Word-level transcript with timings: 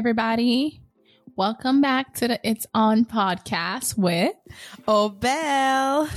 everybody. 0.00 0.80
Welcome 1.36 1.82
back 1.82 2.14
to 2.14 2.28
the 2.28 2.40
It's 2.42 2.66
On 2.72 3.04
podcast 3.04 3.98
with 3.98 4.32
Obel 4.88 6.08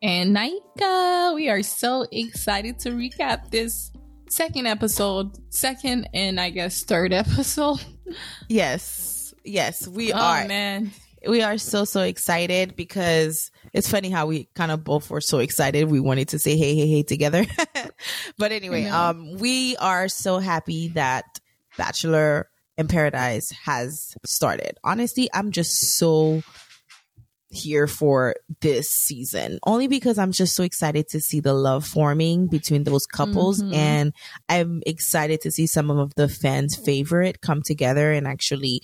and 0.00 0.36
Naika. 0.36 1.34
We 1.34 1.48
are 1.48 1.64
so 1.64 2.06
excited 2.12 2.78
to 2.78 2.90
recap 2.90 3.50
this 3.50 3.90
second 4.28 4.68
episode, 4.68 5.32
second 5.52 6.08
and 6.14 6.38
I 6.40 6.50
guess 6.50 6.84
third 6.84 7.12
episode. 7.12 7.84
Yes, 8.48 9.34
yes, 9.44 9.88
we 9.88 10.12
oh, 10.12 10.18
are. 10.18 10.46
man. 10.46 10.92
We 11.26 11.42
are 11.42 11.58
so, 11.58 11.84
so 11.84 12.02
excited 12.02 12.76
because 12.76 13.50
it's 13.72 13.90
funny 13.90 14.10
how 14.10 14.26
we 14.26 14.48
kind 14.54 14.70
of 14.70 14.84
both 14.84 15.10
were 15.10 15.20
so 15.20 15.40
excited. 15.40 15.90
We 15.90 15.98
wanted 15.98 16.28
to 16.28 16.38
say 16.38 16.56
hey, 16.56 16.76
hey, 16.76 16.86
hey 16.86 17.02
together. 17.02 17.44
but 18.38 18.52
anyway, 18.52 18.84
um, 18.84 19.36
we 19.38 19.76
are 19.78 20.06
so 20.06 20.38
happy 20.38 20.90
that 20.90 21.24
Bachelor 21.76 22.48
in 22.82 22.88
Paradise 22.88 23.50
has 23.64 24.14
started. 24.24 24.78
Honestly, 24.84 25.28
I'm 25.32 25.50
just 25.50 25.96
so 25.96 26.42
here 27.54 27.86
for 27.86 28.34
this 28.62 28.88
season 28.88 29.58
only 29.66 29.86
because 29.86 30.16
I'm 30.18 30.32
just 30.32 30.56
so 30.56 30.62
excited 30.62 31.08
to 31.10 31.20
see 31.20 31.40
the 31.40 31.52
love 31.52 31.86
forming 31.86 32.46
between 32.46 32.84
those 32.84 33.04
couples 33.04 33.62
Mhm. 33.62 33.74
and 33.74 34.12
I'm 34.48 34.82
excited 34.86 35.42
to 35.42 35.50
see 35.50 35.66
some 35.66 35.90
of 35.90 36.14
the 36.16 36.30
fans 36.30 36.76
favorite 36.76 37.42
come 37.42 37.60
together 37.62 38.10
and 38.10 38.26
actually 38.26 38.80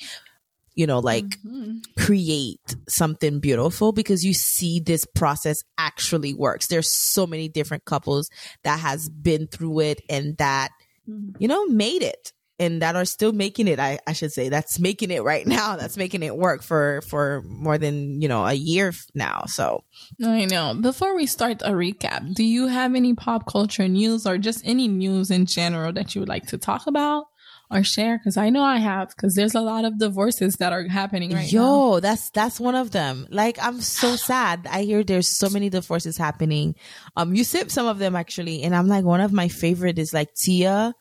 you 0.74 0.86
know 0.86 0.98
like 0.98 1.24
Mhm. 1.40 1.82
create 1.96 2.76
something 2.90 3.40
beautiful 3.40 3.92
because 3.92 4.22
you 4.22 4.34
see 4.34 4.80
this 4.80 5.06
process 5.14 5.62
actually 5.78 6.34
works 6.34 6.66
there's 6.66 6.92
so 6.94 7.26
many 7.26 7.48
different 7.48 7.86
couples 7.86 8.28
that 8.64 8.78
has 8.80 9.08
been 9.08 9.46
through 9.46 9.80
it 9.80 10.02
and 10.10 10.36
that 10.36 10.70
Mhm. 11.08 11.34
you 11.38 11.48
know 11.48 11.64
made 11.68 12.02
it 12.02 12.34
and 12.58 12.82
that 12.82 12.96
are 12.96 13.04
still 13.04 13.32
making 13.32 13.68
it 13.68 13.78
I, 13.78 13.98
I 14.06 14.12
should 14.12 14.32
say 14.32 14.48
that's 14.48 14.78
making 14.78 15.10
it 15.10 15.22
right 15.22 15.46
now 15.46 15.76
that's 15.76 15.96
making 15.96 16.22
it 16.22 16.36
work 16.36 16.62
for 16.62 17.00
for 17.08 17.42
more 17.46 17.78
than 17.78 18.20
you 18.20 18.28
know 18.28 18.44
a 18.44 18.54
year 18.54 18.92
now 19.14 19.44
so 19.46 19.84
I 20.24 20.44
know. 20.46 20.74
Before 20.74 21.14
we 21.14 21.26
start 21.26 21.62
a 21.62 21.70
recap, 21.70 22.34
do 22.34 22.44
you 22.44 22.66
have 22.66 22.94
any 22.94 23.14
pop 23.14 23.46
culture 23.46 23.88
news 23.88 24.26
or 24.26 24.38
just 24.38 24.62
any 24.64 24.88
news 24.88 25.30
in 25.30 25.46
general 25.46 25.92
that 25.92 26.14
you 26.14 26.20
would 26.20 26.28
like 26.28 26.46
to 26.48 26.58
talk 26.58 26.86
about 26.86 27.26
or 27.70 27.84
share? 27.84 28.18
Because 28.18 28.36
I 28.36 28.50
know 28.50 28.62
I 28.62 28.78
have, 28.78 29.10
because 29.10 29.34
there's 29.34 29.54
a 29.54 29.60
lot 29.60 29.84
of 29.84 29.98
divorces 29.98 30.56
that 30.56 30.72
are 30.72 30.88
happening 30.88 31.32
right 31.32 31.50
yo 31.50 31.60
now. 31.60 31.66
Yo, 31.66 32.00
that's 32.00 32.30
that's 32.30 32.58
one 32.58 32.74
of 32.74 32.90
them 32.90 33.26
like 33.30 33.58
i'm 33.62 33.80
so 33.80 34.16
sad 34.16 34.66
i 34.70 34.82
hear 34.82 35.04
there's 35.04 35.28
so 35.28 35.48
many 35.48 35.68
divorces 35.68 36.16
happening 36.16 36.74
um 37.16 37.34
you 37.34 37.44
said 37.44 37.70
some 37.70 37.86
of 37.86 37.98
them 37.98 38.16
actually 38.16 38.62
and 38.62 38.74
i'm 38.74 38.88
like 38.88 39.04
one 39.04 39.20
of 39.20 39.32
my 39.32 39.48
favorite 39.48 39.98
is 39.98 40.12
like 40.14 40.32
tia 40.34 40.94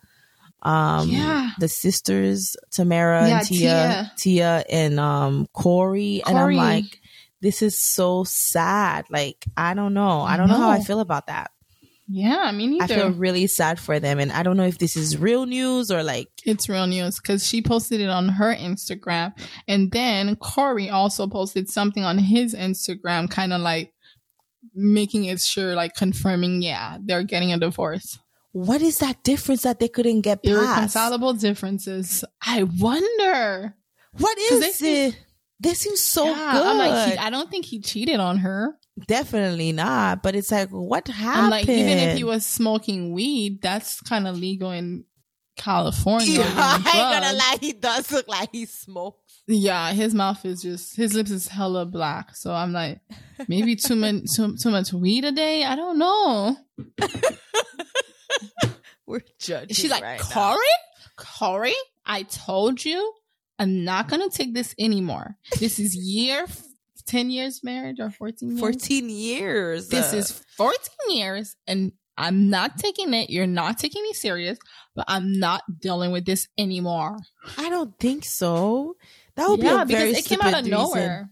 um 0.64 1.10
Yeah. 1.10 1.52
the 1.60 1.68
sisters 1.68 2.56
tamara 2.72 3.28
Yeah, 3.28 3.38
and 3.38 3.48
tia 3.48 4.12
tia 4.18 4.64
and 4.70 5.00
um 5.00 5.48
cory, 5.54 6.22
and 6.26 6.38
i'm 6.38 6.56
like 6.56 7.00
this 7.42 7.62
is 7.62 7.78
so 7.78 8.24
sad 8.24 9.06
like 9.12 9.46
i 9.56 9.74
don't 9.76 9.94
know 9.94 10.22
i 10.22 10.34
I 10.34 10.38
don't 10.38 10.50
know 10.50 10.56
how 10.58 10.70
i 10.70 10.80
feel 10.80 11.00
about 11.00 11.28
that 11.28 11.52
Yeah, 12.08 12.50
me 12.52 12.66
neither. 12.68 12.84
i 12.84 12.88
feel 12.88 13.12
really 13.12 13.46
sad 13.48 13.80
for 13.80 14.00
them 14.00 14.18
and 14.20 14.32
i 14.32 14.42
don't 14.42 14.58
know 14.58 14.66
if 14.66 14.78
this 14.80 14.96
is 14.98 15.18
real 15.18 15.46
news 15.46 15.92
or 15.92 16.02
like 16.04 16.30
It's 16.46 16.68
real 16.68 16.88
news 16.88 17.20
because 17.20 17.46
she 17.46 17.62
posted 17.62 18.02
it 18.02 18.10
on 18.10 18.30
her 18.30 18.56
Instagram. 18.56 19.34
And 19.68 19.92
then 19.92 20.36
Cory 20.38 20.90
also 20.90 21.28
posted 21.28 21.70
something 21.70 22.04
on 22.04 22.18
his 22.18 22.56
Instagram, 22.56 23.30
kind 23.30 23.52
of 23.54 23.60
like 23.62 23.94
making 24.74 25.26
it 25.26 25.42
sure, 25.42 25.76
like 25.76 25.94
confirming, 25.96 26.62
yeah, 26.62 26.98
they're 27.04 27.24
getting 27.24 27.52
a 27.54 27.58
divorce. 27.60 28.18
What 28.66 28.82
is 28.82 28.98
that 29.00 29.24
difference 29.24 29.64
that 29.64 29.80
they 29.80 29.88
couldn't 29.88 30.22
get 30.22 30.44
past 30.44 30.54
Irreconcilable 30.56 31.34
differences. 31.34 32.24
I 32.46 32.64
wonder. 32.64 33.76
What 34.18 34.38
is 34.38 34.62
is 34.62 34.80
they 34.80 35.08
it? 35.08 35.20
They 35.60 35.74
seem 35.74 35.96
so 35.96 36.28
Yeah, 36.28 36.52
good. 36.54 36.68
I'm 36.68 36.78
like, 36.78 37.12
he, 37.14 37.18
I 37.18 37.30
don't 37.30 37.50
think 37.50 37.66
he 37.66 37.82
cheated 37.82 38.20
on 38.20 38.38
her. 38.40 38.78
Definitely 39.08 39.72
not. 39.72 40.22
But 40.24 40.36
it's 40.36 40.52
like, 40.52 40.70
what 40.70 41.08
happened? 41.08 41.46
I'm 41.46 41.50
like, 41.50 41.68
even 41.70 41.98
if 41.98 42.18
he 42.18 42.24
was 42.24 42.46
smoking 42.46 43.14
weed, 43.14 43.62
that's 43.62 44.02
kind 44.02 44.28
of 44.28 44.38
legal 44.38 44.72
in 44.72 45.06
California. 45.56 46.40
Yeah, 46.40 46.44
I 46.56 46.76
ain't 46.76 47.24
gonna 47.24 47.38
lie, 47.38 47.58
he 47.60 47.74
does 47.74 48.12
look 48.12 48.28
like 48.28 48.50
he 48.52 48.66
smokes. 48.66 49.42
Yeah, 49.48 49.92
his 49.94 50.14
mouth 50.14 50.44
is 50.46 50.62
just 50.62 50.96
his 50.96 51.14
lips 51.14 51.32
is 51.32 51.48
hella 51.48 51.86
black. 51.86 52.36
So 52.36 52.54
I'm 52.54 52.74
like, 52.74 53.00
maybe 53.48 53.76
too 53.76 53.96
much 54.04 54.34
too, 54.36 54.56
too 54.58 54.70
much 54.70 54.94
weed 54.94 55.26
a 55.26 55.32
day. 55.32 55.64
I 55.64 55.76
don't 55.76 55.98
know. 55.98 56.58
We're 59.06 59.22
judging. 59.40 59.74
She's 59.74 59.92
like, 59.92 60.04
right 60.04 60.20
now. 60.20 60.26
Cory, 60.26 60.68
Cory, 61.16 61.76
I 62.06 62.24
told 62.24 62.84
you, 62.84 63.14
I'm 63.60 63.84
not 63.84 64.08
gonna 64.08 64.30
take 64.30 64.54
this 64.54 64.76
anymore. 64.78 65.38
This 65.60 65.80
is 65.80 65.96
year 65.96 66.44
f- 66.44 66.64
ten 67.06 67.30
years 67.30 67.64
marriage 67.64 68.00
or 68.00 68.10
fourteen 68.10 68.50
years. 68.50 68.60
14 68.60 69.10
years. 69.10 69.88
This 69.90 70.14
is 70.14 70.44
fourteen 70.56 71.18
years, 71.18 71.56
and 71.68 71.94
I'm 72.18 72.50
not 72.50 72.78
taking 72.78 73.14
it. 73.14 73.30
You're 73.30 73.48
not 73.48 73.78
taking 73.78 74.04
me 74.04 74.14
serious, 74.14 74.58
but 74.96 75.06
I'm 75.08 75.40
not 75.40 75.64
dealing 75.80 76.12
with 76.12 76.26
this 76.26 76.48
anymore. 76.58 77.18
I 77.58 77.70
don't 77.70 77.98
think 78.00 78.26
so. 78.26 78.96
That 79.36 79.50
would 79.50 79.62
yeah, 79.62 79.84
be 79.84 79.94
a 79.94 79.98
very 79.98 80.10
because 80.10 80.26
it 80.26 80.30
came 80.30 80.42
out 80.42 80.54
of 80.54 80.66
stupid 80.66 80.78
reason. 80.78 80.90
nowhere. 80.90 81.30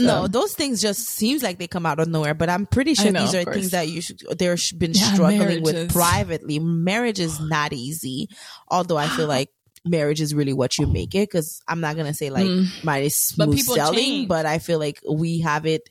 No, 0.00 0.26
those 0.26 0.54
things 0.54 0.80
just 0.80 1.06
seems 1.08 1.42
like 1.42 1.58
they 1.58 1.68
come 1.68 1.86
out 1.86 2.00
of 2.00 2.08
nowhere, 2.08 2.34
but 2.34 2.48
I'm 2.48 2.66
pretty 2.66 2.94
sure 2.94 3.12
know, 3.12 3.20
these 3.20 3.34
are 3.34 3.44
things 3.44 3.70
that 3.70 3.88
you 3.88 4.00
should 4.00 4.20
they're 4.38 4.56
been 4.76 4.92
Yeah, 4.92 5.12
struggling 5.12 5.62
with 5.62 5.92
privately. 5.92 6.58
Marriage 6.58 7.20
is 7.20 7.38
not 7.40 7.72
easy, 7.72 8.28
although 8.68 8.96
I 8.96 9.08
feel 9.08 9.28
like 9.36 9.50
marriage 9.84 10.20
is 10.20 10.34
really 10.34 10.52
what 10.52 10.78
you 10.78 10.86
make 10.88 11.14
it. 11.14 11.28
Because 11.28 11.60
I'm 11.68 11.80
not 11.80 11.96
gonna 11.96 12.14
say 12.14 12.30
like 12.30 12.46
Mm. 12.46 12.82
mine 12.84 13.04
is 13.04 13.16
smooth 13.16 13.54
people 13.56 13.74
selling, 13.74 13.94
change. 13.96 14.28
but 14.28 14.46
I 14.46 14.58
feel 14.58 14.78
like 14.80 15.00
we 15.08 15.40
have 15.40 15.64
it. 15.64 15.88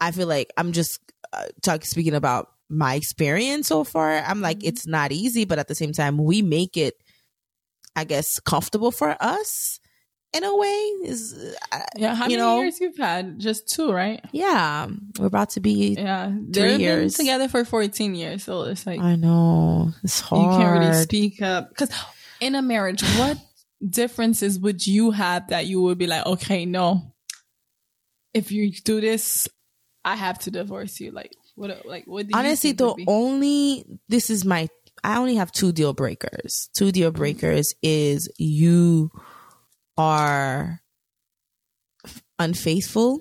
I 0.00 0.10
feel 0.10 0.26
like 0.28 0.52
I'm 0.56 0.72
just 0.72 1.00
uh, 1.32 1.46
talk 1.62 1.84
speaking 1.86 2.14
about 2.14 2.50
my 2.68 2.94
experience 2.94 3.68
so 3.68 3.84
far. 3.84 4.18
I'm 4.18 4.42
like 4.42 4.58
Mhm. 4.58 4.68
it's 4.68 4.86
not 4.86 5.12
easy, 5.12 5.46
but 5.46 5.58
at 5.58 5.68
the 5.68 5.74
same 5.74 5.92
time 5.92 6.18
we 6.18 6.42
make 6.42 6.76
it. 6.76 6.94
I 7.96 8.04
guess 8.04 8.38
comfortable 8.40 8.90
for 8.92 9.16
us 9.18 9.80
in 10.34 10.44
a 10.44 10.56
way 10.56 10.76
is 11.04 11.34
uh, 11.72 11.80
Yeah, 11.96 12.14
how 12.14 12.24
you 12.26 12.36
many 12.36 12.42
know- 12.42 12.60
years 12.60 12.80
you've 12.80 12.96
had? 12.96 13.38
Just 13.38 13.68
two, 13.68 13.92
right? 13.92 14.20
yeah 14.32 14.86
we're 15.18 15.26
about 15.26 15.50
to 15.50 15.60
be 15.60 15.94
Yeah, 15.98 16.28
been 16.28 16.80
years. 16.80 17.14
together 17.14 17.48
for 17.48 17.64
14 17.64 18.14
years, 18.14 18.44
so 18.44 18.62
it's 18.62 18.86
like 18.86 19.00
I 19.00 19.16
know 19.16 19.92
it's 20.04 20.20
hard 20.20 20.42
you 20.42 20.48
can't 20.58 20.78
really 20.80 20.92
speak 21.02 21.40
up. 21.42 21.70
Because 21.70 21.90
in 22.40 22.54
a 22.54 22.62
marriage, 22.62 23.02
what 23.16 23.38
differences 23.88 24.58
would 24.58 24.86
you 24.86 25.10
have 25.12 25.48
that 25.48 25.66
you 25.66 25.80
would 25.82 25.98
be 25.98 26.06
like, 26.06 26.26
okay, 26.26 26.66
no, 26.66 27.14
if 28.34 28.52
you 28.52 28.70
do 28.84 29.00
this, 29.00 29.48
I 30.04 30.16
have 30.16 30.38
to 30.40 30.50
divorce 30.50 31.00
you? 31.00 31.10
Like, 31.10 31.32
what? 31.54 31.86
Like, 31.86 32.04
what? 32.06 32.26
Do 32.26 32.32
you 32.34 32.38
Honestly, 32.38 32.72
the 32.72 32.94
only 33.06 33.84
this 34.08 34.30
is 34.30 34.44
my. 34.44 34.68
I 35.04 35.18
only 35.18 35.36
have 35.36 35.52
two 35.52 35.72
deal 35.72 35.92
breakers. 35.92 36.68
Two 36.76 36.90
deal 36.92 37.10
breakers 37.10 37.74
is 37.82 38.28
you 38.36 39.10
are 39.98 40.80
unfaithful 42.38 43.20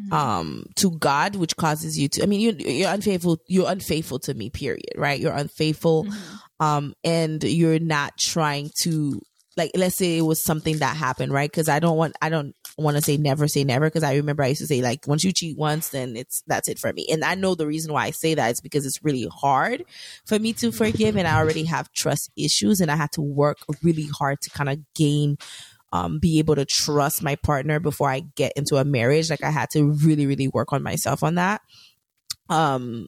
Mhm. 0.00 0.12
um 0.12 0.66
to 0.76 0.90
God, 0.90 1.36
which 1.36 1.54
causes 1.56 1.98
you 1.98 2.08
to. 2.08 2.22
I 2.22 2.26
mean, 2.26 2.40
you 2.40 2.52
you're 2.58 2.90
unfaithful. 2.92 3.38
You're 3.46 3.70
unfaithful 3.70 4.18
to 4.20 4.32
me. 4.34 4.48
Period. 4.50 4.92
Right? 4.96 5.20
You're 5.20 5.32
unfaithful. 5.36 6.04
Mhm. 6.04 6.38
um 6.60 6.94
and 7.04 7.42
you're 7.44 7.78
not 7.80 8.12
trying 8.18 8.70
to 8.82 9.20
like 9.56 9.70
let's 9.74 9.96
say 9.96 10.18
it 10.18 10.22
was 10.22 10.42
something 10.42 10.78
that 10.78 10.96
happened 10.96 11.32
right 11.32 11.50
because 11.50 11.68
i 11.68 11.78
don't 11.78 11.96
want 11.96 12.14
i 12.22 12.28
don't 12.28 12.54
want 12.78 12.96
to 12.96 13.02
say 13.02 13.16
never 13.16 13.46
say 13.48 13.64
never 13.64 13.86
because 13.86 14.02
i 14.02 14.14
remember 14.14 14.42
i 14.42 14.48
used 14.48 14.60
to 14.60 14.66
say 14.66 14.80
like 14.80 15.06
once 15.06 15.24
you 15.24 15.32
cheat 15.32 15.56
once 15.58 15.90
then 15.90 16.16
it's 16.16 16.42
that's 16.46 16.68
it 16.68 16.78
for 16.78 16.92
me 16.92 17.06
and 17.10 17.24
i 17.24 17.34
know 17.34 17.54
the 17.54 17.66
reason 17.66 17.92
why 17.92 18.04
i 18.04 18.10
say 18.10 18.34
that 18.34 18.50
is 18.50 18.60
because 18.60 18.86
it's 18.86 19.02
really 19.04 19.28
hard 19.30 19.84
for 20.24 20.38
me 20.38 20.52
to 20.52 20.72
forgive 20.72 21.16
and 21.16 21.28
i 21.28 21.38
already 21.38 21.64
have 21.64 21.92
trust 21.92 22.30
issues 22.36 22.80
and 22.80 22.90
i 22.90 22.96
had 22.96 23.12
to 23.12 23.20
work 23.20 23.58
really 23.82 24.08
hard 24.18 24.40
to 24.40 24.50
kind 24.50 24.70
of 24.70 24.78
gain 24.94 25.36
um, 25.92 26.18
be 26.18 26.38
able 26.38 26.54
to 26.54 26.64
trust 26.64 27.22
my 27.22 27.36
partner 27.36 27.78
before 27.78 28.08
I 28.08 28.20
get 28.20 28.54
into 28.56 28.76
a 28.76 28.84
marriage. 28.84 29.28
Like 29.28 29.44
I 29.44 29.50
had 29.50 29.68
to 29.70 29.90
really, 29.90 30.26
really 30.26 30.48
work 30.48 30.72
on 30.72 30.82
myself 30.82 31.22
on 31.22 31.34
that. 31.34 31.60
Um, 32.48 33.06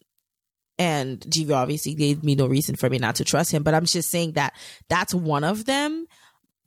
and 0.79 1.21
GV 1.21 1.55
obviously 1.55 1.95
gave 1.95 2.25
me 2.25 2.35
no 2.35 2.47
reason 2.47 2.77
for 2.77 2.91
me 2.91 2.99
not 2.99 3.17
to 3.17 3.25
trust 3.25 3.53
him, 3.53 3.63
but 3.63 3.75
I'm 3.75 3.85
just 3.85 4.11
saying 4.11 4.33
that 4.33 4.55
that's 4.89 5.15
one 5.15 5.45
of 5.45 5.65
them. 5.65 6.07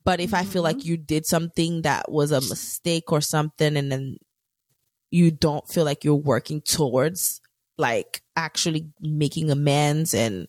But 0.08 0.20
if 0.20 0.32
I 0.32 0.44
feel 0.44 0.62
like 0.62 0.86
you 0.86 0.96
did 0.96 1.26
something 1.26 1.82
that 1.82 2.10
was 2.10 2.32
a 2.32 2.40
mistake 2.40 3.12
or 3.12 3.20
something, 3.20 3.76
and 3.76 3.92
then 3.92 4.16
you 5.10 5.30
don't 5.30 5.68
feel 5.68 5.84
like 5.84 6.02
you're 6.02 6.14
working 6.14 6.62
towards 6.62 7.42
like 7.76 8.22
actually 8.34 8.88
making 9.02 9.50
amends 9.50 10.14
and 10.14 10.48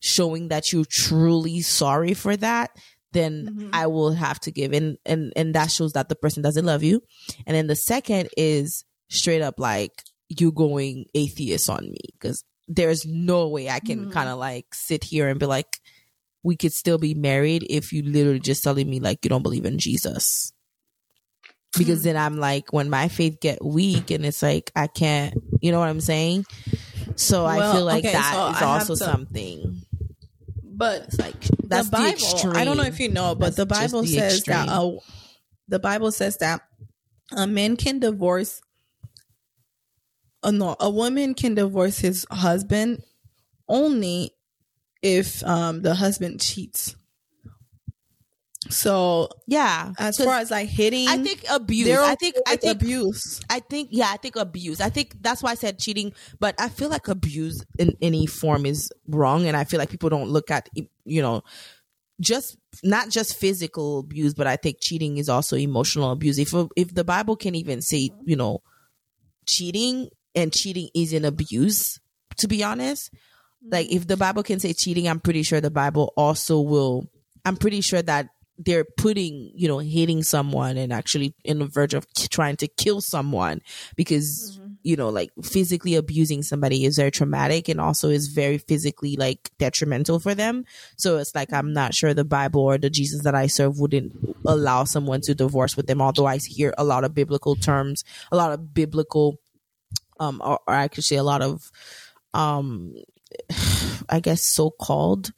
showing 0.00 0.48
that 0.48 0.72
you're 0.72 0.86
truly 0.90 1.60
sorry 1.60 2.14
for 2.14 2.34
that, 2.38 2.70
then 3.12 3.50
Mhm. 3.52 3.70
I 3.74 3.88
will 3.88 4.12
have 4.12 4.40
to 4.40 4.50
give 4.50 4.72
and 4.72 4.96
and 5.04 5.34
and 5.36 5.54
that 5.54 5.70
shows 5.70 5.92
that 5.92 6.08
the 6.08 6.16
person 6.16 6.42
doesn't 6.42 6.64
love 6.64 6.82
you. 6.82 7.02
And 7.46 7.54
then 7.54 7.66
the 7.66 7.76
second 7.76 8.30
is 8.38 8.84
straight 9.10 9.42
up 9.42 9.60
like 9.60 9.92
you 10.30 10.50
going 10.50 11.04
atheist 11.14 11.68
on 11.68 11.90
me 11.90 12.00
because 12.14 12.42
there's 12.68 13.04
no 13.04 13.48
way 13.48 13.68
I 13.68 13.80
can 13.80 14.06
Mhm. 14.06 14.12
kind 14.12 14.30
of 14.30 14.38
like 14.38 14.68
sit 14.72 15.04
here 15.04 15.28
and 15.28 15.38
be 15.38 15.44
like 15.44 15.76
we 16.44 16.56
could 16.56 16.72
still 16.72 16.98
be 16.98 17.14
married 17.14 17.66
if 17.68 17.92
you 17.92 18.02
literally 18.02 18.38
just 18.38 18.62
telling 18.62 18.88
me 18.88 19.00
like 19.00 19.24
you 19.24 19.28
don't 19.30 19.42
believe 19.42 19.64
in 19.64 19.78
Jesus. 19.78 20.52
Because 21.76 22.04
then 22.04 22.16
I'm 22.16 22.36
like, 22.38 22.72
when 22.72 22.88
my 22.88 23.08
faith 23.08 23.40
get 23.40 23.64
weak 23.64 24.12
and 24.12 24.24
it's 24.24 24.42
like 24.42 24.70
I 24.76 24.86
can't, 24.86 25.34
you 25.60 25.72
know 25.72 25.80
what 25.80 25.88
I'm 25.88 26.00
saying? 26.00 26.44
So 27.16 27.44
I 27.46 27.72
feel 27.72 27.84
like 27.84 28.04
okay, 28.04 28.12
that 28.12 28.32
so 28.32 28.48
is 28.56 28.62
I 28.62 28.78
also 28.78 28.94
to- 28.94 29.04
something. 29.04 29.80
But 30.76 31.02
It's 31.04 31.18
like 31.20 31.40
that's 31.64 31.88
the 31.88 31.96
the, 31.96 32.02
Bible. 32.02 32.08
extreme. 32.10 32.56
I 32.56 32.64
don't 32.64 32.76
know 32.76 32.82
if 32.84 32.98
you 33.00 33.08
know, 33.08 33.34
but 33.34 33.54
That's 33.54 33.56
the 33.56 33.66
Bible 33.66 34.02
the 34.02 34.08
says 34.08 34.42
that 34.44 34.68
a, 34.68 34.98
the 35.68 35.78
Bible 35.78 36.10
says 36.12 36.36
that 36.38 36.62
a 37.32 37.46
man 37.46 37.76
can 37.76 38.00
divorce. 38.00 38.60
Uh, 40.42 40.50
no, 40.50 40.76
a 40.80 40.90
woman 40.90 41.34
can 41.34 41.54
divorce 41.54 42.00
his 42.00 42.26
husband 42.30 43.02
only 43.68 44.32
if 45.04 45.44
um, 45.44 45.82
the 45.82 45.94
husband 45.94 46.40
cheats. 46.40 46.96
So 48.70 49.28
yeah. 49.46 49.92
as 49.98 50.16
far 50.16 50.38
as 50.38 50.50
like 50.50 50.70
hitting, 50.70 51.06
I 51.06 51.18
think 51.18 51.44
abuse. 51.50 51.90
I 51.90 52.14
think 52.14 52.36
I 52.48 52.56
think 52.56 52.82
abuse. 52.82 53.42
I 53.50 53.60
think 53.60 53.90
yeah, 53.92 54.08
I 54.10 54.16
think 54.16 54.36
abuse. 54.36 54.80
I 54.80 54.88
think 54.88 55.16
that's 55.20 55.42
why 55.42 55.50
I 55.50 55.54
said 55.54 55.78
cheating, 55.78 56.14
but 56.40 56.54
I 56.58 56.70
feel 56.70 56.88
like 56.88 57.08
abuse 57.08 57.62
in 57.78 57.94
any 58.00 58.24
form 58.24 58.64
is 58.64 58.90
wrong 59.06 59.46
and 59.46 59.54
I 59.54 59.64
feel 59.64 59.78
like 59.78 59.90
people 59.90 60.08
don't 60.08 60.30
look 60.30 60.50
at 60.50 60.70
you 61.04 61.20
know 61.20 61.42
just 62.18 62.56
not 62.82 63.10
just 63.10 63.36
physical 63.36 63.98
abuse, 63.98 64.32
but 64.32 64.46
I 64.46 64.56
think 64.56 64.78
cheating 64.80 65.18
is 65.18 65.28
also 65.28 65.56
emotional 65.56 66.10
abuse. 66.12 66.38
If 66.38 66.54
if 66.74 66.94
the 66.94 67.04
Bible 67.04 67.36
can 67.36 67.54
even 67.54 67.82
say, 67.82 68.08
you 68.24 68.36
know, 68.36 68.62
cheating 69.46 70.08
and 70.34 70.50
cheating 70.54 70.88
is 70.94 71.12
an 71.12 71.26
abuse, 71.26 72.00
to 72.38 72.48
be 72.48 72.64
honest, 72.64 73.10
like 73.70 73.90
if 73.90 74.06
the 74.06 74.16
Bible 74.16 74.42
can 74.42 74.60
say 74.60 74.72
cheating, 74.72 75.08
I'm 75.08 75.20
pretty 75.20 75.42
sure 75.42 75.60
the 75.60 75.70
Bible 75.70 76.12
also 76.16 76.60
will 76.60 77.08
I'm 77.44 77.56
pretty 77.56 77.80
sure 77.80 78.02
that 78.02 78.28
they're 78.56 78.84
putting, 78.96 79.50
you 79.54 79.66
know, 79.66 79.78
hitting 79.78 80.22
someone 80.22 80.76
and 80.76 80.92
actually 80.92 81.34
in 81.44 81.58
the 81.58 81.66
verge 81.66 81.92
of 81.92 82.06
k- 82.14 82.28
trying 82.28 82.56
to 82.56 82.68
kill 82.68 83.00
someone 83.00 83.60
because, 83.96 84.60
you 84.84 84.94
know, 84.94 85.08
like 85.08 85.30
physically 85.42 85.96
abusing 85.96 86.42
somebody 86.42 86.84
is 86.84 86.96
very 86.96 87.10
traumatic 87.10 87.68
and 87.68 87.80
also 87.80 88.10
is 88.10 88.28
very 88.28 88.58
physically 88.58 89.16
like 89.16 89.50
detrimental 89.58 90.20
for 90.20 90.36
them. 90.36 90.64
So 90.96 91.18
it's 91.18 91.34
like, 91.34 91.52
I'm 91.52 91.72
not 91.72 91.94
sure 91.94 92.14
the 92.14 92.24
Bible 92.24 92.60
or 92.60 92.78
the 92.78 92.90
Jesus 92.90 93.24
that 93.24 93.34
I 93.34 93.48
serve 93.48 93.80
wouldn't 93.80 94.12
allow 94.46 94.84
someone 94.84 95.20
to 95.22 95.34
divorce 95.34 95.76
with 95.76 95.88
them. 95.88 96.00
Although 96.00 96.26
I 96.26 96.38
hear 96.38 96.72
a 96.78 96.84
lot 96.84 97.02
of 97.02 97.12
biblical 97.12 97.56
terms, 97.56 98.04
a 98.30 98.36
lot 98.36 98.52
of 98.52 98.72
biblical, 98.72 99.40
um, 100.20 100.40
or, 100.44 100.60
or 100.68 100.74
I 100.74 100.86
could 100.86 101.04
say 101.04 101.16
a 101.16 101.24
lot 101.24 101.42
of, 101.42 101.72
um, 102.34 102.94
I 104.08 104.20
guess 104.20 104.42
so 104.42 104.70
called 104.70 105.32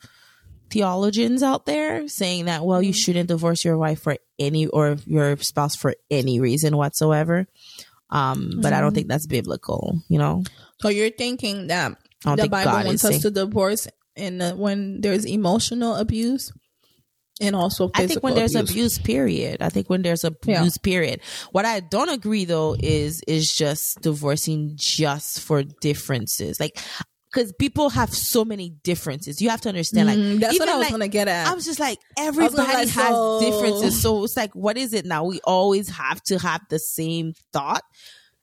theologians 0.71 1.43
out 1.43 1.65
there 1.65 2.09
saying 2.09 2.47
that 2.47 2.65
well 2.65 2.83
you 2.83 2.93
shouldn't 2.93 3.29
divorce 3.29 3.65
your 3.65 3.79
wife 3.79 4.03
for 4.03 4.17
any 4.39 4.67
or 4.67 4.97
your 5.07 5.37
spouse 5.37 5.77
for 5.77 5.95
any 6.11 6.41
reason 6.41 6.77
whatsoever. 6.77 7.47
Um 8.11 8.61
but 8.63 8.73
i 8.73 8.81
don't 8.81 8.95
think 8.95 9.09
that's 9.09 9.27
biblical 9.27 10.01
you 10.09 10.19
know? 10.19 10.43
So 10.81 10.89
you're 10.89 11.11
thinking 11.11 11.69
that 11.69 11.97
the 12.25 12.49
Bible 12.49 12.73
God 12.73 12.87
wants 12.87 13.05
us 13.05 13.11
saying- 13.13 13.23
to 13.23 13.31
divorce, 13.31 13.89
and 14.17 14.43
uh, 14.43 14.55
when 14.55 15.01
there's 15.01 15.25
emotional 15.25 15.97
abuse, 15.97 16.53
and 17.41 17.55
also 17.55 17.91
I 17.95 18.07
think 18.07 18.23
when 18.23 18.35
physical 18.35 18.63
there's 18.63 18.71
abuse, 18.71 18.99
period. 18.99 19.63
I 19.63 19.69
think 19.69 19.89
when 19.91 20.03
there's 20.03 20.25
abuse, 20.25 20.79
period. 20.79 21.21
What 21.53 21.65
I 21.65 21.81
don't 21.81 22.09
agree 22.09 22.45
though 22.47 22.75
is 22.79 23.23
is 23.29 23.55
just 23.55 24.01
divorcing 24.01 24.73
just 24.77 25.41
for 25.41 25.63
differences, 25.63 26.59
like 26.59 26.79
because 27.32 27.52
people 27.52 27.90
have 27.90 28.12
so 28.12 28.44
many 28.44 28.70
differences. 28.70 29.43
You 29.43 29.50
have 29.50 29.61
to 29.62 29.69
understand, 29.69 30.08
like 30.08 30.19
Mm, 30.19 30.40
that's 30.40 30.58
what 30.58 30.69
I 30.69 30.76
was 30.76 30.84
like, 30.87 30.90
gonna 30.93 31.08
get 31.08 31.28
at. 31.28 31.49
I 31.49 31.55
was 31.55 31.64
just 31.64 31.81
like, 31.81 31.99
everybody 32.17 32.56
like, 32.56 32.88
has 32.88 33.11
so- 33.11 33.40
differences. 33.40 34.00
So 34.00 34.25
it's 34.25 34.37
like, 34.37 34.55
what 34.55 34.76
is 34.76 34.93
it 34.93 35.05
now? 35.05 35.25
We 35.25 35.40
always 35.44 35.88
have 35.90 36.23
to 36.25 36.38
have 36.38 36.62
the 36.70 36.78
same 36.78 37.34
thought. 37.52 37.82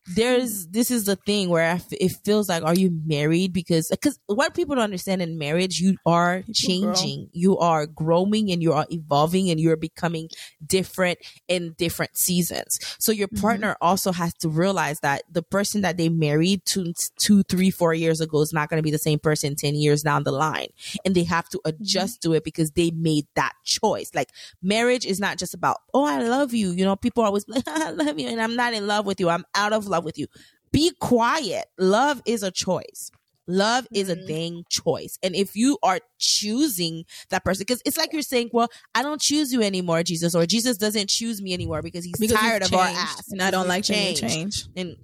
There's, 0.06 0.66
this 0.68 0.90
is 0.90 1.04
the 1.04 1.16
thing 1.16 1.48
where 1.48 1.64
I 1.64 1.74
f- 1.76 1.86
it 1.92 2.12
feels 2.24 2.48
like, 2.48 2.62
are 2.62 2.74
you 2.74 2.90
married? 3.06 3.52
Because, 3.54 3.88
because 3.88 4.18
what 4.26 4.54
people 4.54 4.74
don't 4.74 4.84
understand 4.84 5.22
in 5.22 5.38
marriage, 5.38 5.80
you 5.80 5.96
are 6.04 6.44
changing, 6.52 7.28
you 7.32 7.56
are 7.58 7.86
growing 7.86 8.50
and 8.50 8.62
you 8.62 8.72
are 8.74 8.86
evolving 8.90 9.48
and 9.50 9.58
you're 9.58 9.76
becoming 9.76 10.28
different 10.64 11.18
in 11.48 11.74
different 11.78 12.16
seasons. 12.16 12.78
So 12.98 13.12
your 13.12 13.28
Mm-hmm. 13.34 13.40
partner 13.40 13.76
also 13.80 14.12
has 14.12 14.34
to 14.34 14.48
realize 14.48 15.00
that 15.00 15.22
the 15.30 15.42
person 15.42 15.80
that 15.80 15.96
they 15.96 16.08
married 16.10 16.62
two, 16.66 16.92
two, 17.18 17.42
three, 17.44 17.70
four 17.70 17.94
years 17.94 18.20
ago 18.20 18.42
is 18.42 18.52
not 18.52 18.68
going 18.68 18.78
to 18.78 18.82
be 18.82 18.90
the 18.90 18.98
same 18.98 19.18
person 19.18 19.56
10 19.56 19.74
years 19.74 20.02
down 20.02 20.24
the 20.24 20.32
line. 20.32 20.68
And 21.04 21.14
they 21.14 21.24
have 21.24 21.48
to 21.48 21.60
adjust 21.64 22.20
to 22.22 22.34
it 22.34 22.44
because 22.44 22.72
they 22.72 22.90
made 22.90 23.26
that 23.36 23.54
choice. 23.64 24.10
Like 24.14 24.30
marriage 24.62 25.06
is 25.06 25.18
not 25.18 25.38
just 25.38 25.54
about, 25.54 25.78
oh, 25.94 26.04
I 26.04 26.22
love 26.22 26.52
you. 26.52 26.70
You 26.72 26.84
know, 26.84 26.96
people 26.96 27.22
are 27.22 27.26
always 27.26 27.48
like, 27.48 27.64
I 27.68 27.90
love 27.90 28.18
you 28.18 28.28
and 28.28 28.40
I'm 28.40 28.56
not 28.56 28.74
in 28.74 28.86
love 28.86 29.06
with 29.06 29.20
you. 29.20 29.28
I'm 29.30 29.44
out 29.54 29.72
of 29.72 29.86
love 29.94 30.04
with 30.04 30.18
you. 30.18 30.26
Be 30.72 30.92
quiet. 31.00 31.66
Love 31.78 32.20
is 32.26 32.42
a 32.42 32.50
choice. 32.50 33.10
Love 33.46 33.86
is 33.94 34.08
a 34.08 34.16
dang 34.26 34.64
choice. 34.70 35.18
And 35.22 35.34
if 35.36 35.54
you 35.54 35.76
are 35.82 36.00
choosing 36.18 37.04
that 37.30 37.44
person, 37.44 37.60
because 37.66 37.82
it's 37.84 37.98
like 37.98 38.12
you're 38.12 38.22
saying, 38.22 38.48
well, 38.52 38.68
I 38.94 39.02
don't 39.02 39.20
choose 39.20 39.52
you 39.52 39.60
anymore, 39.62 40.02
Jesus, 40.02 40.34
or 40.34 40.46
Jesus 40.46 40.78
doesn't 40.78 41.10
choose 41.10 41.42
me 41.42 41.52
anymore 41.52 41.82
because 41.82 42.04
he's 42.04 42.18
because 42.18 42.38
tired 42.38 42.62
of 42.62 42.72
our 42.72 42.86
ass. 42.86 43.30
and 43.30 43.42
I 43.42 43.50
don't 43.50 43.68
like 43.68 43.84
changed. 43.84 44.22
change. 44.22 44.64
And 44.76 44.96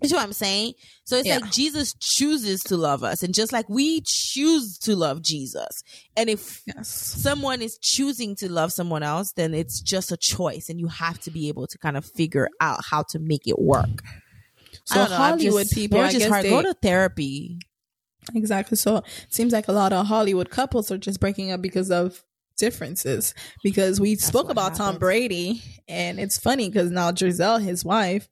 you 0.00 0.08
know 0.10 0.16
what 0.16 0.22
I'm 0.22 0.32
saying? 0.32 0.74
So 1.04 1.16
it's 1.16 1.26
Yeah. 1.26 1.38
like 1.38 1.50
Jesus 1.50 1.92
chooses 2.00 2.60
to 2.64 2.76
love 2.76 3.02
us. 3.02 3.24
And 3.24 3.34
just 3.34 3.52
like 3.52 3.68
we 3.68 4.00
choose 4.06 4.78
to 4.84 4.94
love 4.94 5.20
Jesus. 5.20 5.82
And 6.16 6.30
if 6.30 6.62
Yes. 6.68 6.88
someone 6.88 7.60
is 7.62 7.78
choosing 7.82 8.36
to 8.36 8.50
love 8.50 8.72
someone 8.72 9.02
else, 9.02 9.32
then 9.32 9.54
it's 9.54 9.80
just 9.80 10.12
a 10.12 10.16
choice. 10.16 10.68
And 10.68 10.78
you 10.78 10.86
have 10.86 11.18
to 11.20 11.32
be 11.32 11.48
able 11.48 11.66
to 11.66 11.76
kind 11.78 11.96
of 11.96 12.04
figure 12.04 12.48
out 12.60 12.84
how 12.90 13.02
to 13.10 13.18
make 13.18 13.46
it 13.48 13.58
work. 13.58 14.02
So 14.88 15.04
Hollywood 15.04 15.64
just- 15.64 15.74
people, 15.74 15.98
I 15.98 16.00
marriage 16.02 16.14
is 16.14 16.22
guess 16.22 16.28
hard. 16.30 16.44
they, 16.44 16.50
Go 16.50 16.62
to 16.62 16.74
therapy. 16.74 17.58
exactly. 18.34 18.76
So 18.76 18.96
it 18.98 19.04
seems 19.28 19.52
like 19.52 19.68
a 19.68 19.72
lot 19.72 19.92
of 19.92 20.06
Hollywood 20.06 20.50
couples 20.50 20.90
are 20.90 20.98
just 20.98 21.20
breaking 21.20 21.50
up 21.50 21.60
because 21.62 21.90
of 21.90 22.22
differences. 22.56 23.34
Because 23.62 24.00
we 24.00 24.16
spoke 24.16 24.44
what 24.46 24.52
about 24.52 24.74
Tom. 24.74 24.98
Brady, 24.98 25.62
and 25.88 26.18
it's 26.18 26.38
funny 26.38 26.68
because 26.68 26.90
now 26.90 27.12
Gisele, 27.12 27.58
his 27.58 27.84
wife, 27.84 28.28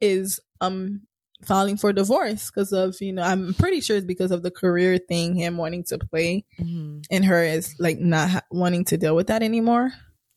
is 0.00 0.40
um 0.60 1.02
filing 1.44 1.76
for 1.76 1.92
divorce 1.92 2.50
because 2.50 2.72
of 2.72 2.96
you 3.00 3.12
know 3.12 3.22
I'm 3.22 3.52
pretty 3.54 3.80
sure 3.80 3.96
it's 3.96 4.06
because 4.06 4.30
of 4.30 4.42
the 4.42 4.50
career 4.50 4.98
thing, 4.98 5.34
him 5.34 5.56
wanting 5.58 5.84
to 5.84 5.98
play, 5.98 6.44
Mhm. 6.58 7.04
and 7.10 7.24
her 7.24 7.42
is 7.42 7.74
like 7.78 7.98
not 7.98 8.30
ha- 8.30 8.42
wanting 8.50 8.84
to 8.86 8.96
deal 8.96 9.14
with 9.14 9.26
that 9.26 9.42
anymore. 9.42 9.92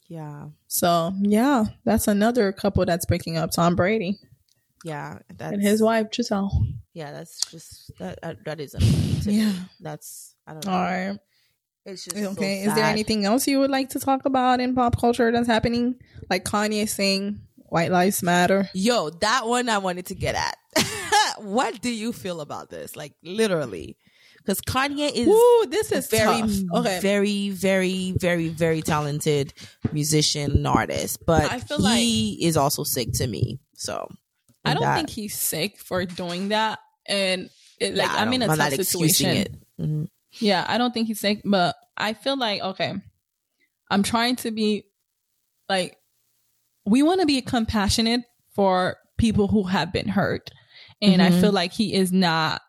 Yeah. 0.10 0.48
So 0.68 1.14
yeah, 1.22 1.66
that's 1.86 2.08
another 2.08 2.52
couple 2.52 2.84
that's 2.86 3.06
breaking 3.06 3.38
up. 3.38 3.52
Tom 3.52 3.76
Brady 3.76 4.18
Yeah. 4.84 5.20
And 5.40 5.62
his 5.62 5.82
wife 5.82 6.12
Gisele. 6.12 6.52
Yeah, 6.94 7.12
that's 7.12 7.40
just 7.52 7.92
that. 8.00 8.20
uh, 8.24 8.34
that 8.46 8.60
is. 8.60 8.76
Yeah. 9.26 9.54
That's 9.80 10.36
I 10.48 10.54
don't 10.54 10.66
know. 10.66 10.72
All 10.72 10.80
right. 10.80 11.20
It's 11.86 12.06
just 12.06 12.18
so 12.18 12.32
Okay. 12.32 12.64
Is 12.64 12.76
there 12.76 12.86
anything 12.86 13.26
else 13.26 13.48
you 13.48 13.60
would 13.60 13.72
like 13.72 13.90
to 13.90 14.00
talk 14.00 14.26
about 14.26 14.60
in 14.60 14.76
pop 14.76 15.00
culture 15.00 15.32
that's 15.32 15.48
happening? 15.48 15.96
Like 16.30 16.46
Kanye 16.46 16.88
saying 16.88 17.40
"White 17.56 17.92
Lives 17.92 18.22
Matter." 18.22 18.70
Yo, 18.74 19.10
that 19.10 19.48
one 19.48 19.70
I 19.70 19.80
wanted 19.80 20.08
to 20.08 20.16
get 20.16 20.36
at. 20.36 20.58
what 21.40 21.82
do 21.82 21.90
you 21.90 22.14
feel 22.14 22.42
about 22.42 22.70
this? 22.70 22.96
Like 22.96 23.14
literally, 23.24 23.98
because 24.38 24.62
Kanye 24.62 25.12
is 25.14 25.28
Woo, 25.28 25.66
this 25.68 25.92
is 25.92 26.08
very. 26.10 26.42
Okay. 26.74 27.00
very, 27.00 27.50
very, 27.50 28.14
very, 28.18 28.50
very 28.50 28.82
talented 28.82 29.54
musician 29.92 30.52
and 30.52 30.68
artist, 30.68 31.26
but 31.26 31.52
I 31.52 31.60
feel 31.60 31.86
he 31.86 32.46
is 32.46 32.58
also 32.58 32.84
sick 32.84 33.14
to 33.14 33.28
me. 33.28 33.60
So 33.76 34.08
I 34.70 34.74
don't 34.74 34.84
that- 34.84 34.96
think 34.96 35.10
he's 35.10 35.36
sick 35.38 35.80
for 35.80 36.06
doing 36.06 36.50
that. 36.50 36.80
And 37.08 37.50
it, 37.80 37.96
like, 37.96 38.08
Yeah, 38.08 38.16
I 38.16 38.22
I'm 38.22 38.34
in 38.34 38.42
a 38.42 38.48
tough 38.48 38.74
situation. 38.74 39.30
it. 39.36 39.54
Mhm. 39.80 40.08
Yeah, 40.40 40.66
I 40.68 40.78
don't 40.78 40.94
think 40.94 41.08
he's 41.08 41.20
sick, 41.20 41.42
but 41.44 41.76
I 41.98 42.14
feel 42.14 42.38
like 42.38 42.62
okay, 42.62 42.94
I'm 43.90 44.04
trying 44.04 44.36
to 44.38 44.52
be 44.52 44.86
like 45.68 45.98
we 46.86 47.02
want 47.04 47.20
to 47.22 47.28
be 47.28 47.42
compassionate 47.42 48.22
for 48.56 48.98
people 49.18 49.48
who 49.48 49.64
have 49.64 49.92
been 49.92 50.08
hurt, 50.08 50.50
and 51.02 51.22
I 51.22 51.30
Mhm. 51.32 51.42
feel 51.42 51.52
like 51.52 51.72
he 51.74 51.94
is 51.94 52.12
not 52.12 52.62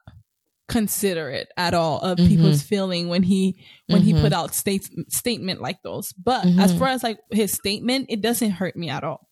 considerate 0.69 1.49
at 1.57 1.75
all 1.75 1.99
of 2.00 2.16
Mhm. 2.19 2.28
people's 2.28 2.62
feeling 2.62 3.09
when 3.09 3.23
he 3.25 3.61
when 3.88 4.02
he 4.02 4.12
put 4.14 4.33
out 4.33 4.54
states 4.54 4.88
statement 5.09 5.61
like 5.61 5.83
those. 5.83 6.12
But 6.12 6.47
as 6.59 6.73
far 6.78 6.88
as 6.88 7.02
like 7.02 7.19
his 7.33 7.52
statement, 7.52 8.07
it 8.09 8.21
doesn't 8.21 8.52
hurt 8.52 8.76
me 8.76 8.88
at 8.88 9.02
all. 9.02 9.28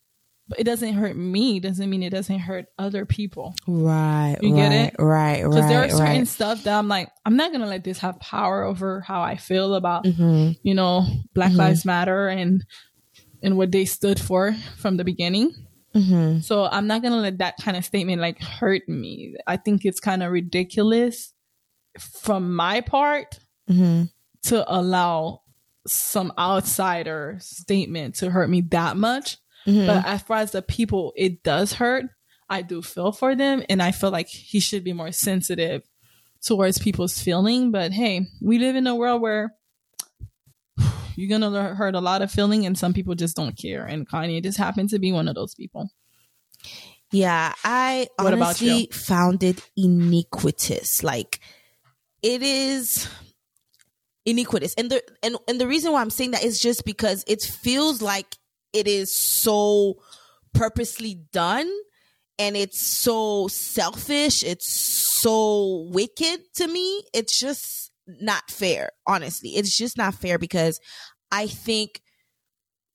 It 0.57 0.63
doesn't 0.63 0.93
hurt 0.93 1.15
me. 1.15 1.59
Doesn't 1.59 1.89
mean 1.89 2.01
it 2.03 2.09
doesn't 2.09 2.39
hurt 2.39 2.65
other 2.77 3.05
people. 3.05 3.53
Right, 3.67 4.37
You 4.41 4.53
right, 4.55 4.57
get 4.57 4.71
it? 4.71 4.95
right, 4.99 5.43
right, 5.43 5.43
Because 5.43 5.69
there 5.69 5.83
are 5.83 5.89
certain 5.89 6.05
right. 6.19 6.27
stuff 6.27 6.63
that 6.63 6.77
I'm 6.77 6.87
like, 6.87 7.09
I'm 7.25 7.35
not 7.35 7.51
gonna 7.51 7.67
let 7.67 7.83
this 7.83 7.99
have 7.99 8.19
power 8.19 8.63
over 8.63 9.01
how 9.01 9.21
I 9.21 9.35
feel 9.37 9.75
about, 9.75 10.05
Mhm. 10.05 10.57
you 10.63 10.73
know, 10.73 11.05
Black 11.33 11.51
Mhm. 11.51 11.57
Lives 11.57 11.85
Matter 11.85 12.27
and 12.29 12.63
and 13.41 13.55
what 13.57 13.71
they 13.71 13.85
stood 13.85 14.19
for 14.19 14.53
from 14.77 14.97
the 14.97 15.03
beginning. 15.05 15.51
Mhm. 15.95 16.43
So 16.43 16.65
I'm 16.65 16.87
not 16.87 17.01
gonna 17.01 17.21
let 17.21 17.37
that 17.37 17.55
kind 17.57 17.77
of 17.77 17.85
statement 17.85 18.21
like 18.21 18.41
hurt 18.41 18.87
me. 18.89 19.35
I 19.47 19.55
think 19.57 19.85
it's 19.85 19.99
kind 19.99 20.21
of 20.23 20.31
ridiculous 20.31 21.33
from 21.99 22.53
my 22.55 22.81
part 22.81 23.39
Mhm. 23.69 24.09
to 24.43 24.65
allow 24.73 25.41
some 25.87 26.33
outsider 26.37 27.37
statement 27.39 28.15
to 28.15 28.29
hurt 28.29 28.49
me 28.49 28.61
that 28.61 28.97
much. 28.97 29.37
Mhm. 29.65 29.87
But 29.87 30.05
as 30.05 30.21
far 30.21 30.37
as 30.37 30.51
the 30.51 30.61
people 30.61 31.13
it 31.15 31.43
does 31.43 31.73
hurt, 31.73 32.05
I 32.49 32.61
do 32.61 32.81
feel 32.81 33.11
for 33.11 33.35
them 33.35 33.63
and 33.69 33.81
I 33.81 33.91
feel 33.91 34.09
like 34.09 34.27
he 34.27 34.59
should 34.59 34.83
be 34.83 34.93
more 34.93 35.11
sensitive 35.11 35.83
towards 36.45 36.79
people's 36.79 37.19
feeling. 37.19 37.71
But 37.71 37.91
hey, 37.91 38.27
we 38.41 38.57
live 38.57 38.75
in 38.75 38.87
a 38.87 38.95
world 38.95 39.21
where 39.21 39.53
you're 41.15 41.29
gonna 41.29 41.75
hurt 41.75 41.95
a 41.95 42.01
lot 42.01 42.21
of 42.21 42.31
feeling 42.31 42.65
and 42.65 42.77
some 42.77 42.93
people 42.93 43.13
just 43.13 43.35
don't 43.35 43.57
care. 43.57 43.85
And 43.85 44.07
Kanye 44.07 44.41
just 44.41 44.57
happened 44.57 44.89
to 44.91 44.99
be 44.99 45.11
one 45.11 45.27
of 45.27 45.35
those 45.35 45.53
people. 45.53 45.89
Yeah, 47.11 47.53
I 47.63 48.07
What 48.17 48.33
honestly 48.33 48.89
found 48.91 49.43
it 49.43 49.61
iniquitous. 49.75 51.03
Like 51.03 51.39
it 52.21 52.41
is 52.41 53.07
iniquitous. 54.25 54.73
And 54.75 54.89
the 54.89 55.03
and, 55.21 55.37
and 55.47 55.59
the 55.59 55.67
reason 55.67 55.91
why 55.91 56.01
I'm 56.01 56.09
saying 56.09 56.31
that 56.31 56.43
is 56.43 56.59
just 56.59 56.85
because 56.85 57.23
it 57.27 57.41
feels 57.41 58.01
like 58.01 58.37
it 58.73 58.87
is 58.87 59.15
so 59.15 59.95
purposely 60.53 61.15
done 61.31 61.69
and 62.37 62.55
it's 62.55 62.79
so 62.79 63.47
selfish, 63.49 64.43
it's 64.43 64.71
so 64.71 65.87
wicked 65.91 66.39
to 66.55 66.67
me. 66.67 67.03
It's 67.13 67.37
just 67.37 67.91
not 68.07 68.49
fair, 68.49 68.91
honestly. 69.05 69.49
It's 69.51 69.77
just 69.77 69.97
not 69.97 70.15
fair 70.15 70.37
because 70.39 70.79
I 71.31 71.47
think 71.47 72.01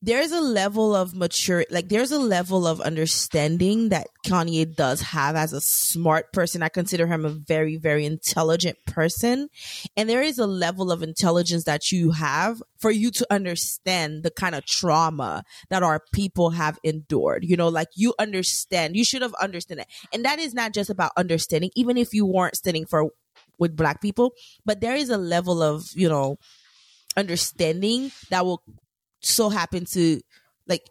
there's 0.05 0.33
a 0.33 0.41
level 0.41 0.95
of 0.95 1.15
mature 1.15 1.65
like 1.71 1.89
there's 1.89 2.13
a 2.13 2.19
level 2.19 2.67
of 2.67 2.81
understanding 2.83 3.89
that 3.89 4.09
Kanye 4.27 4.75
does 4.75 5.01
have 5.01 5.35
as 5.35 5.55
a 5.55 5.63
smart 5.63 6.31
person. 6.33 6.63
I 6.63 6.69
consider 6.69 7.07
him 7.07 7.25
a 7.25 7.31
very 7.31 7.77
very 7.77 8.05
intelligent 8.05 8.77
person 8.87 9.49
and 9.97 10.09
there 10.09 10.23
is 10.23 10.39
a 10.39 10.47
level 10.47 10.93
of 10.93 11.03
intelligence 11.03 11.65
that 11.65 11.91
you 11.91 12.11
have 12.11 12.63
for 12.79 12.91
you 12.91 13.11
to 13.13 13.27
understand 13.31 14.25
the 14.25 14.31
kind 14.31 14.55
of 14.55 14.67
trauma 14.67 15.43
that 15.71 15.83
our 15.83 16.03
people 16.13 16.51
have 16.51 16.79
endured. 16.85 17.43
You 17.43 17.57
know, 17.57 17.69
like 17.69 17.89
you 17.95 18.13
understand, 18.19 18.97
you 18.97 19.05
should 19.05 19.23
have 19.23 19.35
understood 19.41 19.79
it. 19.79 19.87
And 20.13 20.25
that 20.27 20.39
is 20.39 20.53
not 20.53 20.75
just 20.75 20.91
about 20.91 21.13
understanding 21.17 21.71
even 21.75 21.97
if 21.97 22.13
you 22.13 22.27
weren't 22.27 22.57
standing 22.57 22.85
for 22.85 23.09
with 23.59 23.75
black 23.75 24.03
people, 24.03 24.35
but 24.67 24.83
there 24.83 24.97
is 24.97 25.09
a 25.09 25.17
level 25.17 25.63
of, 25.63 25.85
you 25.95 26.09
know, 26.11 26.37
understanding 27.17 28.11
that 28.31 28.45
will 28.45 28.63
so 29.25 29.49
happen 29.49 29.85
to 29.93 30.21
like 30.67 30.89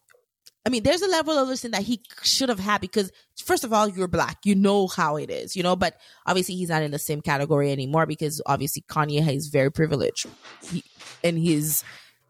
I 0.65 0.69
mean, 0.69 0.83
there's 0.83 1.01
a 1.01 1.09
level 1.09 1.33
of 1.33 1.43
understanding 1.43 1.79
that 1.79 1.85
he 1.85 2.01
should 2.21 2.47
have 2.47 2.59
had 2.59 2.79
because, 2.79 3.11
first 3.43 3.65
of 3.65 3.73
all, 3.73 3.89
you're 3.89 4.07
black. 4.07 4.37
You 4.45 4.55
know 4.55 4.87
how 4.87 5.17
it 5.17 5.29
is, 5.29 5.57
you 5.57 5.63
know, 5.63 5.75
but 5.75 5.97
obviously 6.25 6.55
he's 6.55 6.69
not 6.69 6.81
in 6.83 6.91
the 6.91 6.99
same 6.99 7.21
category 7.21 7.69
anymore 7.71 8.05
because 8.05 8.41
obviously 8.45 8.81
Kanye 8.89 9.27
is 9.35 9.47
very 9.49 9.69
privileged. 9.71 10.25
He, 10.71 10.83
and 11.21 11.37
his, 11.37 11.83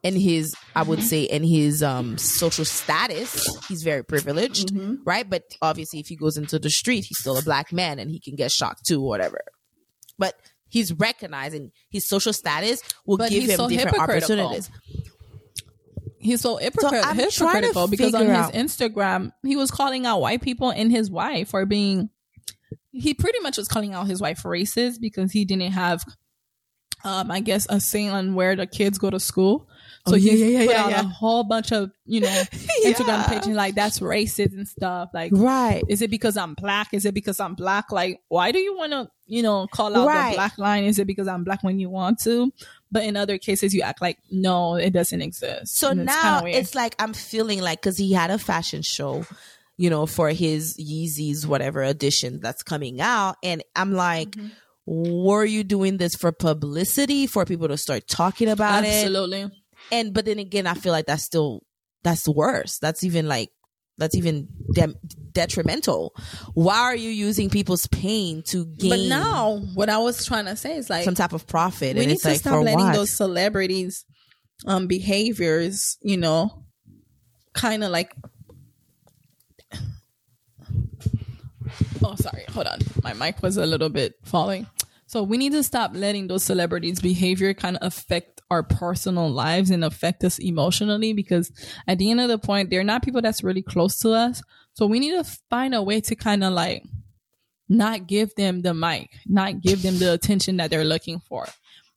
and 0.04 0.18
his, 0.18 0.56
I 0.76 0.82
would 0.82 1.04
say, 1.04 1.24
in 1.24 1.44
his 1.44 1.84
um 1.84 2.18
social 2.18 2.66
status, 2.66 3.48
he's 3.68 3.84
very 3.84 4.04
privileged, 4.04 4.76
right? 5.06 5.30
But 5.30 5.44
obviously, 5.62 6.00
if 6.00 6.08
he 6.08 6.16
goes 6.16 6.36
into 6.36 6.58
the 6.58 6.72
street, 6.72 7.06
he's 7.06 7.20
still 7.20 7.38
a 7.38 7.44
black 7.44 7.72
man 7.72 8.00
and 8.00 8.10
he 8.10 8.20
can 8.20 8.36
get 8.36 8.52
shot 8.52 8.78
too 8.84 9.02
or 9.02 9.08
whatever. 9.10 9.42
But 10.18 10.34
he's 10.70 10.92
recognizing 10.92 11.72
his 11.92 12.08
social 12.08 12.34
status 12.34 12.82
will 13.06 13.18
But 13.18 13.30
give 13.30 13.44
him 13.44 13.58
so 13.58 13.70
different 13.70 14.00
opportunities. 14.00 14.72
He's 16.24 16.42
so 16.42 16.58
hypocrit- 16.58 17.06
I'm 17.06 17.18
trying 17.18 17.62
to 17.64 17.68
hypocritical 17.68 17.88
because 17.88 18.14
on 18.16 18.22
his 18.28 18.30
out- 18.38 18.54
Instagram, 18.54 19.32
he 19.44 19.56
was 19.56 19.70
calling 19.72 20.06
out 20.06 20.22
white 20.22 20.42
people 20.42 20.70
and 20.72 20.92
his 20.92 21.12
wife 21.12 21.50
for 21.50 21.66
being. 21.66 22.10
He 22.92 23.14
pretty 23.14 23.40
much 23.40 23.58
was 23.58 23.68
calling 23.68 23.94
out 23.94 24.08
his 24.08 24.22
wife 24.22 24.44
racist 24.44 25.00
because 25.02 25.32
he 25.32 25.46
didn't 25.46 25.72
have, 25.72 26.04
um, 27.04 27.32
I 27.32 27.40
guess, 27.40 27.66
a 27.70 27.80
say 27.82 28.08
on 28.08 28.36
where 28.36 28.56
the 28.56 28.68
kids 28.68 28.98
go 28.98 29.10
to 29.10 29.20
school. 29.20 29.68
So 30.08 30.14
Oh, 30.14 30.18
yeah, 30.18 30.32
he 30.34 30.44
yeah, 30.54 30.60
yeah, 30.60 30.66
put 30.68 30.76
yeah, 30.76 30.84
out 30.84 30.90
yeah. 30.92 31.00
a 31.00 31.04
whole 31.04 31.44
bunch 31.46 31.72
of 31.72 31.90
you 32.06 32.20
know 32.22 32.28
Instagram 32.86 33.26
pages 33.28 33.48
like 33.56 33.74
that's 33.74 34.00
racist 34.00 34.52
and 34.54 34.68
stuff. 34.68 35.10
Like, 35.14 35.32
Right. 35.34 35.82
is 35.88 36.02
it 36.02 36.12
because 36.12 36.36
I'm 36.38 36.54
black? 36.56 36.90
Is 36.94 37.06
it 37.06 37.14
because 37.14 37.40
I'm 37.40 37.56
black? 37.56 37.92
Like, 37.92 38.20
why 38.28 38.52
do 38.52 38.60
you 38.60 38.76
want 38.78 38.92
to, 38.92 39.10
you 39.28 39.42
know, 39.44 39.66
call 39.68 39.96
out 39.96 40.06
Right. 40.08 40.32
the 40.32 40.36
black 40.36 40.58
line? 40.58 40.84
Is 40.84 41.00
it 41.00 41.08
because 41.08 41.28
I'm 41.28 41.44
black 41.46 41.64
when 41.64 41.80
you 41.80 41.90
want 41.90 42.20
to? 42.24 42.52
But 42.94 43.04
in 43.04 43.18
other 43.18 43.38
cases, 43.38 43.74
you 43.74 43.82
act 43.82 44.02
like 44.02 44.18
no, 44.32 44.76
it 44.76 44.92
doesn't 44.94 45.22
exist. 45.22 45.78
So 45.78 45.90
And 45.90 46.02
it's 46.02 46.16
now 46.16 46.46
kinda 46.46 46.58
it's 46.58 46.76
like 46.76 46.96
I'm 47.00 47.14
feeling 47.14 47.60
like 47.62 47.82
because 47.82 47.98
he 47.98 48.14
had 48.14 48.32
a 48.32 48.38
fashion 48.38 48.82
show, 48.84 49.26
you 49.78 49.90
know, 49.90 50.06
for 50.06 50.30
his 50.30 50.78
Yeezys 50.78 51.46
whatever 51.46 51.82
edition 51.84 52.40
that's 52.42 52.64
coming 52.64 53.02
out, 53.02 53.36
and 53.44 53.64
I'm 53.76 53.94
like, 53.94 54.38
Mm-hmm. 54.38 54.48
were 54.86 55.44
you 55.46 55.64
doing 55.64 55.98
this 55.98 56.14
for 56.16 56.32
publicity 56.32 57.26
for 57.28 57.46
people 57.46 57.68
to 57.68 57.78
start 57.78 58.08
talking 58.08 58.48
about 58.50 58.84
it? 58.84 59.08
absolutely. 59.08 59.52
And 59.92 60.14
but 60.14 60.26
then 60.26 60.40
again, 60.40 60.68
I 60.68 60.74
feel 60.76 60.92
like 60.92 61.06
that's 61.08 61.24
still 61.24 61.62
that's 62.04 62.28
worse. 62.28 62.80
That's 62.80 63.04
even 63.04 63.28
like 63.28 63.50
that's 63.98 64.16
even 64.16 64.48
dem- 64.74 64.96
detrimental. 65.32 66.16
Why 66.54 66.78
are 66.80 66.96
you 66.96 67.10
using 67.10 67.50
people's 67.50 67.88
pain 67.88 68.42
to 68.48 68.66
gain 68.66 68.90
But 68.90 69.00
now, 69.02 69.58
what 69.76 69.90
I 69.90 70.00
was 70.00 70.26
trying 70.26 70.46
to 70.46 70.56
say 70.56 70.78
is 70.78 70.90
like 70.90 71.06
some 71.06 71.16
type 71.16 71.34
of 71.34 71.46
profit? 71.48 71.96
we 71.96 72.02
and 72.02 72.08
need 72.08 72.14
it's 72.14 72.24
to 72.24 72.30
like 72.30 72.40
stop 72.40 72.64
letting 72.64 72.80
what? 72.80 72.96
those 72.96 73.12
celebrities 73.12 74.06
um 74.66 74.88
behaviors 74.88 75.98
you 76.02 76.16
know 76.18 76.64
kind 77.54 77.84
of 77.84 77.92
like 77.92 78.14
Oh, 82.06 82.16
sorry. 82.16 82.44
Hold 82.50 82.68
on. 82.68 82.80
My 83.02 83.14
mic 83.14 83.42
was 83.42 83.58
a 83.58 83.66
little 83.66 83.90
bit 83.90 84.16
falling. 84.24 84.68
So 85.08 85.24
we 85.24 85.38
need 85.38 85.54
to 85.54 85.64
stop 85.64 85.92
letting 85.94 86.28
those 86.28 86.44
celebrities' 86.44 87.00
behavior 87.00 87.54
kind 87.54 87.78
of 87.78 87.88
affect 87.88 88.33
our 88.54 88.64
personal 88.64 89.30
lives 89.30 89.72
and 89.72 89.84
affect 89.84 90.24
us 90.24 90.40
emotionally 90.40 91.12
because 91.14 91.52
at 91.88 91.98
the 91.98 92.12
end 92.12 92.22
of 92.22 92.30
the 92.30 92.38
point, 92.38 92.70
they're 92.70 92.84
not 92.84 93.04
people 93.04 93.22
that's 93.22 93.44
really 93.44 93.64
close 93.64 93.98
to 94.00 94.12
us. 94.12 94.42
So 94.74 94.86
we 94.86 95.00
need 95.00 95.12
to 95.12 95.24
find 95.50 95.74
a 95.74 95.82
way 95.82 96.02
to 96.02 96.16
kind 96.16 96.44
of 96.44 96.54
like 96.54 96.84
not 97.68 98.08
give 98.08 98.34
them 98.36 98.62
the 98.62 98.74
mic, 98.74 99.10
not 99.26 99.62
give 99.62 99.82
them 99.82 99.98
the 99.98 100.14
attention 100.14 100.58
that 100.58 100.70
they're 100.70 100.86
looking 100.86 101.20
for. 101.20 101.48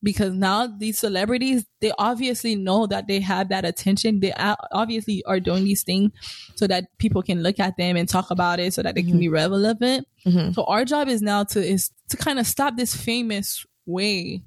Because 0.03 0.33
now 0.33 0.67
these 0.67 0.99
celebrities, 0.99 1.65
they 1.81 1.91
obviously 1.97 2.55
know 2.55 2.85
that 2.85 3.07
they 3.07 3.19
have 3.19 3.49
that 3.49 3.65
attention. 3.65 4.19
They 4.19 4.31
obviously 4.71 5.23
are 5.25 5.39
doing 5.39 5.63
these 5.63 5.83
things 5.83 6.11
so 6.55 6.67
that 6.67 6.85
people 6.99 7.23
can 7.23 7.41
look 7.41 7.59
at 7.59 7.77
them 7.77 7.97
and 7.97 8.07
talk 8.07 8.29
about 8.29 8.59
it 8.59 8.73
so 8.73 8.83
that 8.83 8.93
they 8.93 9.01
can 9.01 9.17
be 9.19 9.27
relevant. 9.27 10.07
Mhm. 10.25 10.53
So 10.53 10.63
our 10.65 10.85
job 10.85 11.07
is 11.07 11.21
now 11.21 11.43
to 11.45 11.59
is 11.65 11.89
to 12.09 12.17
kind 12.17 12.37
of 12.37 12.45
stop 12.45 12.77
this 12.77 12.95
famous 12.95 13.65
way, 13.87 14.43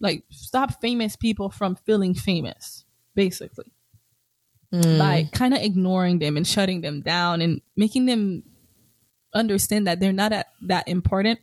like 0.00 0.24
stop 0.30 0.80
famous 0.80 1.16
people 1.16 1.50
from 1.50 1.76
feeling 1.76 2.14
famous, 2.14 2.84
basically 3.14 3.72
Mm. 4.70 4.98
by 4.98 5.26
kind 5.32 5.54
of 5.54 5.62
ignoring 5.62 6.18
them 6.18 6.36
and 6.36 6.46
shutting 6.46 6.82
them 6.82 7.00
down 7.00 7.40
and 7.40 7.62
making 7.74 8.04
them 8.04 8.42
understand 9.32 9.86
that 9.86 9.98
they're 9.98 10.12
not 10.12 10.30
at, 10.30 10.48
that 10.66 10.86
important 10.86 11.38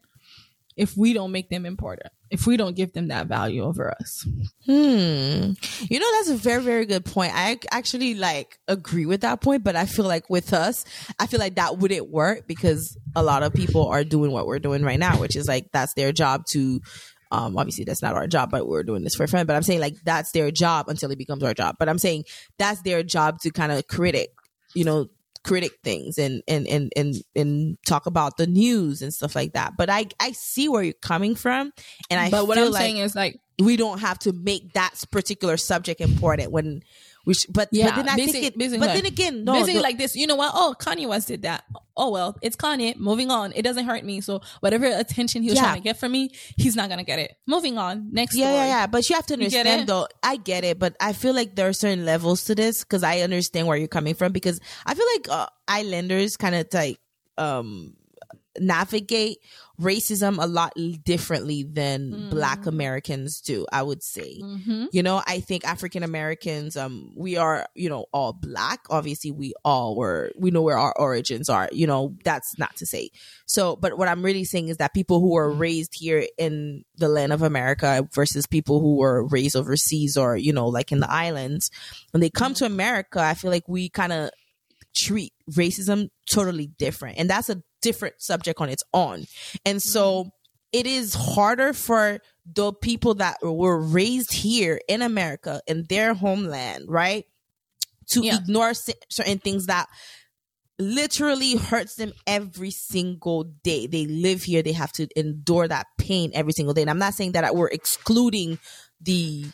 if 0.78 0.96
we 0.96 1.12
don't 1.12 1.32
make 1.32 1.50
them 1.50 1.66
important 1.66 2.12
if 2.30 2.46
we 2.46 2.56
don't 2.56 2.76
give 2.76 2.94
them 2.94 3.08
that 3.08 3.26
value 3.26 3.64
over 3.64 3.90
us 4.00 4.28
Hmm. 4.68 5.54
You 5.90 6.00
know, 6.00 6.12
that's 6.14 6.30
a 6.30 6.36
very, 6.38 6.62
very 6.62 6.86
good 6.86 7.06
point. 7.06 7.32
I 7.36 7.60
actually 7.72 8.16
like 8.16 8.58
agree 8.68 9.06
with 9.06 9.22
that 9.22 9.42
point, 9.42 9.64
but 9.64 9.76
I 9.76 9.86
feel 9.86 10.06
like 10.06 10.28
with 10.30 10.54
us, 10.54 10.86
I 11.20 11.28
feel 11.28 11.40
like 11.40 11.56
that 11.56 11.78
wouldn't 11.78 12.10
work 12.10 12.48
because 12.48 12.98
a 13.16 13.22
lot 13.22 13.44
of 13.44 13.54
people 13.54 13.88
are 13.88 14.04
doing 14.04 14.32
what 14.32 14.48
we're 14.48 14.58
doing 14.60 14.82
right 14.84 14.98
now, 15.00 15.20
which 15.20 15.36
is 15.36 15.48
like 15.48 15.72
that's 15.72 15.94
their 15.94 16.12
job 16.12 16.46
to. 16.52 16.82
Um, 17.36 17.58
obviously 17.58 17.84
that's 17.84 18.02
not 18.02 18.16
our 18.16 18.28
job, 18.28 18.50
but 18.50 18.68
we're 18.68 18.84
doing 18.84 19.04
this 19.04 19.16
for 19.16 19.28
fun. 19.28 19.46
But 19.46 19.56
I'm 19.56 19.64
saying 19.64 19.82
like 19.82 19.96
that's 20.04 20.32
their 20.32 20.52
job 20.52 20.88
until 20.88 21.12
it 21.12 21.18
becomes 21.18 21.44
our 21.44 21.54
job. 21.54 21.76
But 21.78 21.90
I'm 21.90 21.98
saying 21.98 22.24
that's 22.58 22.82
their 22.82 23.04
job 23.04 23.40
to 23.42 23.52
kind 23.52 23.72
of 23.72 23.88
critic, 23.88 24.30
you 24.74 24.86
know, 24.86 25.08
critic 25.44 25.74
things 25.84 26.18
and 26.18 26.42
and 26.48 26.68
and 26.68 26.92
and 26.96 27.16
and 27.36 27.78
talk 27.86 28.06
about 28.06 28.38
the 28.38 28.48
news 28.48 29.02
and 29.02 29.14
stuff 29.14 29.36
like 29.36 29.54
that. 29.54 29.74
But 29.78 29.90
I 29.90 30.08
I 30.20 30.32
see 30.32 30.70
where 30.70 30.82
you're 30.82 30.94
coming 30.94 31.36
from, 31.36 31.72
and 32.10 32.20
I 32.20 32.30
but 32.30 32.48
what 32.48 32.58
i'm 32.58 32.72
like 32.72 32.82
saying 32.82 32.98
is 32.98 33.16
like 33.16 33.40
we 33.60 33.78
don't 33.78 34.00
have 34.00 34.20
to 34.20 34.34
make 34.34 34.74
that 34.74 34.94
particular 35.12 35.58
subject 35.58 36.02
important 36.02 36.52
when 36.52 36.82
sh- 37.34 37.46
but 37.50 37.70
Yeah, 37.72 37.88
but 37.96 38.06
then 38.06 38.10
I 38.10 38.16
think 38.16 38.36
it, 38.36 38.58
but 38.80 38.88
then 38.94 39.06
again 39.06 39.44
no 39.44 39.54
basically 39.54 39.76
the- 39.76 39.82
like 39.82 39.98
this 39.98 40.16
you 40.16 40.28
know 40.28 40.36
what? 40.36 40.52
Oh 40.54 40.76
kanye 40.80 41.08
west 41.08 41.28
did 41.28 41.42
that. 41.44 41.64
Oh 41.98 42.12
well 42.12 42.38
it's 42.42 42.56
kanye. 42.56 42.96
Moving 42.98 43.32
on. 43.32 43.52
It 43.56 43.62
doesn't 43.64 43.86
hurt 43.86 44.04
me. 44.04 44.22
So 44.22 44.42
whatever 44.60 44.86
attention 44.86 45.42
he 45.42 45.50
was 45.50 45.56
Yeah. 45.58 45.64
trying 45.64 45.76
to 45.78 45.82
get 45.82 45.98
from 45.98 46.12
me 46.12 46.32
he's 46.58 46.76
not 46.76 46.90
gonna 46.90 47.04
get 47.04 47.20
it. 47.20 47.34
Moving 47.48 47.78
on. 47.78 48.10
Next 48.12 48.36
yeah 48.36 48.46
story. 48.46 48.56
yeah. 48.58 48.68
Yeah 48.68 48.88
but 48.88 49.10
you 49.10 49.16
have 49.16 49.26
to 49.28 49.34
understand 49.34 49.88
though 49.88 50.08
I 50.22 50.38
get 50.38 50.64
it 50.64 50.78
but 50.78 50.96
I 51.00 51.14
feel 51.14 51.34
like 51.34 51.56
there 51.56 51.68
are 51.68 51.74
certain 51.74 52.06
levels 52.06 52.44
to 52.46 52.56
this 52.56 52.84
because 52.84 53.04
I 53.04 53.20
understand 53.22 53.68
where 53.68 53.78
you're 53.78 53.88
coming 53.88 54.14
from 54.14 54.32
because 54.32 54.60
I 54.86 54.94
feel 54.94 55.06
like 55.16 55.28
uh, 55.30 55.48
islanders 55.68 56.38
kind 56.38 56.56
of 56.56 56.68
like 56.74 57.00
um 57.38 57.96
navigate 58.60 59.38
racism 59.80 60.42
a 60.42 60.48
lot 60.48 60.74
differently 61.04 61.64
than 61.64 62.12
Mhm. 62.12 62.30
black 62.30 62.66
Americans 62.66 63.42
do, 63.42 63.66
I 63.72 63.84
would 63.84 64.02
say. 64.02 64.40
Mm-hmm. 64.42 64.86
You 64.94 65.04
know, 65.04 65.22
I 65.28 65.42
think 65.42 65.66
African 65.68 66.02
Americans, 66.04 66.78
um, 66.78 67.12
we 67.16 67.36
are, 67.36 67.68
you 67.76 67.90
know, 67.90 68.06
all 68.14 68.32
black. 68.32 68.86
Obviously, 68.90 69.32
we 69.32 69.54
all 69.66 69.98
were, 69.98 70.32
we 70.38 70.50
know 70.52 70.62
where 70.62 70.78
our 70.78 70.94
origins 70.98 71.50
are. 71.50 71.68
You 71.74 71.88
know, 71.88 72.16
that's 72.24 72.58
not 72.58 72.76
to 72.78 72.86
say. 72.86 73.10
So, 73.46 73.76
but 73.76 73.98
what 73.98 74.08
I'm 74.08 74.24
really 74.24 74.46
saying 74.46 74.70
is 74.70 74.78
that 74.78 74.94
people 74.94 75.20
who 75.20 75.36
are 75.36 75.52
raised 75.52 75.94
here 75.94 76.26
in 76.38 76.86
the 76.98 77.10
land 77.10 77.34
of 77.34 77.42
America 77.42 78.08
versus 78.14 78.46
people 78.48 78.80
who 78.80 78.96
were 78.96 79.26
raised 79.28 79.58
overseas 79.58 80.16
or, 80.16 80.38
you 80.38 80.54
know, 80.54 80.68
like 80.68 80.94
in 80.94 81.02
the 81.02 81.12
islands, 81.12 81.70
when 82.12 82.22
they 82.22 82.30
come 82.30 82.54
to 82.56 82.66
America, 82.66 83.20
I 83.20 83.34
feel 83.34 83.52
like 83.52 83.68
we 83.68 83.90
kind 83.90 84.14
of 84.14 84.30
treat 84.96 85.34
racism 85.52 86.10
totally 86.32 86.68
different. 86.68 87.18
And 87.18 87.30
that's 87.30 87.50
a 87.50 87.62
different 87.82 88.16
subject 88.20 88.60
on 88.62 88.70
its 88.70 88.84
own. 88.94 89.26
And 89.66 89.82
so 89.82 90.24
mm-hmm. 90.24 90.30
it 90.74 90.88
is 90.88 91.14
harder 91.14 91.74
for 91.74 92.20
the 92.46 92.74
people 92.74 93.16
that 93.16 93.38
were 93.42 93.80
raised 93.80 94.34
here 94.34 94.80
in 94.88 95.02
America 95.02 95.62
in 95.68 95.86
their 95.90 96.14
homeland, 96.14 96.86
right? 96.88 97.26
To 98.10 98.24
Yeah. 98.24 98.38
ignore 98.38 98.74
certain 99.10 99.40
things 99.40 99.66
that 99.66 99.88
literally 100.78 101.56
hurts 101.56 101.96
them 101.96 102.12
every 102.28 102.72
single 102.72 103.46
day. 103.64 103.88
They 103.88 104.06
live 104.06 104.44
here, 104.44 104.62
they 104.62 104.74
have 104.74 104.92
to 104.94 105.08
endure 105.16 105.68
that 105.68 105.88
pain 105.98 106.32
every 106.34 106.54
single 106.54 106.74
day. 106.74 106.82
And 106.82 106.90
I'm 106.90 107.00
not 107.00 107.14
saying 107.14 107.32
that 107.34 107.56
we're 107.56 107.70
excluding 107.70 108.60
the 109.02 109.46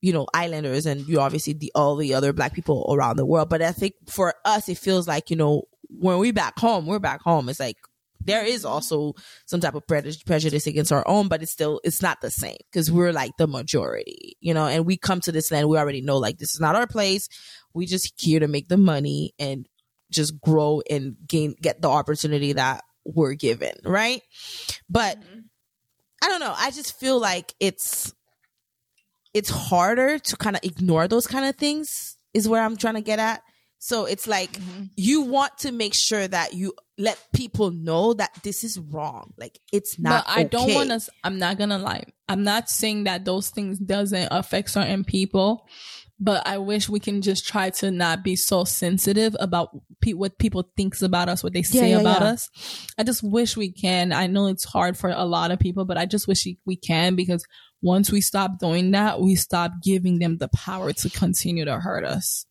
you 0.00 0.12
know 0.12 0.26
islanders 0.34 0.86
and 0.86 1.06
you 1.06 1.20
obviously 1.20 1.52
the 1.52 1.72
all 1.74 1.96
the 1.96 2.14
other 2.14 2.32
black 2.32 2.52
people 2.54 2.86
around 2.94 3.16
the 3.16 3.26
world. 3.26 3.48
But 3.48 3.62
i 3.62 3.72
think 3.72 3.94
for 4.08 4.34
us 4.44 4.68
it 4.68 4.78
feels 4.78 5.06
like 5.06 5.30
you 5.30 5.36
know 5.36 5.64
when 5.88 6.18
we 6.18 6.30
back 6.30 6.58
home 6.58 6.86
we're 6.86 6.98
back 6.98 7.22
home. 7.22 7.48
It's 7.48 7.60
like 7.60 7.76
there 8.22 8.44
is 8.44 8.64
also 8.64 9.14
some 9.46 9.60
type 9.60 9.74
of 9.74 9.86
prejudice 9.86 10.22
prejudice 10.22 10.66
against 10.66 10.92
our 10.92 11.06
own 11.08 11.28
but 11.28 11.42
it's 11.42 11.52
still 11.52 11.80
it's 11.84 12.02
not 12.02 12.20
the 12.20 12.30
same 12.30 12.56
because 12.70 12.90
we're 12.90 13.12
like 13.12 13.34
the 13.38 13.46
majority 13.46 14.36
you 14.40 14.52
know 14.52 14.66
and 14.66 14.84
we 14.84 14.96
come 14.96 15.20
to 15.20 15.32
this 15.32 15.50
land 15.50 15.68
we 15.68 15.78
already 15.78 16.02
know 16.02 16.18
like 16.18 16.38
this 16.38 16.54
is 16.54 16.60
not 16.60 16.76
our 16.76 16.86
place. 16.86 17.28
We 17.72 17.86
just 17.86 18.20
here 18.20 18.40
to 18.40 18.48
make 18.48 18.68
the 18.68 18.76
money 18.76 19.32
and 19.38 19.66
just 20.10 20.40
grow 20.40 20.82
and 20.90 21.16
gain 21.26 21.54
get 21.60 21.80
the 21.80 21.88
opportunity 21.88 22.52
that 22.54 22.82
we're 23.04 23.34
given 23.34 23.74
right? 23.84 24.22
But 24.88 25.20
mm-hmm. 25.20 25.40
i 26.22 26.28
don't 26.28 26.40
know. 26.40 26.54
I 26.56 26.70
just 26.70 26.98
feel 26.98 27.18
like 27.18 27.54
it's 27.60 28.14
it's 29.34 29.50
harder 29.50 30.18
to 30.18 30.36
kind 30.36 30.56
of 30.56 30.62
ignore 30.64 31.06
those 31.08 31.26
kind 31.26 31.44
of 31.46 31.56
things 31.56 32.16
is 32.34 32.48
where 32.48 32.62
i'm 32.62 32.76
trying 32.76 32.94
to 32.94 33.00
get 33.00 33.18
at 33.18 33.42
so 33.78 34.04
it's 34.04 34.26
like 34.26 34.52
Mm-hmm. 34.52 34.84
you 34.96 35.22
want 35.22 35.56
to 35.58 35.72
make 35.72 35.94
sure 35.94 36.26
that 36.28 36.52
you 36.54 36.74
let 36.98 37.18
people 37.34 37.70
know 37.70 38.12
that 38.12 38.30
this 38.42 38.62
is 38.62 38.78
wrong 38.78 39.32
like 39.38 39.58
it's 39.72 39.98
not 39.98 40.26
but 40.26 40.36
I 40.36 40.42
don't 40.42 40.74
want 40.74 40.90
to. 40.90 41.00
I'm 41.24 41.38
not 41.38 41.56
gonna 41.56 41.78
lie. 41.78 42.04
I'm 42.28 42.44
not 42.44 42.68
saying 42.68 43.04
that 43.04 43.24
those 43.24 43.48
things 43.48 43.78
doesn't 43.78 44.28
affect 44.30 44.68
certain 44.70 45.02
people, 45.04 45.66
but 46.18 46.46
I 46.46 46.58
wish 46.58 46.90
we 46.90 47.00
can 47.00 47.22
just 47.22 47.48
try 47.48 47.70
to 47.70 47.90
not 47.90 48.22
be 48.22 48.36
so 48.36 48.64
sensitive 48.64 49.34
about 49.40 49.70
pe- 50.02 50.12
what 50.12 50.38
people 50.38 50.70
thinks 50.76 51.00
about 51.00 51.30
us, 51.30 51.42
what 51.42 51.54
they 51.54 51.62
say 51.62 51.92
yeah, 51.92 52.00
about 52.00 52.20
yeah. 52.20 52.28
us. 52.32 52.50
I 52.98 53.02
just 53.02 53.22
wish 53.22 53.56
we 53.56 53.72
can. 53.72 54.12
I 54.12 54.26
know 54.26 54.46
it's 54.48 54.64
hard 54.64 54.98
for 54.98 55.08
a 55.08 55.24
lot 55.24 55.50
of 55.52 55.58
people, 55.58 55.86
but 55.86 55.96
I 55.96 56.04
just 56.04 56.28
wish 56.28 56.46
we 56.66 56.76
can 56.76 57.16
because 57.16 57.42
once 57.82 58.10
we 58.12 58.20
stop 58.20 58.58
doing 58.58 58.90
that, 58.92 59.20
we 59.20 59.34
stop 59.36 59.72
giving 59.82 60.18
them 60.18 60.36
the 60.38 60.48
power 60.48 60.92
to 60.92 61.10
continue 61.10 61.64
to 61.64 61.78
hurt 61.78 62.04
us. 62.04 62.46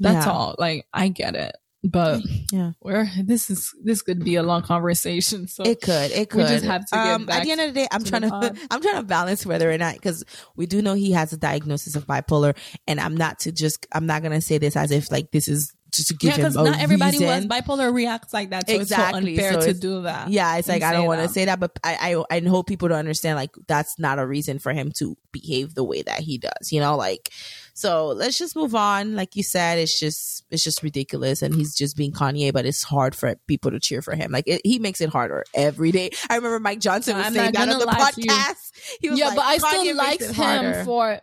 That's 0.00 0.26
Yeah. 0.26 0.32
all. 0.32 0.54
Like 0.58 0.86
I 0.92 1.08
get 1.08 1.34
it, 1.36 1.54
but 1.84 2.20
Yeah. 2.50 2.72
we're 2.80 3.08
this 3.24 3.50
is 3.50 3.70
this 3.82 4.02
could 4.02 4.24
be 4.24 4.34
a 4.36 4.42
long 4.42 4.62
conversation. 4.62 5.46
So 5.48 5.64
It 5.64 5.80
could. 5.80 6.10
It 6.10 6.30
could. 6.30 6.42
We 6.42 6.48
just 6.48 6.64
have 6.64 6.84
to 6.86 6.98
um, 6.98 7.26
back 7.26 7.38
at 7.40 7.44
the 7.44 7.50
end 7.52 7.60
of 7.60 7.74
the 7.74 7.80
day, 7.80 7.88
I'm 7.92 8.02
to 8.02 8.10
trying 8.10 8.22
to. 8.22 8.30
pod. 8.30 8.58
I'm 8.70 8.80
trying 8.82 8.96
to 8.96 9.02
balance 9.04 9.46
whether 9.46 9.70
or 9.70 9.78
not 9.78 9.94
because 9.94 10.24
we 10.56 10.66
do 10.66 10.82
know 10.82 10.94
he 10.94 11.12
has 11.12 11.32
a 11.32 11.36
diagnosis 11.36 11.94
of 11.96 12.06
bipolar, 12.06 12.56
and 12.86 13.00
I'm 13.00 13.16
not 13.16 13.40
to 13.40 13.52
just. 13.52 13.86
I'm 13.92 14.06
not 14.06 14.22
gonna 14.22 14.40
say 14.40 14.58
this 14.58 14.76
as 14.76 14.90
if 14.90 15.10
like 15.12 15.30
this 15.30 15.46
is 15.48 15.72
just 15.96 16.08
to 16.08 16.14
give 16.14 16.28
yeah, 16.28 16.34
him 16.36 16.40
because 16.42 16.56
a 16.56 16.62
not 16.64 16.80
everybody 16.80 17.18
who 17.18 17.24
has 17.24 17.46
bipolar 17.46 17.92
reacts 17.92 18.32
like 18.32 18.50
that. 18.50 18.68
So 18.68 18.74
Exactly, 18.74 19.34
it's 19.34 19.40
so 19.40 19.46
unfair 19.46 19.60
so 19.60 19.72
to 19.72 19.78
do 19.78 20.02
that. 20.02 20.28
Yeah, 20.30 20.56
it's 20.56 20.68
like 20.68 20.82
I 20.82 20.92
don't 20.92 21.06
want 21.06 21.20
to 21.22 21.28
say 21.28 21.46
that, 21.46 21.60
but 21.60 21.78
I, 21.82 22.24
I 22.30 22.36
I 22.36 22.40
hope 22.40 22.66
people 22.66 22.88
to 22.88 22.94
understand 22.94 23.36
like 23.36 23.50
that's 23.66 23.98
not 23.98 24.18
a 24.18 24.26
reason 24.26 24.58
for 24.58 24.72
him 24.72 24.92
to 24.98 25.16
behave 25.32 25.74
the 25.74 25.84
way 25.84 26.02
that 26.02 26.20
he 26.20 26.38
does. 26.38 26.72
You 26.72 26.80
know, 26.80 26.96
like 26.96 27.30
so. 27.74 28.08
Let's 28.08 28.38
just 28.38 28.56
move 28.56 28.74
on. 28.74 29.16
Like 29.16 29.36
you 29.36 29.42
said, 29.42 29.78
it's 29.78 29.98
just 29.98 30.44
it's 30.50 30.64
just 30.64 30.82
ridiculous, 30.82 31.42
and 31.42 31.54
he's 31.54 31.74
just 31.74 31.96
being 31.96 32.12
Kanye. 32.12 32.52
But 32.52 32.66
it's 32.66 32.82
hard 32.82 33.14
for 33.14 33.34
people 33.46 33.70
to 33.70 33.80
cheer 33.80 34.02
for 34.02 34.14
him. 34.14 34.32
Like 34.32 34.44
it, 34.46 34.60
he 34.64 34.78
makes 34.78 35.00
it 35.00 35.10
harder 35.10 35.44
every 35.54 35.92
day. 35.92 36.10
I 36.30 36.36
remember 36.36 36.60
Mike 36.60 36.80
Johnson 36.80 37.16
was 37.16 37.26
I'm 37.26 37.34
saying 37.34 37.52
that 37.52 37.68
on 37.68 37.78
the 37.78 37.84
gonna 37.84 37.98
lie 37.98 38.10
to 38.10 38.20
you. 38.20 38.26
podcast. 38.28 38.98
He 39.00 39.10
was 39.10 39.18
yeah, 39.18 39.28
like, 39.28 39.36
but 39.36 39.44
I 39.44 39.58
"Kanye 39.58 39.80
still 39.80 39.94
makes 39.94 39.96
like 39.96 40.20
him 40.20 40.34
harder." 40.34 40.84
for 40.84 41.20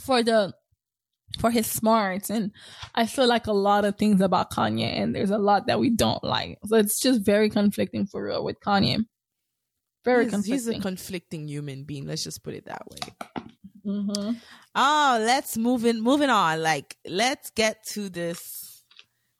for 0.00 0.22
the 0.22 0.54
for 1.42 1.50
his 1.50 1.66
smarts, 1.66 2.30
and 2.30 2.52
I 2.94 3.04
feel 3.06 3.26
like 3.26 3.48
a 3.48 3.52
lot 3.52 3.84
of 3.84 3.98
things 3.98 4.20
about 4.20 4.52
Kanye, 4.52 4.96
and 4.96 5.12
there's 5.14 5.30
a 5.32 5.38
lot 5.38 5.66
that 5.66 5.80
we 5.80 5.90
don't 5.90 6.22
like. 6.22 6.58
So 6.66 6.76
it's 6.76 7.00
just 7.00 7.20
very 7.22 7.50
conflicting 7.50 8.06
for 8.06 8.22
real 8.24 8.44
with 8.44 8.60
Kanye. 8.60 9.04
Very 10.04 10.24
He's, 10.30 10.46
he's 10.46 10.68
a 10.68 10.72
conflicting. 10.72 10.82
conflicting 10.82 11.48
human 11.48 11.82
being. 11.84 12.06
Let's 12.06 12.22
just 12.24 12.42
put 12.44 12.54
it 12.54 12.66
that 12.66 12.82
way. 12.88 12.98
Mhm. 13.84 14.36
Oh, 14.76 15.18
let's 15.20 15.56
move 15.56 15.84
in. 15.84 16.00
Moving 16.00 16.30
on. 16.30 16.62
Like, 16.62 16.96
let's 17.04 17.50
get 17.50 17.84
to 17.88 18.08
this 18.08 18.84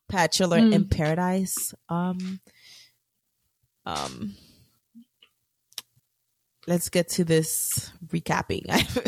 Bachelor 0.09 0.59
Mm. 0.59 0.73
in 0.75 0.89
Paradise. 0.89 1.73
Um, 1.89 2.41
um, 3.87 4.37
let's 6.67 6.89
get 6.89 7.09
to 7.11 7.25
this 7.25 7.91
recapping. 8.07 8.63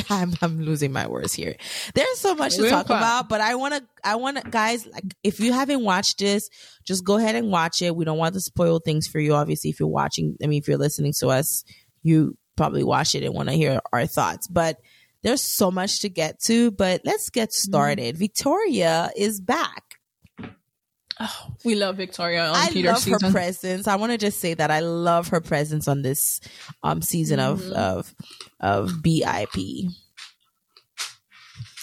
I'm, 0.10 0.32
I'm 0.42 0.60
losing 0.62 0.92
my 0.92 1.06
words 1.06 1.32
here. 1.32 1.54
There's 1.94 2.18
so 2.18 2.34
much 2.34 2.56
to 2.56 2.68
talk 2.68 2.86
about, 2.86 3.28
but 3.28 3.40
I 3.40 3.54
want 3.54 3.74
to, 3.74 3.84
I 4.02 4.16
want 4.16 4.42
to, 4.42 4.50
guys, 4.50 4.86
like, 4.86 5.04
if 5.22 5.38
you 5.40 5.52
haven't 5.52 5.84
watched 5.84 6.18
this, 6.18 6.48
just 6.84 7.04
go 7.04 7.16
ahead 7.16 7.36
and 7.36 7.50
watch 7.50 7.80
it. 7.82 7.94
We 7.94 8.04
don't 8.04 8.18
want 8.18 8.34
to 8.34 8.40
spoil 8.40 8.80
things 8.80 9.06
for 9.06 9.18
you. 9.20 9.34
Obviously, 9.34 9.70
if 9.70 9.78
you're 9.78 9.88
watching, 9.88 10.36
I 10.42 10.46
mean, 10.48 10.60
if 10.60 10.68
you're 10.68 10.78
listening 10.78 11.12
to 11.20 11.28
us, 11.28 11.64
you 12.02 12.36
probably 12.56 12.84
watch 12.84 13.14
it 13.14 13.22
and 13.24 13.34
want 13.34 13.48
to 13.48 13.54
hear 13.54 13.80
our 13.92 14.06
thoughts, 14.06 14.46
but 14.48 14.78
there's 15.22 15.42
so 15.56 15.70
much 15.70 16.00
to 16.00 16.08
get 16.08 16.38
to, 16.46 16.70
but 16.70 17.00
let's 17.04 17.30
get 17.30 17.48
Mm-hmm. 17.48 17.70
started. 17.70 18.16
Victoria 18.18 19.10
is 19.16 19.40
back. 19.40 19.93
Oh, 21.20 21.54
we 21.64 21.74
love 21.76 21.96
Victoria 21.96 22.44
on 22.46 22.56
I 22.56 22.70
Peter's 22.70 23.06
love 23.08 23.22
her 23.22 23.30
presence. 23.30 23.86
I 23.86 23.96
want 23.96 24.12
to 24.12 24.18
just 24.18 24.40
say 24.40 24.54
that 24.54 24.70
I 24.70 24.80
love 24.80 25.28
her 25.28 25.40
presence 25.40 25.86
on 25.86 26.02
this 26.02 26.40
um 26.82 27.02
season 27.02 27.38
of 27.38 27.60
Mhm. 27.60 27.72
of 27.72 28.14
of 28.60 28.90
BIP. 29.02 29.88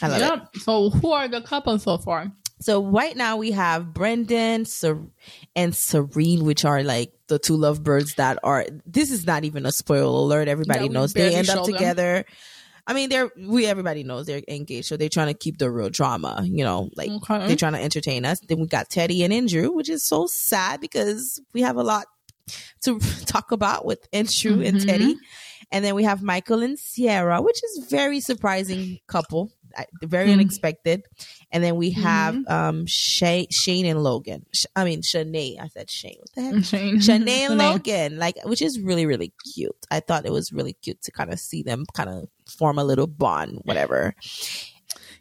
I 0.01 0.07
love 0.07 0.41
it. 0.53 0.61
So 0.61 0.89
who 0.89 1.11
are 1.11 1.27
the 1.27 1.41
couples 1.41 1.83
so 1.83 1.97
far? 1.97 2.31
So 2.59 2.83
right 2.85 3.15
now 3.15 3.37
we 3.37 3.51
have 3.51 3.93
Brandon 3.93 4.65
Ser- 4.65 5.01
and 5.55 5.75
Serene, 5.75 6.43
which 6.45 6.63
are 6.63 6.83
like 6.83 7.11
the 7.27 7.39
two 7.39 7.55
lovebirds 7.55 8.15
that 8.15 8.37
are. 8.43 8.65
This 8.85 9.09
is 9.11 9.25
not 9.25 9.45
even 9.45 9.65
a 9.65 9.71
spoiler 9.71 10.03
alert. 10.05 10.47
Everybody 10.47 10.85
Yeah, 10.85 10.91
knows 10.91 11.13
they 11.13 11.33
end 11.33 11.49
up 11.49 11.65
together. 11.65 12.13
them. 12.27 12.35
I 12.87 12.93
mean, 12.93 13.09
they're 13.09 13.29
we 13.37 13.65
everybody 13.67 14.03
knows 14.03 14.25
they're 14.25 14.41
engaged, 14.47 14.87
so 14.87 14.97
they're 14.97 15.09
trying 15.09 15.27
to 15.27 15.33
keep 15.33 15.57
the 15.57 15.69
real 15.69 15.89
drama. 15.89 16.41
You 16.43 16.63
know, 16.63 16.89
like 16.95 17.09
Okay. 17.11 17.47
they're 17.47 17.55
trying 17.55 17.73
to 17.73 17.81
entertain 17.81 18.25
us. 18.25 18.39
Then 18.47 18.59
we 18.59 18.67
got 18.67 18.89
Teddi 18.89 19.23
and 19.23 19.31
Andrew, 19.33 19.71
which 19.71 19.89
is 19.89 20.03
so 20.03 20.27
sad 20.27 20.81
because 20.81 21.39
we 21.53 21.61
have 21.61 21.77
a 21.77 21.83
lot 21.83 22.05
to 22.81 22.99
talk 23.25 23.51
about 23.51 23.85
with 23.85 24.07
Andrew 24.11 24.61
and 24.61 24.77
Mhm. 24.77 24.85
Teddi. 24.85 25.15
And 25.71 25.85
then 25.85 25.95
we 25.95 26.03
have 26.03 26.21
Michael 26.21 26.61
and 26.61 26.77
Sierra, 26.77 27.41
which 27.41 27.63
is 27.63 27.85
very 27.89 28.19
surprising 28.19 28.99
couple, 29.07 29.51
very 30.03 30.29
Mm. 30.29 30.33
unexpected. 30.33 31.03
And 31.51 31.63
then 31.63 31.75
we 31.75 31.91
have 31.91 32.37
um 32.47 32.85
Shay, 32.85 33.47
Shane 33.51 33.85
and 33.85 34.03
Logan. 34.03 34.45
Sh- 34.53 34.65
I 34.75 34.83
mean 34.83 35.01
Shanae. 35.01 35.59
I 35.59 35.67
said 35.67 35.89
Shane. 35.89 36.17
What 36.19 36.29
the 36.35 36.41
heck? 36.41 36.63
Shane. 36.65 36.95
Shanae 36.97 37.49
and 37.49 37.57
Logan, 37.59 38.17
like, 38.17 38.35
which 38.45 38.61
is 38.61 38.79
really, 38.79 39.05
really 39.05 39.33
cute. 39.53 39.75
I 39.89 39.99
thought 39.99 40.25
it 40.25 40.31
was 40.31 40.51
really 40.51 40.73
cute 40.73 41.01
to 41.03 41.11
kind 41.11 41.31
of 41.31 41.39
see 41.39 41.63
them 41.63 41.85
kind 41.93 42.09
of 42.09 42.27
form 42.47 42.77
a 42.79 42.83
little 42.83 43.07
bond, 43.07 43.59
whatever. 43.63 44.13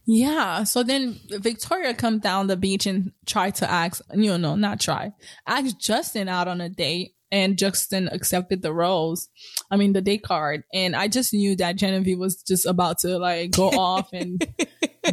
Yeah. 0.07 0.65
So 0.65 0.83
then 0.83 1.19
Victoria 1.29 1.95
come 1.95 2.19
down 2.19 2.47
the 2.47 2.57
beach 2.57 2.87
and 2.87 3.13
try 3.27 3.51
to 3.51 3.71
ask, 3.71 4.03
you 4.15 4.37
know, 4.39 4.57
not 4.57 4.81
try, 4.81 5.13
ask 5.47 5.79
Justin 5.79 6.29
out 6.29 6.49
on 6.49 6.61
a 6.61 6.69
date. 6.69 7.15
And 7.33 7.57
Justin 7.57 8.09
accepted 8.11 8.63
the 8.63 8.73
rose. 8.73 9.29
I 9.71 9.77
mean, 9.77 9.93
the 9.93 10.01
date 10.01 10.23
card. 10.23 10.65
And 10.75 10.97
I 10.97 11.09
just 11.09 11.33
knew 11.33 11.55
that 11.57 11.77
Genevieve 11.77 12.19
was 12.19 12.43
just 12.43 12.67
about 12.67 12.99
to 13.01 13.19
like 13.19 13.53
go 13.53 13.69
off 13.71 14.09
and 14.13 14.45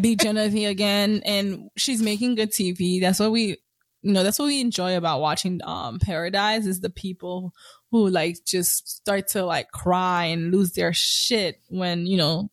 be 0.01 0.15
Genevieve 0.15 0.69
again. 0.69 1.21
And 1.25 1.69
she's 1.77 2.01
making 2.01 2.35
good 2.35 2.51
TV. 2.51 2.99
That's 2.99 3.19
what 3.19 3.31
we, 3.31 3.57
you 4.01 4.13
know, 4.13 4.23
that's 4.23 4.39
what 4.39 4.47
we 4.47 4.61
enjoy 4.61 4.97
about 4.97 5.21
watching 5.21 5.59
um 5.63 5.99
Paradise 5.99 6.65
is 6.65 6.79
the 6.79 6.89
people 6.89 7.53
who 7.91 8.09
like 8.09 8.37
just 8.45 8.87
start 8.87 9.27
to 9.29 9.45
like 9.45 9.69
cry 9.71 10.25
and 10.25 10.51
lose 10.51 10.71
their 10.71 10.93
shit 10.93 11.61
when, 11.69 12.05
you 12.07 12.17
know, 12.17 12.49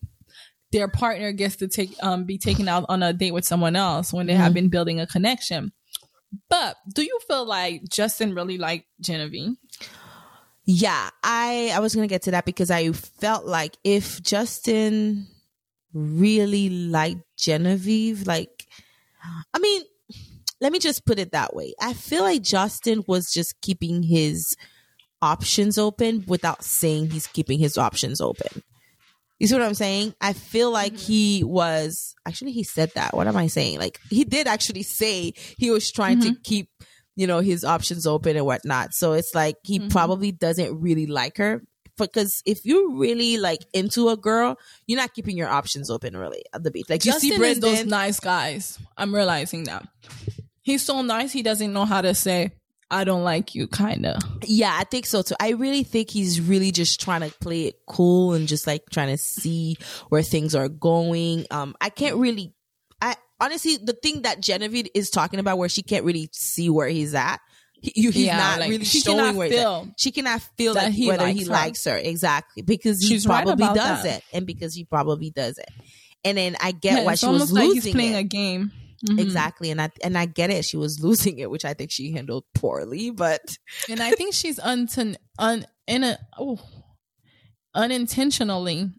their 0.71 0.87
partner 0.87 1.31
gets 1.31 1.55
to 1.57 1.67
take 1.67 1.95
um 2.03 2.25
be 2.25 2.37
taken 2.37 2.67
out 2.67 2.85
on 2.89 3.01
a 3.01 3.13
date 3.13 3.33
with 3.33 3.45
someone 3.45 3.75
else 3.75 4.11
when 4.11 4.27
they 4.27 4.33
have 4.33 4.53
been 4.53 4.69
building 4.69 4.99
a 4.99 5.07
connection. 5.07 5.71
But 6.49 6.77
do 6.93 7.03
you 7.03 7.19
feel 7.27 7.45
like 7.45 7.83
Justin 7.89 8.33
really 8.35 8.57
liked 8.57 8.87
Genevieve? 8.99 9.55
Yeah, 10.65 11.09
I 11.23 11.71
I 11.73 11.79
was 11.79 11.93
gonna 11.93 12.07
get 12.07 12.23
to 12.23 12.31
that 12.31 12.45
because 12.45 12.71
I 12.71 12.91
felt 12.91 13.45
like 13.45 13.77
if 13.83 14.21
Justin 14.23 15.27
really 15.93 16.69
liked 16.69 17.21
Genevieve, 17.37 18.25
like, 18.27 18.67
I 19.53 19.59
mean, 19.59 19.83
let 20.59 20.71
me 20.71 20.79
just 20.79 21.05
put 21.05 21.19
it 21.19 21.31
that 21.31 21.55
way. 21.55 21.73
I 21.79 21.93
feel 21.93 22.23
like 22.23 22.41
Justin 22.41 23.03
was 23.07 23.31
just 23.31 23.61
keeping 23.61 24.03
his 24.03 24.55
options 25.21 25.77
open 25.77 26.23
without 26.27 26.63
saying 26.63 27.11
he's 27.11 27.27
keeping 27.27 27.59
his 27.59 27.77
options 27.77 28.19
open. 28.19 28.63
You 29.39 29.47
see 29.47 29.55
what 29.55 29.63
I'm 29.63 29.73
saying? 29.73 30.13
I 30.21 30.33
feel 30.33 30.71
like 30.71 30.93
Mm-hmm. 30.93 31.11
he 31.11 31.43
was 31.43 32.15
actually 32.25 32.51
he 32.53 32.63
said 32.63 32.91
that. 32.95 33.13
What 33.13 33.27
am 33.27 33.35
I 33.37 33.47
saying? 33.47 33.79
Like 33.79 33.99
he 34.09 34.23
did 34.23 34.47
actually 34.47 34.83
say 34.83 35.33
he 35.57 35.71
was 35.71 35.91
trying 35.91 36.21
to 36.21 36.29
Mm-hmm. 36.29 36.41
keep, 36.43 36.69
you 37.15 37.27
know, 37.27 37.39
his 37.39 37.63
options 37.65 38.07
open 38.07 38.37
and 38.37 38.45
whatnot. 38.45 38.93
So 38.93 39.13
it's 39.13 39.35
like 39.35 39.57
he 39.63 39.79
Mhm. 39.79 39.89
probably 39.91 40.31
doesn't 40.31 40.79
really 40.79 41.05
like 41.05 41.37
her. 41.37 41.61
Because 41.97 42.41
if 42.45 42.65
you're 42.65 42.91
really 42.97 43.37
like 43.37 43.61
into 43.73 44.09
a 44.09 44.17
girl, 44.17 44.57
you're 44.85 44.99
not 44.99 45.13
keeping 45.13 45.37
your 45.37 45.47
options 45.47 45.89
open 45.89 46.15
really 46.17 46.43
at 46.53 46.61
the 46.61 46.69
beach. 46.71 46.87
Like 46.89 47.01
Justin 47.01 47.29
you 47.31 47.37
see 47.37 47.51
is 47.51 47.59
those 47.61 47.85
nice 47.85 48.19
guys. 48.19 48.77
I'm 48.97 49.15
realizing 49.15 49.63
that. 49.65 49.87
He's 50.61 50.83
so 50.83 51.01
nice. 51.03 51.31
He 51.31 51.41
doesn't 51.41 51.71
know 51.71 51.85
how 51.85 52.01
to 52.01 52.13
say, 52.13 52.51
"I 52.91 53.03
don't 53.03 53.23
like 53.23 53.55
you," 53.55 53.67
kind 53.67 54.05
of. 54.05 54.21
Yeah, 54.43 54.75
I 54.79 54.83
think 54.85 55.05
so 55.05 55.21
too. 55.21 55.35
I 55.39 55.49
really 55.51 55.83
think 55.83 56.09
he's 56.09 56.39
really 56.41 56.71
just 56.71 56.99
trying 57.01 57.21
to 57.21 57.35
play 57.39 57.65
it 57.65 57.75
cool 57.87 58.33
and 58.33 58.47
just 58.47 58.67
like 58.67 58.83
trying 58.91 59.09
to 59.09 59.17
see 59.17 59.77
where 60.09 60.23
things 60.23 60.55
are 60.55 60.69
going. 60.69 61.45
Um, 61.51 61.75
I 61.81 61.89
can't 61.89 62.15
really, 62.17 62.53
I 63.01 63.15
honestly, 63.41 63.77
the 63.77 63.93
thing 63.93 64.21
that 64.23 64.41
Genevieve 64.41 64.87
is 64.93 65.09
talking 65.09 65.39
about 65.39 65.57
where 65.57 65.69
she 65.69 65.81
can't 65.83 66.05
really 66.05 66.29
see 66.31 66.69
where 66.69 66.87
he's 66.87 67.13
at, 67.15 67.39
he, 67.81 67.91
you- 67.95 68.11
he's 68.11 68.25
Yeah, 68.27 68.37
not 68.37 68.59
like, 68.59 68.69
really 68.69 68.85
she 68.85 68.99
showing 69.01 69.35
where 69.35 69.47
he's 69.47 69.57
at. 69.57 69.61
feel 69.63 69.87
She 69.97 70.11
cannot 70.11 70.41
feel 70.57 70.73
that 70.75 70.83
like 70.85 70.93
he 70.93 71.07
whether 71.07 71.23
likes 71.25 71.39
he 71.39 71.45
her. 71.45 71.51
likes 71.51 71.83
her 71.85 71.97
exactly 71.97 72.61
because 72.63 73.01
he 73.01 73.07
She's 73.07 73.25
probably 73.25 73.65
about 73.65 73.75
does 73.75 74.03
that. 74.03 74.17
it, 74.19 74.23
and 74.33 74.45
because 74.45 74.73
he 74.73 74.85
probably 74.85 75.31
does 75.31 75.57
it. 75.57 75.69
And 76.23 76.37
then 76.37 76.55
I 76.59 76.71
get 76.71 76.99
Yeah, 76.99 77.05
why 77.05 77.15
she 77.15 77.25
was 77.27 77.33
almost 77.33 77.53
like 77.53 77.65
losing 77.67 77.81
he's 77.83 77.93
playing 77.93 78.13
it. 78.13 78.17
a 78.19 78.23
game. 78.23 78.71
Mhm. 79.03 79.19
Exactly, 79.19 79.71
and 79.71 79.81
I 79.81 79.89
and 80.03 80.17
I 80.17 80.25
get 80.25 80.49
it. 80.49 80.65
She 80.65 80.77
was 80.77 80.99
losing 81.03 81.39
it, 81.39 81.49
which 81.49 81.65
I 81.65 81.73
think 81.73 81.91
she 81.91 82.11
handled 82.11 82.45
poorly. 82.53 83.09
But 83.11 83.57
and 83.89 84.01
I 84.01 84.11
think 84.11 84.33
she's 84.33 84.59
unten 84.59 85.17
un 85.39 85.65
in 85.87 86.03
a 86.03 86.17
oh 86.37 86.59
unintentionally. 87.73 88.89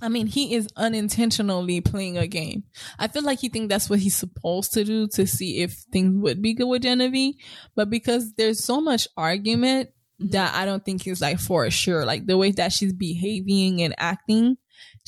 I 0.00 0.08
mean, 0.08 0.28
he 0.28 0.54
is 0.54 0.68
unintentionally 0.76 1.80
playing 1.80 2.18
a 2.18 2.28
game. 2.28 2.62
I 3.00 3.08
feel 3.08 3.22
like 3.24 3.40
he 3.40 3.48
think 3.48 3.68
that's 3.68 3.90
what 3.90 3.98
he's 3.98 4.14
supposed 4.16 4.72
to 4.74 4.84
do 4.84 5.08
to 5.14 5.26
see 5.26 5.60
if 5.60 5.72
things 5.92 6.22
would 6.22 6.40
be 6.40 6.54
good 6.54 6.66
with 6.68 6.82
Genevieve, 6.82 7.34
but 7.74 7.90
because 7.90 8.32
there's 8.34 8.64
so 8.64 8.80
much 8.80 9.08
argument 9.16 9.90
that 10.20 10.54
I 10.54 10.64
don't 10.66 10.84
think 10.84 11.04
is 11.06 11.20
like 11.20 11.40
for 11.40 11.68
sure. 11.70 12.04
Like 12.04 12.26
the 12.26 12.36
way 12.36 12.52
that 12.52 12.72
she's 12.72 12.92
behaving 12.92 13.82
and 13.82 13.92
acting, 13.98 14.56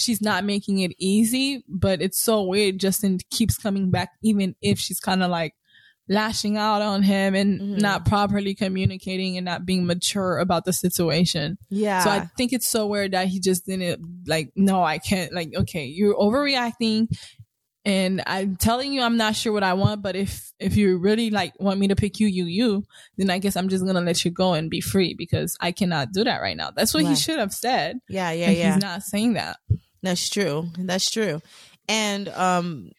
she's 0.00 0.20
not 0.22 0.44
making 0.44 0.78
it 0.78 0.92
easy. 0.98 1.62
But 1.68 2.00
it's 2.02 2.22
so 2.22 2.42
weird. 2.42 2.78
Justin 2.78 3.18
keeps 3.30 3.56
coming 3.56 3.90
back, 3.90 4.10
even 4.22 4.54
if 4.62 4.78
she's 4.78 4.98
kind 5.00 5.22
of 5.22 5.30
like 5.30 5.54
lashing 6.08 6.56
out 6.56 6.82
on 6.82 7.04
him 7.04 7.36
and 7.36 7.60
Mhm. 7.60 7.80
not 7.80 8.04
properly 8.04 8.52
communicating 8.52 9.36
and 9.36 9.44
not 9.44 9.64
being 9.64 9.86
mature 9.86 10.38
about 10.38 10.64
the 10.64 10.72
situation. 10.72 11.56
yeah, 11.68 12.02
So 12.02 12.10
I 12.10 12.28
think 12.36 12.52
it's 12.52 12.68
so 12.68 12.88
weird 12.88 13.12
that 13.12 13.28
he 13.28 13.38
just 13.38 13.64
didn't 13.64 14.26
like, 14.26 14.50
no, 14.56 14.82
I 14.82 14.98
can't. 14.98 15.32
Like, 15.32 15.54
okay, 15.54 15.84
you're 15.86 16.16
overreacting. 16.16 17.06
And 17.84 18.22
I'm 18.26 18.56
telling 18.56 18.92
you, 18.92 19.00
I'm 19.02 19.16
not 19.16 19.36
sure 19.36 19.52
what 19.54 19.62
I 19.62 19.72
want, 19.74 20.02
but 20.02 20.14
if, 20.16 20.52
if 20.58 20.76
you 20.76 20.98
really 20.98 21.30
like 21.30 21.54
want 21.60 21.78
me 21.80 21.88
to 21.88 21.96
pick 21.96 22.20
you, 22.20 22.26
you, 22.26 22.44
you, 22.44 22.84
then 23.16 23.30
I 23.30 23.38
guess 23.38 23.56
I'm 23.56 23.68
just 23.68 23.84
going 23.84 23.94
to 23.94 24.02
let 24.02 24.22
you 24.24 24.30
go 24.32 24.52
and 24.54 24.68
be 24.68 24.80
free 24.82 25.14
because 25.14 25.56
I 25.60 25.70
cannot 25.72 26.12
do 26.12 26.24
that 26.24 26.42
right 26.42 26.56
now. 26.56 26.72
That's 26.72 26.92
what 26.92 27.06
he 27.06 27.14
should 27.14 27.38
have 27.38 27.54
said. 27.54 28.00
yeah, 28.08 28.32
yeah, 28.32 28.50
yeah. 28.50 28.72
He's 28.74 28.82
not 28.82 29.02
saying 29.04 29.34
that. 29.34 29.58
That's 30.02 30.28
true. 30.28 30.70
That's 30.78 31.10
true. 31.10 31.40
And 31.88 32.28
um 32.28 32.90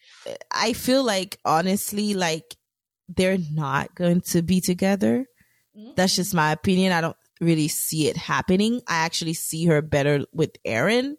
I 0.50 0.72
feel 0.72 1.04
like 1.04 1.38
honestly 1.44 2.14
like 2.14 2.56
they're 3.08 3.38
not 3.52 3.94
going 3.94 4.20
to 4.22 4.42
be 4.42 4.60
together. 4.60 5.26
That's 5.96 6.16
just 6.16 6.34
my 6.34 6.52
opinion. 6.52 6.92
I 6.92 7.00
don't 7.00 7.16
really 7.40 7.68
see 7.68 8.08
it 8.08 8.16
happening. 8.16 8.80
I 8.86 8.98
actually 8.98 9.34
see 9.34 9.66
her 9.66 9.82
better 9.82 10.24
with 10.32 10.52
Aaron. 10.64 11.16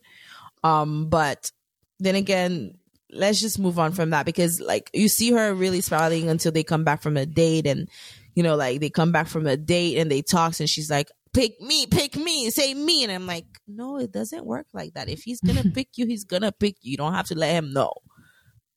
Um 0.63 1.09
but 1.09 1.51
then 1.99 2.15
again, 2.15 2.77
let's 3.11 3.39
just 3.39 3.59
move 3.59 3.79
on 3.79 3.91
from 3.91 4.11
that 4.11 4.25
because 4.25 4.59
like 4.59 4.89
you 4.93 5.07
see 5.07 5.31
her 5.31 5.53
really 5.53 5.81
smiling 5.81 6.29
until 6.29 6.51
they 6.51 6.63
come 6.63 6.83
back 6.83 7.01
from 7.01 7.17
a 7.17 7.25
date 7.25 7.67
and 7.67 7.89
you 8.35 8.43
know 8.43 8.55
like 8.55 8.79
they 8.79 8.89
come 8.89 9.11
back 9.11 9.27
from 9.27 9.45
a 9.45 9.55
date 9.57 9.97
and 9.97 10.09
they 10.09 10.21
talk 10.21 10.59
and 10.59 10.69
she's 10.69 10.89
like 10.89 11.09
pick 11.33 11.59
me 11.61 11.85
pick 11.87 12.15
me 12.15 12.49
say 12.49 12.73
me. 12.73 13.03
And 13.03 13.11
i'm 13.11 13.25
like 13.27 13.45
no 13.67 13.97
it 13.97 14.11
doesn't 14.11 14.45
work 14.45 14.67
like 14.73 14.93
that. 14.93 15.09
If 15.09 15.23
he's 15.23 15.41
gonna 15.41 15.63
pick 15.73 15.89
you 15.95 16.05
he's 16.05 16.23
gonna 16.25 16.51
pick 16.51 16.75
you. 16.81 16.91
You 16.91 16.97
don't 16.97 17.13
have 17.13 17.27
to 17.27 17.35
let 17.35 17.51
him 17.53 17.73
know. 17.73 17.93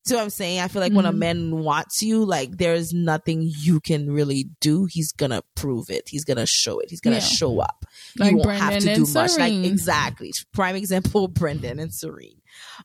See 0.06 0.14
what 0.14 0.22
i'm 0.22 0.30
saying? 0.30 0.60
I 0.60 0.68
feel 0.68 0.80
like 0.80 0.92
when 0.92 1.04
a 1.04 1.12
Mhm. 1.12 1.18
man 1.18 1.56
wants 1.64 2.00
you 2.00 2.24
like 2.24 2.56
there's 2.58 2.92
nothing 2.92 3.42
you 3.58 3.80
can 3.80 4.10
really 4.10 4.48
do. 4.60 4.86
He's 4.88 5.12
gonna 5.12 5.42
prove 5.56 5.90
it. 5.90 6.08
He's 6.08 6.24
gonna 6.24 6.46
show 6.46 6.78
it. 6.78 6.90
He's 6.90 7.00
gonna 7.00 7.16
Yeah. 7.16 7.20
show 7.22 7.58
up. 7.60 7.84
Like 8.18 8.30
you 8.30 8.36
won't 8.38 8.50
have 8.50 8.68
Brandon 8.70 8.82
to 8.82 8.90
and 8.94 9.06
do 9.06 9.12
much. 9.12 9.30
Like 9.36 9.50
Serene. 9.52 9.64
exactly. 9.64 10.32
Prime 10.52 10.76
example 10.76 11.26
brandon 11.40 11.78
and 11.80 11.92
serene. 11.92 12.40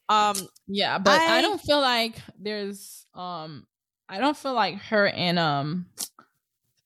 Um 0.10 0.36
Yeah, 0.68 0.98
but 0.98 1.20
I, 1.22 1.38
I- 1.38 1.42
don't 1.42 1.62
feel 1.62 1.80
like 1.80 2.16
there's 2.40 3.06
um 3.14 3.68
I 4.10 4.18
don't 4.18 4.36
feel 4.36 4.54
like 4.54 4.78
her 4.90 5.08
and 5.08 5.38
um 5.40 5.86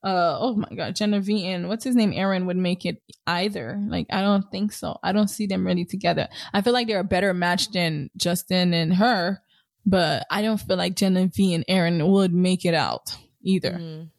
uh 0.05 0.37
oh 0.39 0.55
my 0.55 0.69
god, 0.75 0.95
Genevieve 0.95 1.45
and 1.45 1.67
what's 1.67 1.83
his 1.83 1.95
name 1.95 2.13
Aaron 2.13 2.45
would 2.45 2.57
make 2.57 2.85
it 2.85 3.01
either. 3.25 3.81
Like 3.87 4.05
I 4.11 4.21
don't 4.21 4.49
think 4.51 4.71
so. 4.71 4.99
I 5.03 5.11
don't 5.11 5.27
see 5.29 5.47
them 5.47 5.65
really 5.65 5.85
together. 5.85 6.27
I 6.53 6.61
feel 6.61 6.73
like 6.73 6.87
they're 6.87 6.99
a 6.99 7.03
better 7.03 7.33
match 7.33 7.71
than 7.71 8.11
Justin 8.15 8.73
and 8.73 8.93
her, 8.95 9.41
but 9.85 10.25
I 10.29 10.41
don't 10.43 10.59
feel 10.61 10.77
like 10.77 10.95
Genevieve 10.95 11.55
and 11.55 11.65
Aaron 11.67 12.07
would 12.07 12.33
make 12.33 12.65
it 12.65 12.75
out 12.75 13.15
either. 13.41 13.71
mm, 13.73 14.09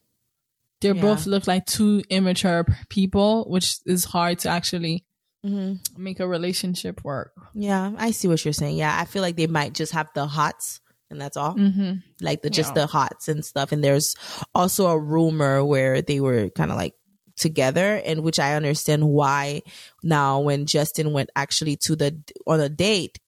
They 0.81 0.89
Yeah. 0.89 1.01
both 1.01 1.25
look 1.25 1.47
like 1.47 1.65
two 1.65 2.03
immature 2.09 2.65
people, 2.89 3.45
which 3.49 3.77
is 3.85 4.05
hard 4.05 4.39
to 4.39 4.49
actually 4.49 5.05
mhm. 5.45 5.79
make 5.97 6.19
a 6.19 6.27
relationship 6.27 7.03
work. 7.05 7.31
yeah 7.53 7.93
i 7.97 8.11
see 8.11 8.27
what 8.27 8.43
you're 8.43 8.53
saying 8.53 8.75
yeah 8.75 8.95
i 8.99 9.05
feel 9.05 9.21
like 9.21 9.37
they 9.37 9.47
might 9.47 9.73
just 9.73 9.93
have 9.93 10.09
the 10.13 10.25
hots 10.27 10.81
and 11.09 11.19
that's 11.21 11.37
all 11.37 11.55
Mhm. 11.55 12.03
like 12.21 12.41
the 12.41 12.49
just 12.49 12.69
Yeah. 12.75 12.81
the 12.81 12.87
hots 12.87 13.27
and 13.27 13.43
stuff 13.45 13.71
and 13.71 13.83
there's 13.83 14.15
also 14.53 14.87
a 14.87 14.99
rumor 14.99 15.63
where 15.63 16.01
they 16.01 16.19
were 16.19 16.49
kind 16.49 16.71
of 16.71 16.77
like 16.77 16.93
together 17.37 18.01
and 18.03 18.23
which 18.23 18.39
i 18.39 18.55
understand 18.55 19.07
why 19.07 19.61
now 20.03 20.39
when 20.39 20.65
justin 20.65 21.13
went 21.13 21.29
actually 21.35 21.75
to 21.77 21.95
the 21.95 22.17
on 22.47 22.59
a 22.59 22.67
date 22.67 23.19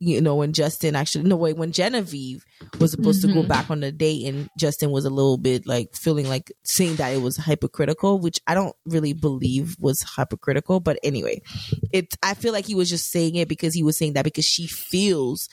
you 0.00 0.20
know 0.20 0.34
when 0.34 0.52
justin 0.52 0.96
actually 0.96 1.22
no 1.24 1.36
wait 1.36 1.56
when 1.56 1.70
genevieve 1.70 2.44
was 2.80 2.90
supposed 2.90 3.20
to 3.22 3.28
go 3.28 3.42
Mhm. 3.42 3.48
back 3.48 3.70
on 3.70 3.80
the 3.80 3.92
date 3.92 4.26
and 4.26 4.48
justin 4.58 4.90
was 4.90 5.04
a 5.04 5.10
little 5.10 5.36
bit 5.38 5.66
like 5.66 5.94
feeling 5.94 6.28
like 6.28 6.50
saying 6.64 6.96
that 6.96 7.12
it 7.14 7.22
was 7.22 7.36
hypocritical 7.36 8.18
which 8.18 8.40
i 8.46 8.54
don't 8.54 8.74
really 8.86 9.12
believe 9.12 9.76
was 9.78 10.04
hypocritical 10.16 10.80
but 10.80 10.98
anyway 11.04 11.40
it 11.92 12.14
i 12.22 12.34
feel 12.34 12.52
like 12.52 12.66
he 12.66 12.74
was 12.74 12.90
just 12.90 13.10
saying 13.10 13.36
it 13.36 13.48
because 13.48 13.72
he 13.74 13.82
was 13.84 13.96
saying 13.96 14.14
that 14.14 14.24
because 14.24 14.44
she 14.44 14.66
feels 14.66 15.48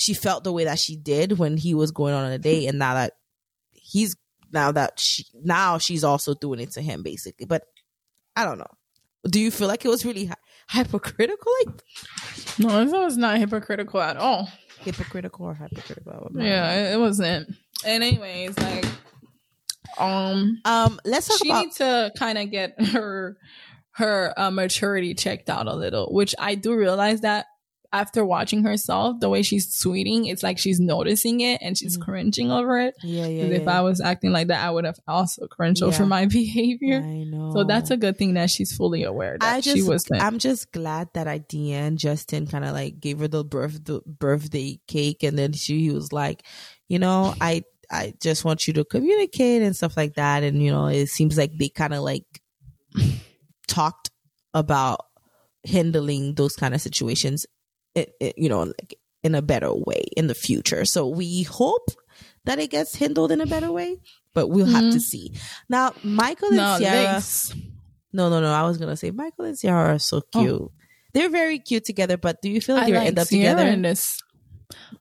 she 0.00 0.14
felt 0.14 0.44
the 0.44 0.52
way 0.52 0.64
that 0.64 0.78
she 0.78 0.96
did 0.96 1.38
when 1.38 1.56
he 1.56 1.74
was 1.74 1.90
going 1.90 2.14
on 2.14 2.30
a 2.32 2.38
date 2.38 2.66
and 2.68 2.78
now 2.78 2.94
that 2.94 3.12
he's 3.72 4.16
now 4.52 4.72
that 4.72 4.98
she 4.98 5.24
now 5.42 5.78
she's 5.78 6.02
also 6.04 6.34
doing 6.34 6.60
it 6.60 6.70
to 6.72 6.80
him 6.80 7.02
basically 7.02 7.46
but 7.46 7.62
i 8.36 8.44
don't 8.44 8.58
know 8.58 8.70
do 9.28 9.38
you 9.40 9.50
feel 9.50 9.68
like 9.68 9.84
it 9.84 9.88
was 9.88 10.04
really 10.04 10.24
hy- 10.26 10.34
hypocritical 10.70 11.52
like 11.66 11.82
No, 12.58 12.84
this 12.84 12.92
was 12.92 13.16
not 13.18 13.38
hypocritical 13.38 14.00
at 14.00 14.16
all. 14.16 14.48
hypocritical 14.80 15.44
or 15.46 15.54
hypocritical 15.54 16.30
Yeah, 16.34 16.72
it, 16.72 16.94
it 16.94 16.98
wasn't. 16.98 17.48
And 17.84 18.02
anyways, 18.02 18.56
like, 18.58 18.84
um, 19.98 20.60
um 20.64 21.00
let's 21.04 21.28
talk 21.28 21.38
she 21.38 21.50
about 21.50 21.64
needs 21.64 21.76
to 21.76 22.12
kind 22.18 22.38
of 22.38 22.50
get 22.50 22.80
her 22.92 23.36
her 23.92 24.32
uh, 24.38 24.50
maturity 24.50 25.14
checked 25.14 25.50
out 25.50 25.66
a 25.66 25.74
little, 25.74 26.06
which 26.12 26.34
I 26.38 26.54
do 26.54 26.74
realize 26.74 27.20
that 27.22 27.46
after 27.92 28.24
watching 28.24 28.62
herself, 28.62 29.18
the 29.20 29.28
way 29.28 29.42
she's 29.42 29.66
tweeting, 29.82 30.28
it's 30.30 30.42
like 30.44 30.58
she's 30.58 30.78
noticing 30.78 31.40
it 31.40 31.60
and 31.60 31.76
she's 31.76 31.98
Mhm. 31.98 32.02
cringing 32.02 32.50
over 32.52 32.78
it. 32.78 32.94
yeah 33.02 33.26
yeah, 33.26 33.42
'Cause 33.42 33.52
if 33.52 33.62
yeah. 33.64 33.78
I 33.78 33.80
was 33.80 34.00
acting 34.00 34.30
like 34.30 34.46
that, 34.48 34.64
I 34.64 34.70
would 34.70 34.84
have 34.84 35.00
also 35.08 35.46
cringed 35.48 35.82
over 35.82 36.06
my 36.06 36.26
behavior. 36.38 37.02
I 37.04 37.24
know. 37.24 37.50
So 37.52 37.64
that's 37.64 37.90
a 37.90 37.96
good 37.96 38.16
thing 38.16 38.34
that 38.34 38.48
she's 38.50 38.72
fully 38.76 39.02
aware 39.02 39.36
that 39.40 39.54
I 39.56 39.60
just, 39.60 39.76
she 39.76 39.82
wasn't. 39.82 40.22
I'm 40.22 40.38
just 40.38 40.70
glad 40.70 41.08
that 41.14 41.26
at 41.26 41.48
the 41.48 41.72
end 41.72 41.98
Justin 41.98 42.46
kind 42.46 42.64
of 42.64 42.72
like 42.74 43.00
gave 43.00 43.18
her 43.18 43.26
the 43.28 43.42
birth 43.44 43.84
the 43.84 44.00
birthday 44.06 44.78
cake, 44.86 45.22
and 45.24 45.36
then 45.36 45.52
she 45.52 45.80
he 45.80 45.90
was 45.90 46.12
like, 46.12 46.44
you 46.88 46.98
know, 47.00 47.34
I 47.40 47.64
I 47.90 48.14
just 48.22 48.44
want 48.44 48.68
you 48.68 48.72
to 48.74 48.84
communicate 48.84 49.62
and 49.62 49.74
stuff 49.74 49.96
like 49.96 50.14
that, 50.14 50.44
and 50.44 50.62
you 50.62 50.70
know, 50.70 50.86
it 50.86 51.08
seems 51.08 51.36
like 51.36 51.58
they 51.58 51.68
kind 51.70 51.92
of 51.92 52.02
like 52.04 52.24
talked 53.66 54.10
about 54.54 55.00
handling 55.66 56.34
those 56.34 56.56
kind 56.56 56.74
of 56.74 56.80
situations, 56.80 57.46
it, 57.94 58.12
it, 58.20 58.34
you 58.36 58.48
know, 58.48 58.60
like 58.62 58.94
in 59.22 59.34
a 59.34 59.42
better 59.42 59.72
way 59.72 60.04
in 60.16 60.26
the 60.26 60.34
future. 60.34 60.84
So 60.84 61.06
we 61.08 61.42
hope 61.42 61.88
that 62.44 62.58
it 62.58 62.70
gets 62.70 62.94
handled 62.96 63.32
in 63.32 63.40
a 63.40 63.46
better 63.46 63.70
way, 63.70 63.98
but 64.34 64.48
we'll 64.48 64.66
have 64.66 64.92
to 64.92 64.98
Mhm. 64.98 65.00
see. 65.00 65.32
Now, 65.68 65.92
Michael 66.02 66.48
and 66.48 66.56
no, 66.56 66.78
Sierra. 66.78 67.14
lace. 67.14 67.54
No, 68.12 68.30
no, 68.30 68.40
no. 68.40 68.50
I 68.52 68.62
was 68.62 68.78
gonna 68.78 68.96
say 68.96 69.10
Michael 69.10 69.44
and 69.44 69.58
Sierra 69.58 69.94
are 69.94 69.98
so 69.98 70.22
Oh. 70.34 70.40
cute. 70.40 70.70
They're 71.12 71.28
very 71.28 71.58
cute 71.58 71.84
together. 71.84 72.16
But 72.16 72.40
do 72.40 72.48
you 72.48 72.60
feel 72.60 72.76
like 72.76 72.84
I 72.88 72.90
they 72.92 72.96
like 72.98 73.06
end 73.08 73.18
up 73.18 73.28
together? 73.28 73.66
in 73.66 73.82
this. 73.82 74.18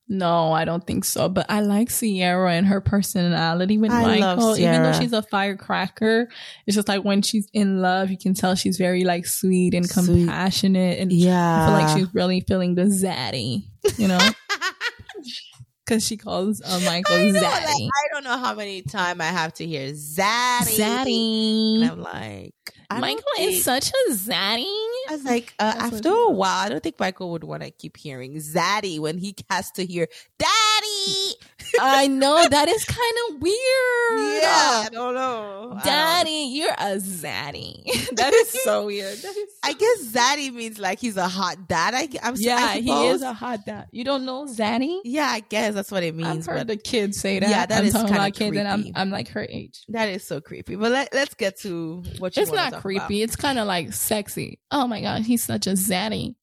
No, 0.07 0.51
I 0.53 0.65
don't 0.65 0.85
think 0.85 1.05
so. 1.05 1.29
But 1.29 1.45
I 1.49 1.61
like 1.61 1.89
Sierra 1.91 2.53
and 2.53 2.65
her 2.67 2.81
personality 2.81 3.77
with 3.77 3.91
I 3.91 4.19
Michael. 4.19 4.57
Even 4.57 4.81
though 4.83 4.93
she's 4.93 5.13
a 5.13 5.21
firecracker, 5.21 6.27
it's 6.65 6.75
just 6.75 6.87
like 6.87 7.03
when 7.03 7.21
she's 7.21 7.47
in 7.53 7.81
love, 7.81 8.09
you 8.09 8.17
can 8.17 8.33
tell 8.33 8.55
she's 8.55 8.77
very 8.77 9.03
like 9.03 9.25
sweet 9.27 9.73
and 9.75 9.87
Sweet. 9.87 10.05
compassionate, 10.25 10.99
and 10.99 11.11
yeah, 11.11 11.63
I 11.63 11.65
feel 11.67 11.73
like 11.73 11.97
she's 11.97 12.13
really 12.15 12.41
feeling 12.41 12.73
the 12.75 12.83
zaddy, 12.85 13.65
you 13.97 14.07
know, 14.07 14.17
because 15.85 16.05
she 16.05 16.17
calls 16.17 16.61
uh, 16.61 16.79
Michael 16.85 17.15
I 17.15 17.29
know, 17.29 17.39
zaddy. 17.41 17.65
like, 17.65 17.91
I 17.93 18.13
don't 18.13 18.23
know 18.23 18.37
how 18.37 18.53
many 18.55 18.81
times 18.81 19.19
I 19.19 19.25
have 19.25 19.53
to 19.55 19.65
hear 19.65 19.91
zaddy. 19.91 20.79
And 20.79 21.07
zaddy. 21.07 21.89
I'm 21.91 22.01
like, 22.01 22.53
I 22.91 22.99
Michael 22.99 23.23
think- 23.37 23.51
is 23.53 23.63
such 23.63 23.89
a 23.89 24.11
zaddy. 24.13 24.65
I 25.09 25.11
was 25.11 25.23
like, 25.23 25.53
uh, 25.59 25.73
after 25.77 26.09
a 26.09 26.29
while, 26.31 26.65
I 26.65 26.69
don't 26.69 26.81
think 26.81 26.99
Michael 26.99 27.31
would 27.31 27.43
want 27.43 27.61
to 27.63 27.69
keep 27.71 27.97
hearing 27.97 28.35
zaddy 28.37 28.99
when 28.99 29.17
he 29.19 29.35
has 29.49 29.69
to 29.71 29.85
hear 29.85 30.07
daddy. 30.39 31.35
I 31.79 32.07
know 32.07 32.47
that 32.49 32.67
is 32.67 32.83
kind 32.85 33.15
of 33.29 33.41
weird. 33.41 34.41
Yeah, 34.41 34.83
I 34.85 34.89
don't 34.91 35.13
know. 35.13 35.77
I 35.77 35.83
don't- 36.23 36.51
you're 36.51 36.71
a 36.71 36.97
zaddy. 36.97 38.09
that 38.15 38.33
is 38.33 38.49
so 38.63 38.85
weird. 38.85 39.13
Is 39.13 39.37
I 39.63 39.73
guess 39.73 40.05
zaddy 40.07 40.53
means 40.53 40.79
like 40.79 40.99
he's 40.99 41.17
a 41.17 41.27
hot 41.27 41.67
dad. 41.67 41.93
I, 41.93 42.09
I'm 42.23 42.35
yeah, 42.37 42.55
I 42.55 42.79
he 42.79 43.07
is 43.07 43.21
a 43.21 43.33
hot 43.33 43.65
dad. 43.65 43.87
You 43.91 44.03
don't 44.03 44.25
know 44.25 44.45
zaddy? 44.45 45.01
Yeah, 45.03 45.27
I 45.27 45.41
guess 45.41 45.73
that's 45.73 45.91
what 45.91 46.03
it 46.03 46.07
I've 46.07 46.15
means. 46.15 46.45
heard 46.45 46.57
But 46.57 46.67
the 46.67 46.77
kids 46.77 47.19
say 47.19 47.39
that. 47.39 47.49
Yeah, 47.49 47.65
that 47.65 47.79
I'm 47.79 47.85
is 47.85 47.95
about 47.95 48.33
kids, 48.33 48.57
and 48.57 48.67
I'm 48.67 48.81
creepy. 48.81 48.97
I'm 48.97 49.09
like 49.09 49.29
her 49.29 49.45
age. 49.47 49.83
that 49.89 50.09
is 50.09 50.25
so 50.25 50.41
creepy. 50.41 50.75
But 50.75 50.91
let, 50.91 51.13
let's 51.13 51.33
get 51.33 51.59
to 51.61 52.03
what 52.19 52.35
you 52.35 52.43
It's 52.43 52.51
not 52.51 52.81
creepy. 52.81 53.21
It's 53.21 53.35
kind 53.35 53.59
of 53.59 53.67
like 53.67 53.93
sexy. 53.93 54.59
Oh 54.71 54.87
my 54.87 55.01
god, 55.01 55.21
he's 55.21 55.43
such 55.43 55.67
a 55.67 55.71
zaddy. 55.71 56.35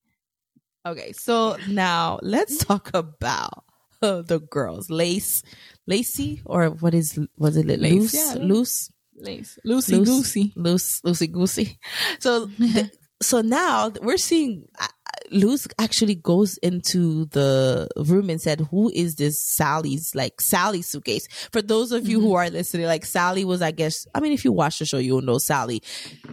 Okay, 0.86 1.12
so 1.12 1.56
now 1.68 2.20
let's 2.22 2.58
mm-hmm. 2.58 2.72
talk 2.72 2.90
about 2.94 3.64
the 4.00 4.40
girls, 4.50 4.88
Lace, 4.88 5.42
Lacey, 5.86 6.42
or 6.44 6.68
what 6.68 6.94
is 6.94 7.18
was 7.36 7.56
it? 7.56 7.66
Lace, 7.66 7.80
Loose, 7.80 8.14
yeah, 8.14 8.34
loose. 8.38 8.90
Lace, 9.18 9.58
Lucy, 9.64 9.96
Loose- 9.96 10.08
Goosey. 10.08 10.52
loose, 10.56 11.00
loosey 11.02 11.30
goosey. 11.32 11.78
So, 12.20 12.48
th- 12.48 12.90
so 13.22 13.40
now 13.40 13.90
we're 14.02 14.16
seeing 14.18 14.68
uh, 14.80 14.86
Luz 15.32 15.66
actually 15.80 16.14
goes 16.14 16.56
into 16.58 17.24
the 17.26 17.88
room 17.96 18.30
and 18.30 18.40
said, 18.40 18.60
"Who 18.70 18.90
is 18.94 19.16
this 19.16 19.42
Salley's 19.58 20.14
like 20.14 20.36
Salley's 20.36 20.86
suitcase?" 20.86 21.26
For 21.50 21.60
those 21.62 21.90
of 21.92 22.06
you 22.08 22.20
who 22.20 22.34
are 22.34 22.48
listening, 22.50 22.86
like 22.86 23.02
Salley 23.04 23.44
was, 23.44 23.60
I 23.62 23.72
guess, 23.72 24.06
I 24.14 24.20
mean, 24.20 24.32
if 24.32 24.44
you 24.44 24.52
watch 24.52 24.78
the 24.78 24.84
show, 24.86 24.98
you'll 24.98 25.22
know 25.22 25.36
Salley. 25.36 25.80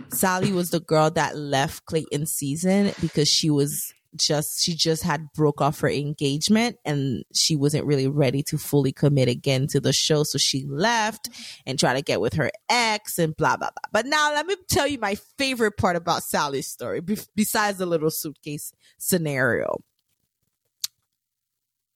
Salley 0.09 0.53
was 0.53 0.69
the 0.69 0.79
girl 0.79 1.09
that 1.11 1.35
left 1.37 1.85
Clayton 1.85 2.25
season 2.27 2.91
because 3.01 3.27
she 3.29 3.49
was 3.49 3.93
just 4.15 4.61
she 4.61 4.75
just 4.75 5.03
had 5.03 5.31
broke 5.33 5.61
off 5.61 5.79
her 5.79 5.89
engagement 5.89 6.77
and 6.85 7.23
she 7.33 7.55
wasn't 7.55 7.85
really 7.85 8.07
ready 8.07 8.43
to 8.43 8.57
fully 8.57 8.91
commit 8.91 9.27
again 9.27 9.67
to 9.67 9.79
the 9.79 9.93
show 9.93 10.23
so 10.23 10.37
she 10.37 10.65
left 10.65 11.29
and 11.65 11.79
try 11.79 11.93
to 11.93 12.01
get 12.01 12.21
with 12.21 12.33
her 12.33 12.51
ex 12.69 13.17
and 13.17 13.35
blah 13.35 13.57
blah 13.57 13.69
blah. 13.69 13.89
But 13.91 14.05
now 14.05 14.33
let 14.33 14.45
me 14.45 14.55
tell 14.69 14.87
you 14.87 14.99
my 14.99 15.15
favorite 15.37 15.77
part 15.77 15.95
about 15.95 16.23
Salley's 16.23 16.67
story, 16.67 17.01
be- 17.01 17.17
besides 17.35 17.77
the 17.77 17.85
little 17.85 18.11
suitcase 18.11 18.73
scenario. 18.97 19.77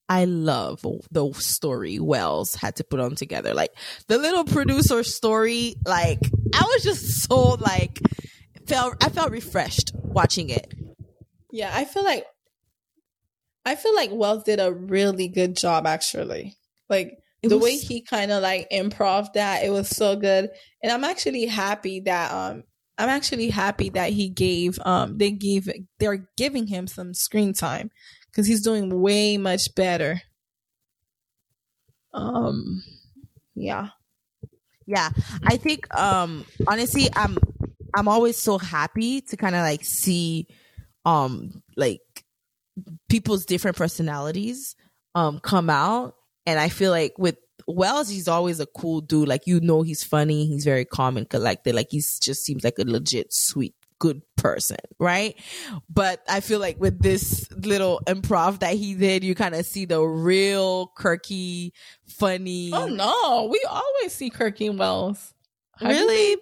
I 0.09 0.25
love 0.25 0.85
the 1.11 1.33
story 1.33 1.99
Wells 1.99 2.55
had 2.55 2.77
to 2.77 2.83
put 2.83 2.99
on 2.99 3.15
together. 3.15 3.53
Like 3.53 3.73
the 4.07 4.17
little 4.17 4.45
producer 4.45 5.03
story, 5.03 5.75
like 5.85 6.19
I 6.53 6.61
was 6.61 6.83
just 6.83 7.23
so 7.23 7.55
like 7.55 7.99
felt 8.65 9.03
I 9.03 9.09
felt 9.09 9.31
refreshed 9.31 9.91
watching 9.95 10.49
it. 10.49 10.73
Yeah, 11.57 11.71
I 11.73 11.85
feel 11.85 12.03
like 12.03 12.23
I 13.65 13.75
feel 13.75 13.95
like 13.95 14.11
Wells 14.13 14.43
did 14.43 14.59
a 14.59 14.71
really 14.71 15.27
good 15.27 15.57
job 15.57 15.87
actually. 15.87 16.55
Like 16.87 17.17
It 17.41 17.49
the 17.49 17.55
was- 17.57 17.63
way 17.63 17.77
he 17.77 18.01
kind 18.01 18.31
of 18.31 18.43
like 18.43 18.69
improv 18.69 19.33
that, 19.33 19.63
it 19.63 19.71
was 19.71 19.89
so 19.89 20.15
good. 20.15 20.51
And 20.83 20.91
I'm 20.91 21.03
actually 21.03 21.45
happy 21.47 21.99
that 22.01 22.31
um 22.31 22.63
I'm 22.99 23.09
actually 23.09 23.49
happy 23.49 23.89
that 23.89 24.11
he 24.13 24.29
gave 24.29 24.77
um 24.85 25.17
they 25.17 25.31
gave 25.31 25.67
they're 25.99 26.27
giving 26.37 26.67
him 26.67 26.85
some 26.85 27.13
screen 27.15 27.53
time 27.53 27.89
cuz 28.33 28.45
he's 28.45 28.61
doing 28.61 29.01
way 29.01 29.37
much 29.37 29.73
better. 29.75 30.21
Um 32.13 32.83
yeah. 33.55 33.89
Yeah, 34.85 35.09
I 35.43 35.57
think 35.57 35.93
um 35.97 36.45
honestly, 36.67 37.07
I'm 37.15 37.37
I'm 37.95 38.07
always 38.07 38.37
so 38.37 38.59
happy 38.59 39.21
to 39.21 39.35
kind 39.37 39.55
of 39.55 39.61
like 39.61 39.83
see 39.83 40.47
um 41.07 41.63
like 41.75 42.01
people's 43.09 43.45
different 43.45 43.77
personalities 43.77 44.75
um 45.15 45.39
come 45.39 45.69
out, 45.69 46.15
and 46.45 46.59
I 46.59 46.69
feel 46.69 46.91
like 46.91 47.13
with 47.17 47.37
Wells, 47.65 48.09
he's 48.09 48.27
always 48.27 48.59
a 48.59 48.65
cool 48.65 49.01
dude. 49.01 49.27
Like 49.27 49.47
you 49.47 49.59
know, 49.59 49.81
he's 49.81 50.03
funny, 50.03 50.45
he's 50.45 50.65
very 50.65 50.85
calm 50.85 51.17
and 51.17 51.27
collected. 51.27 51.73
Like 51.73 51.87
he's 51.89 52.19
just 52.19 52.43
seems 52.43 52.63
like 52.63 52.77
a 52.77 52.83
legit 52.83 53.33
sweet 53.33 53.73
good 53.99 54.21
person, 54.35 54.77
right? 54.99 55.35
But 55.89 56.21
I 56.29 56.39
feel 56.41 56.59
like 56.59 56.79
with 56.79 57.01
this 57.01 57.51
little 57.51 58.01
improv 58.05 58.59
that 58.59 58.75
he 58.75 58.93
did, 58.93 59.23
you 59.23 59.33
kind 59.33 59.55
of 59.55 59.65
see 59.65 59.85
the 59.85 60.01
real 60.01 60.87
quirky, 60.87 61.73
funny. 62.07 62.71
Oh 62.73 62.87
no, 62.87 63.49
we 63.51 63.61
always 63.67 64.13
see 64.13 64.29
Kirky 64.29 64.75
Wells. 64.75 65.33
Have 65.79 65.89
really? 65.89 66.37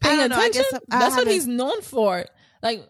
paying 0.00 0.18
I 0.18 0.28
don't 0.28 0.30
know. 0.30 0.36
I 0.36 0.46
attention? 0.46 0.64
guess 0.70 0.80
I 0.90 0.98
That's 0.98 1.16
what 1.16 1.26
he's 1.28 1.46
known 1.46 1.82
for. 1.82 2.24
Like 2.62 2.88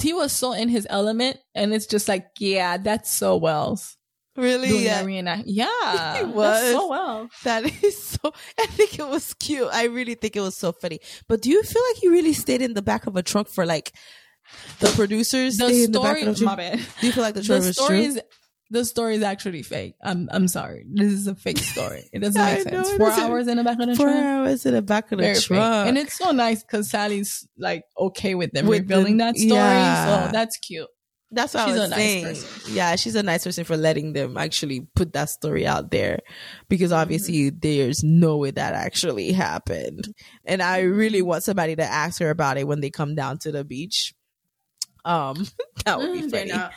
he 0.00 0.12
was 0.12 0.32
so 0.32 0.52
in 0.52 0.68
his 0.68 0.86
element, 0.90 1.38
and 1.54 1.72
it's 1.74 1.86
just 1.86 2.08
like, 2.08 2.26
yeah, 2.38 2.76
that's 2.76 3.12
so 3.12 3.36
Wells 3.36 3.96
Really? 4.36 4.84
Yeah. 4.84 5.04
reenact. 5.04 5.42
Yeah, 5.46 6.18
He 6.18 6.24
was. 6.24 6.70
so 6.72 6.88
well. 6.88 7.28
That 7.44 7.64
is 7.84 8.02
so. 8.02 8.32
I 8.60 8.66
think 8.66 8.98
it 8.98 9.06
was 9.06 9.34
cute. 9.34 9.68
I 9.70 9.84
really 9.86 10.14
think 10.14 10.36
it 10.36 10.40
was 10.40 10.56
so 10.56 10.72
funny. 10.72 11.00
But 11.28 11.42
do 11.42 11.50
you 11.50 11.62
feel 11.62 11.82
like 11.90 11.96
he 12.00 12.08
really 12.08 12.32
stayed 12.32 12.62
in 12.62 12.72
the 12.74 12.80
back 12.82 13.06
of 13.06 13.16
a 13.16 13.22
trunk 13.22 13.48
for 13.48 13.66
like 13.66 13.92
the 14.80 14.88
producers? 14.96 15.58
The 15.58 15.68
stayed 15.68 15.84
in 15.84 15.92
the 15.92 16.00
back 16.00 16.16
story, 16.18 16.30
of 16.30 16.38
the 16.38 16.44
my 16.46 16.56
bad. 16.56 16.80
Do 17.00 17.06
you 17.06 17.12
feel 17.12 17.22
like 17.24 17.34
the 17.34 17.44
story 17.44 17.60
The 17.60 17.72
story 17.74 17.88
true? 17.98 18.06
is 18.08 18.20
the 18.72 18.84
story 18.84 19.14
is 19.16 19.22
actually 19.22 19.62
fake. 19.62 19.94
I'm 20.02 20.28
I'm 20.32 20.48
sorry. 20.48 20.84
This 20.90 21.12
is 21.12 21.26
a 21.28 21.34
fake 21.34 21.58
story. 21.58 22.08
It 22.12 22.18
doesn't 22.20 22.42
make 22.44 22.62
sense. 22.62 22.88
it 22.90 22.98
Four 22.98 23.10
hours 23.12 23.46
in 23.46 23.58
the 23.58 23.64
back 23.64 23.78
of 23.78 23.86
the 23.88 23.94
Four 23.96 24.06
truck. 24.06 24.24
hours 24.24 24.66
in 24.66 24.74
the 24.74 24.82
back 24.82 25.12
of 25.12 25.18
the 25.18 25.22
Very 25.24 25.34
fake. 25.36 25.44
truck, 25.44 25.86
And 25.86 25.96
it's 25.98 26.16
so 26.18 26.30
nice 26.32 26.62
because 26.64 26.90
Salley's 26.90 27.46
like 27.58 27.84
okay 27.98 28.34
with 28.34 28.50
them 28.52 28.66
With 28.66 28.80
revealing 28.82 29.18
the- 29.18 29.24
that 29.24 29.36
story. 29.36 29.52
yeah. 29.60 30.26
So 30.26 30.32
that's 30.32 30.56
cute. 30.58 30.88
That's 31.34 31.54
what 31.54 31.66
She's 31.66 31.76
I 31.76 31.80
was 31.80 31.86
a 31.86 31.90
nice 31.96 32.24
person. 32.44 32.74
Yeah, 32.74 32.96
she's 32.96 33.14
a 33.14 33.22
nice 33.22 33.44
person 33.44 33.64
for 33.64 33.76
letting 33.76 34.12
them 34.12 34.36
actually 34.36 34.86
put 34.94 35.14
that 35.14 35.30
story 35.30 35.66
out 35.66 35.90
there 35.90 36.18
because 36.68 36.92
obviously 36.92 37.48
there's 37.48 38.02
no 38.04 38.36
way 38.36 38.50
that 38.50 38.74
actually 38.74 39.32
happened. 39.32 40.12
And 40.44 40.62
I 40.62 40.80
really 40.80 41.22
want 41.22 41.42
somebody 41.42 41.74
to 41.76 41.84
ask 41.84 42.20
her 42.20 42.28
about 42.28 42.58
it 42.58 42.66
when 42.66 42.80
they 42.80 42.90
come 42.90 43.14
down 43.14 43.38
to 43.38 43.50
the 43.52 43.64
beach. 43.64 44.12
Um, 45.06 45.46
that 45.86 45.98
would 45.98 46.12
be 46.12 46.20
Mm, 46.28 46.30
funny. 46.30 46.74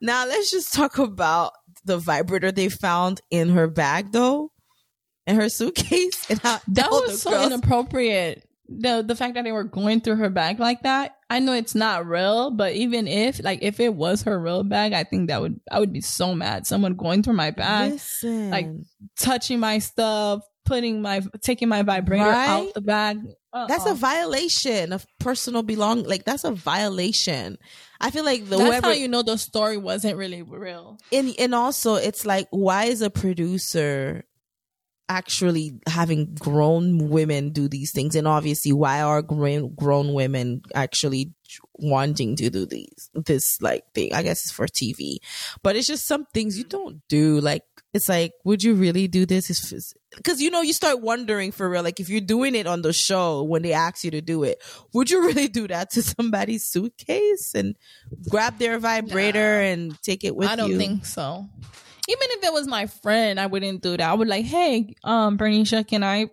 Now 0.00 0.26
let's 0.26 0.50
just 0.50 0.72
talk 0.74 0.98
about 0.98 1.52
the 1.84 1.98
vibrator 1.98 2.52
they 2.52 2.68
found 2.68 3.20
in 3.30 3.50
her 3.50 3.68
bag 3.68 4.12
though. 4.12 4.50
In 5.26 5.36
her 5.36 5.48
suitcase 5.48 6.26
and 6.30 6.38
how 6.40 6.60
That 6.68 6.90
was 6.90 7.22
so 7.22 7.30
girls- 7.30 7.46
inappropriate. 7.46 8.46
The 8.66 9.04
the 9.06 9.14
fact 9.14 9.34
that 9.34 9.44
they 9.44 9.52
were 9.52 9.64
going 9.64 10.00
through 10.00 10.16
her 10.16 10.30
bag 10.30 10.58
like 10.58 10.82
that. 10.84 11.16
I 11.28 11.38
know 11.38 11.52
it's 11.52 11.74
not 11.74 12.06
real, 12.06 12.50
but 12.50 12.72
even 12.72 13.06
if 13.06 13.42
like 13.44 13.58
if 13.62 13.78
it 13.78 13.94
was 13.94 14.22
her 14.22 14.40
real 14.40 14.64
bag, 14.64 14.94
I 14.94 15.04
think 15.04 15.28
that 15.28 15.42
would 15.42 15.60
I 15.70 15.80
would 15.80 15.92
be 15.92 16.00
so 16.00 16.34
mad. 16.34 16.66
Someone 16.66 16.94
going 16.94 17.22
through 17.22 17.34
my 17.34 17.50
bag, 17.50 17.92
Listen, 17.92 18.50
like, 18.50 18.68
touching 19.18 19.60
my 19.60 19.80
stuff, 19.80 20.40
putting 20.64 21.02
my 21.02 21.22
taking 21.42 21.68
my 21.68 21.82
vibrator 21.82 22.24
Right? 22.24 22.48
out 22.48 22.74
the 22.74 22.80
bag. 22.80 23.18
That's 23.52 23.86
Uh-uh. 23.86 23.92
a 23.92 23.94
violation 23.94 24.92
of 24.92 25.06
personal 25.20 25.62
belong. 25.62 26.02
Like 26.04 26.24
that's 26.24 26.44
a 26.44 26.50
violation. 26.52 27.56
I 28.00 28.10
feel 28.10 28.24
like 28.24 28.44
the 28.48 28.56
That's 28.56 28.62
whoever 28.62 28.86
how 28.88 28.92
you 28.92 29.06
know 29.08 29.22
the 29.22 29.36
story 29.38 29.76
wasn't 29.76 30.16
really 30.16 30.42
real. 30.42 30.98
and 31.12 31.34
and 31.38 31.54
also 31.54 31.94
it's 31.94 32.26
like 32.26 32.48
why 32.50 32.86
is 32.86 33.00
a 33.02 33.10
producer 33.10 34.24
actually 35.08 35.78
having 35.86 36.34
grown 36.34 37.08
women 37.10 37.50
do 37.50 37.68
these 37.68 37.92
things? 37.92 38.14
And 38.14 38.26
obviously 38.26 38.72
why 38.72 39.02
are 39.02 39.22
grown 39.22 39.74
grown 39.74 40.14
women 40.14 40.62
actually 40.74 41.32
wanting 41.74 42.36
to 42.36 42.50
do 42.50 42.66
these 42.66 43.10
this 43.14 43.60
like 43.60 43.84
thing? 43.92 44.12
I 44.14 44.22
guess 44.22 44.42
it's 44.44 44.52
for 44.52 44.66
tv 44.66 45.18
but 45.62 45.76
it's 45.76 45.86
just 45.86 46.06
some 46.06 46.26
things 46.32 46.56
you 46.58 46.64
don't 46.64 47.02
do. 47.08 47.40
Like 47.40 47.64
it's 47.92 48.08
like 48.08 48.32
would 48.44 48.62
you 48.62 48.74
really 48.74 49.08
do 49.08 49.26
this? 49.26 49.94
Because 50.16 50.40
you 50.40 50.50
know 50.50 50.62
you 50.62 50.72
start 50.72 51.00
wondering 51.00 51.52
for 51.52 51.68
real. 51.68 51.82
Like 51.82 52.00
if 52.00 52.08
you're 52.08 52.20
doing 52.20 52.54
it 52.54 52.66
on 52.66 52.82
the 52.82 52.92
show 52.92 53.42
when 53.42 53.62
they 53.62 53.72
ask 53.72 54.04
you 54.04 54.10
to 54.12 54.20
do 54.20 54.42
it 54.44 54.62
would 54.92 55.10
you 55.10 55.22
really 55.26 55.48
do 55.48 55.68
that 55.68 55.90
to 55.90 56.02
somebody's 56.02 56.64
suitcase 56.64 57.52
and 57.54 57.76
grab 58.28 58.58
their 58.58 58.78
vibrator 58.78 59.60
and 59.60 60.00
take 60.02 60.24
it 60.24 60.34
with 60.34 60.48
you? 60.48 60.52
I 60.52 60.56
don't 60.56 60.70
you? 60.70 60.78
think 60.78 61.06
so. 61.06 61.48
Even 62.08 62.28
if 62.32 62.44
it 62.44 62.52
was 62.52 62.66
my 62.66 62.86
friend, 62.86 63.40
I 63.40 63.46
wouldn't 63.46 63.82
do 63.82 63.96
that. 63.96 64.08
I 64.10 64.14
would 64.14 64.28
like, 64.28 64.44
hey, 64.44 64.94
um, 65.04 65.38
Bernicia, 65.38 65.86
can 65.86 66.04
I 66.04 66.28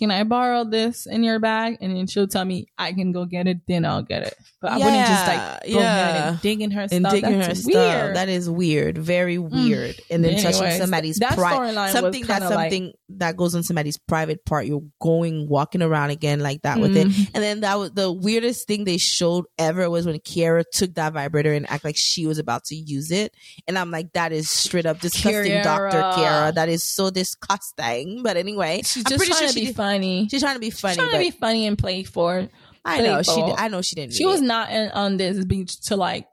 can 0.00 0.10
I 0.10 0.24
borrow 0.24 0.64
this 0.64 1.06
in 1.06 1.22
your 1.22 1.38
bag? 1.38 1.78
And 1.80 1.94
then 1.96 2.08
she'll 2.08 2.26
tell 2.26 2.44
me 2.44 2.66
I 2.76 2.92
can 2.92 3.12
go 3.12 3.24
get 3.26 3.46
it, 3.46 3.58
then 3.68 3.84
I'll 3.84 4.02
get 4.02 4.22
it. 4.24 4.34
But 4.60 4.72
I 4.72 4.78
wouldn't 4.78 5.06
just 5.06 5.26
like 5.28 5.72
go 5.72 5.78
ahead 5.78 6.28
and 6.32 6.40
dig 6.40 6.60
in 6.60 6.70
her 6.72 6.80
and 6.82 6.90
stuff. 6.90 7.12
digging 7.12 7.38
That's 7.38 7.64
her 7.64 7.68
weird. 7.72 7.76
Mm. 7.76 8.00
stuff. 8.06 8.14
That 8.14 8.28
is 8.28 8.50
weird, 8.50 8.98
very 8.98 9.38
weird. 9.38 9.94
And 10.10 10.24
then 10.24 10.42
touching 10.42 10.78
somebody's 10.80 11.18
private 11.20 11.92
something 11.92 12.22
that's 12.24 12.40
kinda 12.40 12.54
like- 12.56 12.72
something 12.72 12.92
that 13.18 13.36
goes 13.36 13.54
on 13.54 13.62
somebody's 13.62 13.98
private 13.98 14.44
part. 14.44 14.66
You're 14.66 14.82
going 15.00 15.48
walking 15.48 15.82
around 15.82 16.10
again 16.10 16.40
like 16.40 16.62
that 16.62 16.80
with 16.80 16.96
it. 16.96 17.06
Mhm. 17.08 17.30
And 17.34 17.42
then 17.44 17.60
that 17.60 17.78
was 17.78 17.90
the 17.92 18.10
weirdest 18.12 18.66
thing 18.66 18.84
they 18.84 18.98
showed 18.98 19.44
ever 19.58 19.88
was 19.90 20.06
when 20.06 20.18
Kiara 20.20 20.64
took 20.72 20.94
that 20.94 21.12
vibrator 21.12 21.52
and 21.52 21.68
act 21.70 21.84
like 21.84 21.96
she 21.98 22.26
was 22.26 22.38
about 22.38 22.64
to 22.64 22.74
use 22.74 23.10
it. 23.10 23.34
And 23.68 23.78
I'm 23.78 23.90
like, 23.90 24.12
that 24.14 24.32
is 24.32 24.48
straight 24.50 24.86
up 24.86 25.00
disgusting, 25.00 25.62
Doctor 25.62 25.98
Kiara. 25.98 26.54
That 26.54 26.68
is 26.68 26.82
so 26.84 27.10
disgusting. 27.10 28.22
But 28.22 28.36
anyway, 28.36 28.82
She's 28.84 28.98
I'm 28.98 29.10
just 29.10 29.16
pretty 29.18 29.32
trying 29.32 29.40
sure 29.40 29.48
to 29.48 29.54
be 29.54 29.66
did- 29.66 29.76
funny. 29.94 30.28
she's 30.30 30.40
trying 30.42 30.54
to 30.54 30.60
be 30.60 30.70
funny. 30.70 30.94
She's 30.94 31.02
trying 31.02 31.12
to 31.12 31.18
be 31.18 31.30
funny 31.30 31.66
and 31.66 31.76
playful. 31.78 32.48
I 32.84 33.00
know 33.02 33.22
she. 33.22 33.40
I 33.42 33.68
know 33.68 33.82
she 33.82 33.94
didn't. 33.96 34.14
She 34.14 34.24
was 34.26 34.40
it. 34.40 34.44
not 34.44 34.70
in, 34.70 34.90
on 34.90 35.16
this 35.18 35.44
beach 35.44 35.80
to 35.86 35.96
like, 35.96 36.26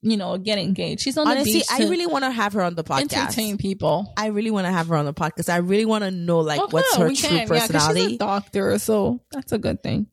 you 0.00 0.16
know, 0.16 0.36
get 0.36 0.58
engaged. 0.58 1.02
She's 1.02 1.16
on 1.16 1.28
the 1.28 1.44
beach 1.44 1.64
I 1.70 1.78
to 1.82 1.88
really 1.88 2.06
want 2.06 2.24
to 2.24 2.30
have 2.32 2.54
her 2.54 2.62
on 2.62 2.74
the 2.74 2.82
podcast. 2.82 3.12
entertain 3.14 3.56
people. 3.56 4.12
I 4.16 4.26
really 4.26 4.50
want 4.50 4.66
to 4.66 4.72
have 4.72 4.88
her 4.88 4.96
on 4.96 5.04
the 5.04 5.14
podcast. 5.14 5.48
I 5.48 5.58
really 5.58 5.84
want 5.84 6.02
to 6.02 6.10
know 6.10 6.40
like 6.40 6.72
what's 6.72 6.96
her 6.96 7.06
we 7.06 7.14
true 7.14 7.28
can. 7.28 7.38
Yeah, 7.38 7.46
'cause 7.46 7.60
she's 7.62 7.70
personality. 7.72 8.14
a 8.16 8.18
doctor, 8.18 8.78
so 8.80 9.20
that's 9.30 9.52
a 9.52 9.58
good 9.58 9.80
thing. 9.82 10.08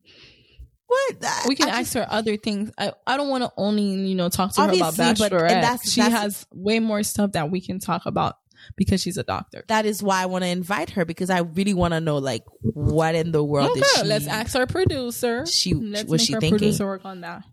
what 0.88 1.22
That- 1.22 1.46
We 1.48 1.56
can 1.56 1.70
I 1.70 1.80
ask 1.82 1.94
her 1.94 2.06
other 2.10 2.38
things. 2.38 2.72
I, 2.78 2.94
I 3.08 3.18
don't 3.18 3.30
want 3.30 3.44
to 3.44 3.52
only 3.58 3.84
you 3.84 4.16
know 4.16 4.30
talk 4.30 4.54
to 4.56 4.62
her 4.62 4.68
about 4.68 4.82
Obviously, 5.00 5.30
but- 5.30 5.40
that's- 5.50 5.90
she 5.92 6.02
that's- 6.02 6.22
has 6.22 6.46
way 6.54 6.80
more 6.80 7.02
stuff 7.04 7.32
that 7.34 7.50
we 7.52 7.62
can 7.62 7.80
talk 7.80 8.06
about 8.06 8.36
because 8.76 9.02
she's 9.02 9.18
a 9.18 9.24
doctor. 9.24 9.64
that 9.68 9.86
is 9.86 10.02
why 10.04 10.22
I 10.22 10.26
want 10.28 10.44
to 10.44 10.50
invite 10.50 10.92
her 10.92 11.06
because 11.06 11.30
I 11.30 11.40
really 11.40 11.74
want 11.74 11.94
to 11.94 12.00
know 12.00 12.18
like 12.18 12.44
what 12.62 13.16
in 13.16 13.32
the 13.32 13.44
world 13.44 13.72
Okay, 13.72 13.80
is 13.82 13.92
she? 13.98 14.04
let's 14.04 14.28
ask 14.28 14.56
our 14.56 14.68
producer. 14.68 15.46
She- 15.46 15.74
let's 15.74 16.10
was 16.10 16.22
make 16.22 16.28
she 16.28 16.34
our 16.36 16.40
thinking? 16.42 16.58
producer 16.60 16.86
work 16.86 17.06
on 17.06 17.22
that. 17.22 17.44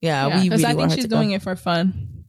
Yeah, 0.00 0.28
Yeah, 0.28 0.36
we 0.40 0.48
because 0.48 0.62
really 0.62 0.74
I 0.74 0.76
think 0.76 0.92
she's 0.92 1.04
to 1.04 1.08
go. 1.10 1.16
doing 1.16 1.30
it 1.32 1.42
for 1.42 1.56
fun. 1.56 2.24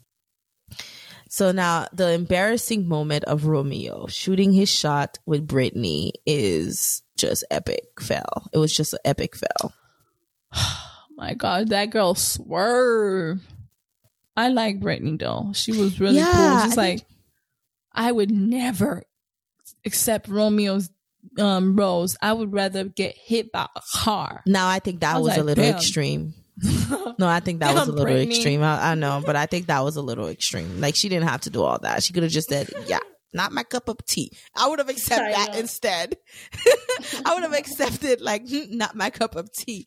So 1.30 1.52
now 1.52 1.88
the 1.94 2.10
embarrassing 2.12 2.88
moment 2.88 3.24
of 3.26 3.46
Romeo 3.46 4.08
shooting 4.08 4.52
his 4.52 4.70
shot 4.70 5.20
with 5.28 5.46
Brittany 5.46 6.14
is 6.26 7.04
just 7.18 7.44
epic 7.52 7.84
fail. 8.02 8.50
It 8.52 8.58
was 8.58 8.74
just 8.76 8.94
an 8.94 9.00
epic 9.06 9.36
fail. 9.36 9.72
My 11.16 11.36
God, 11.36 11.68
that 11.70 11.92
girl 11.92 12.16
swerve. 12.16 13.46
I 14.36 14.48
like 14.48 14.80
Brittany 14.80 15.18
though. 15.18 15.52
She 15.54 15.72
was 15.72 16.00
really 16.00 16.16
Yeah, 16.16 16.32
cool. 16.34 16.60
She's 16.70 16.78
I 16.78 16.82
like 16.82 17.00
think- 17.00 17.10
I 17.94 18.12
would 18.12 18.32
never 18.32 19.04
accept 19.86 20.28
Romeo's 20.28 20.90
um 21.38 21.76
rose. 21.76 22.16
I 22.22 22.34
would 22.34 22.54
rather 22.54 22.86
get 22.86 23.16
hit 23.18 23.52
by 23.52 23.68
a 23.76 23.82
car. 23.94 24.42
Now 24.46 24.68
I 24.68 24.80
think 24.80 25.02
that 25.02 25.16
I 25.16 25.20
was 25.20 25.30
was, 25.30 25.38
a 25.38 25.44
little 25.44 25.64
damn. 25.64 25.76
extreme. 25.76 26.34
No, 27.20 27.28
I 27.28 27.42
think 27.42 27.60
that 27.60 27.74
was 27.74 27.88
a 27.88 27.92
little 27.92 28.06
Brittany. 28.06 28.34
extreme. 28.34 28.64
I, 28.64 28.92
I 28.92 28.96
know, 28.96 29.22
but 29.26 29.36
I 29.36 29.46
think 29.46 29.68
that 29.68 29.84
was 29.84 29.98
a 29.98 30.02
little 30.02 30.30
extreme. 30.30 30.80
Like 30.80 30.96
she 30.96 31.10
didn't 31.10 31.28
have 31.28 31.42
to 31.42 31.50
do 31.50 31.62
all 31.64 31.78
that. 31.80 32.02
She 32.02 32.14
could 32.14 32.24
have 32.24 32.32
just 32.32 32.48
said, 32.48 32.70
"Yeah, 32.88 33.00
not 33.34 33.52
my 33.52 33.64
cup 33.64 33.90
of 33.90 33.98
tea." 34.06 34.32
I 34.56 34.70
would 34.70 34.80
have 34.80 34.88
accepted 34.88 35.34
that 35.36 35.58
instead. 35.58 36.16
I 37.26 37.34
would 37.34 37.44
have 37.44 37.54
accepted 37.54 38.22
like 38.22 38.48
"Hmm, 38.50 38.78
not 38.78 38.96
my 38.96 39.10
cup 39.10 39.36
of 39.36 39.52
tea, 39.52 39.86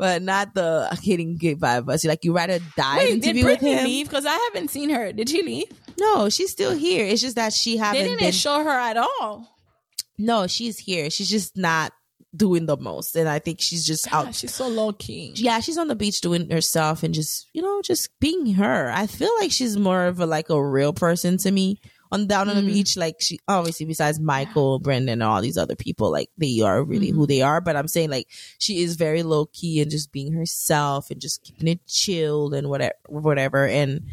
but 0.00 0.22
not 0.22 0.54
the 0.54 0.88
hitting 1.02 1.36
good 1.36 1.60
vibe. 1.60 1.84
But 1.84 2.02
like 2.04 2.24
you 2.24 2.32
rather 2.34 2.58
die 2.74 2.96
Wait, 2.96 3.22
did 3.22 3.40
Brittany 3.42 3.76
leave? 3.84 4.08
Because 4.08 4.24
I 4.24 4.32
haven't 4.32 4.70
seen 4.70 4.88
her. 4.88 5.12
Did 5.12 5.28
she 5.28 5.42
leave? 5.42 5.66
No, 5.98 6.30
she's 6.30 6.50
still 6.50 6.72
here. 6.74 7.04
It's 7.04 7.20
just 7.20 7.36
that 7.36 7.52
she 7.52 7.72
They 7.72 7.76
haven't 7.84 8.02
didn't 8.04 8.18
been. 8.20 8.32
show 8.32 8.64
her 8.64 8.70
at 8.70 8.96
all. 8.96 9.46
no, 10.18 10.46
she's 10.46 10.78
here. 10.78 11.10
She's 11.10 11.28
just 11.28 11.54
not 11.56 11.92
doing 12.34 12.64
the 12.64 12.76
most, 12.76 13.14
and 13.16 13.28
I 13.28 13.40
think 13.40 13.60
she's 13.60 13.84
just 13.84 14.08
God, 14.10 14.28
out. 14.28 14.34
she's 14.34 14.54
so 14.54 14.68
low 14.68 14.92
key. 14.92 15.32
yeah, 15.36 15.60
she's 15.60 15.76
on 15.76 15.88
the 15.88 15.96
beach 15.96 16.20
doing 16.22 16.48
herself 16.50 17.02
and 17.02 17.12
just 17.12 17.46
you 17.52 17.60
know 17.60 17.82
just 17.82 18.08
being 18.20 18.54
her. 18.54 18.90
I 18.90 19.06
feel 19.06 19.30
like 19.38 19.52
she's 19.52 19.76
more 19.76 20.06
of 20.06 20.18
a 20.20 20.26
like 20.26 20.48
a 20.48 20.62
real 20.64 20.92
person 20.94 21.36
to 21.38 21.50
me 21.50 21.80
on 22.12 22.26
down 22.26 22.48
on 22.48 22.56
the 22.56 22.62
Mm. 22.62 22.66
beach. 22.74 22.96
Like 22.96 23.16
she 23.20 23.38
obviously 23.46 23.86
besides 23.86 24.18
Michael, 24.18 24.78
Brandon, 24.78 25.10
and 25.10 25.22
all 25.22 25.40
these 25.40 25.56
other 25.58 25.76
people, 25.76 26.10
like 26.10 26.30
they 26.38 26.60
are 26.60 26.82
really 26.82 27.12
Mhm. 27.12 27.14
who 27.14 27.26
they 27.26 27.42
are. 27.42 27.60
But 27.60 27.76
I'm 27.76 27.88
saying 27.88 28.10
like 28.10 28.28
she 28.58 28.82
is 28.82 28.96
very 28.96 29.22
low 29.22 29.46
key 29.46 29.80
and 29.80 29.90
just 29.90 30.10
being 30.12 30.32
herself 30.32 31.10
and 31.10 31.20
just 31.20 31.42
keeping 31.42 31.68
it 31.68 31.86
chilled 31.86 32.54
and 32.54 32.68
whatever, 32.68 32.94
whatever. 33.08 33.66
And 33.66 34.06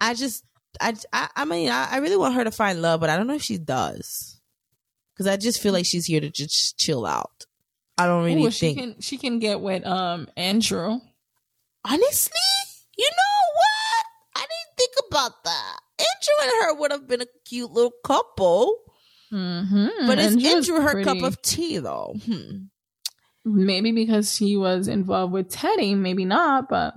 I 0.00 0.14
just 0.14 0.44
I 0.80 0.94
I, 1.12 1.28
I 1.36 1.44
mean 1.46 1.70
I, 1.70 1.88
I 1.92 1.96
really 1.98 2.16
want 2.18 2.34
her 2.34 2.44
to 2.44 2.50
find 2.50 2.82
love, 2.82 3.00
but 3.00 3.08
I 3.10 3.16
don't 3.16 3.26
know 3.26 3.34
if 3.34 3.42
she 3.42 3.58
does. 3.58 4.38
Because 5.14 5.26
I 5.26 5.38
just 5.38 5.62
feel 5.62 5.72
like 5.72 5.86
she's 5.86 6.04
here 6.04 6.20
to 6.20 6.28
just 6.28 6.76
chill 6.78 7.06
out. 7.06 7.46
I 7.96 8.04
don't 8.04 8.24
really 8.26 8.44
Ooh, 8.44 8.50
she 8.50 8.74
think. 8.74 8.78
can 8.78 9.00
she 9.00 9.16
can 9.16 9.38
get 9.38 9.62
with 9.62 9.86
um 9.86 10.28
Andrew. 10.36 11.00
Honestly, 11.82 12.40
you 12.98 13.08
know 13.08 13.52
what? 13.54 14.04
I 14.36 14.40
didn't 14.40 14.76
think 14.76 14.92
about 15.08 15.44
that. 15.44 15.78
Andrew 15.98 16.34
and 16.42 16.50
her 16.62 16.74
would 16.74 16.92
have 16.92 17.08
been 17.08 17.22
a 17.22 17.26
cute 17.44 17.70
little 17.70 17.92
couple. 18.04 18.82
Mm-hmm. 19.32 20.06
But 20.06 20.18
is 20.18 20.44
Andrew 20.44 20.80
her 20.80 21.02
cup 21.02 21.22
of 21.22 21.40
tea, 21.42 21.78
though? 21.78 22.14
Hmm. 22.24 22.66
maybe 23.44 23.92
because 23.92 24.36
he 24.36 24.56
was 24.56 24.88
involved 24.88 25.32
with 25.32 25.50
Teddi, 25.50 25.96
maybe 25.96 26.24
not. 26.24 26.68
But 26.68 26.94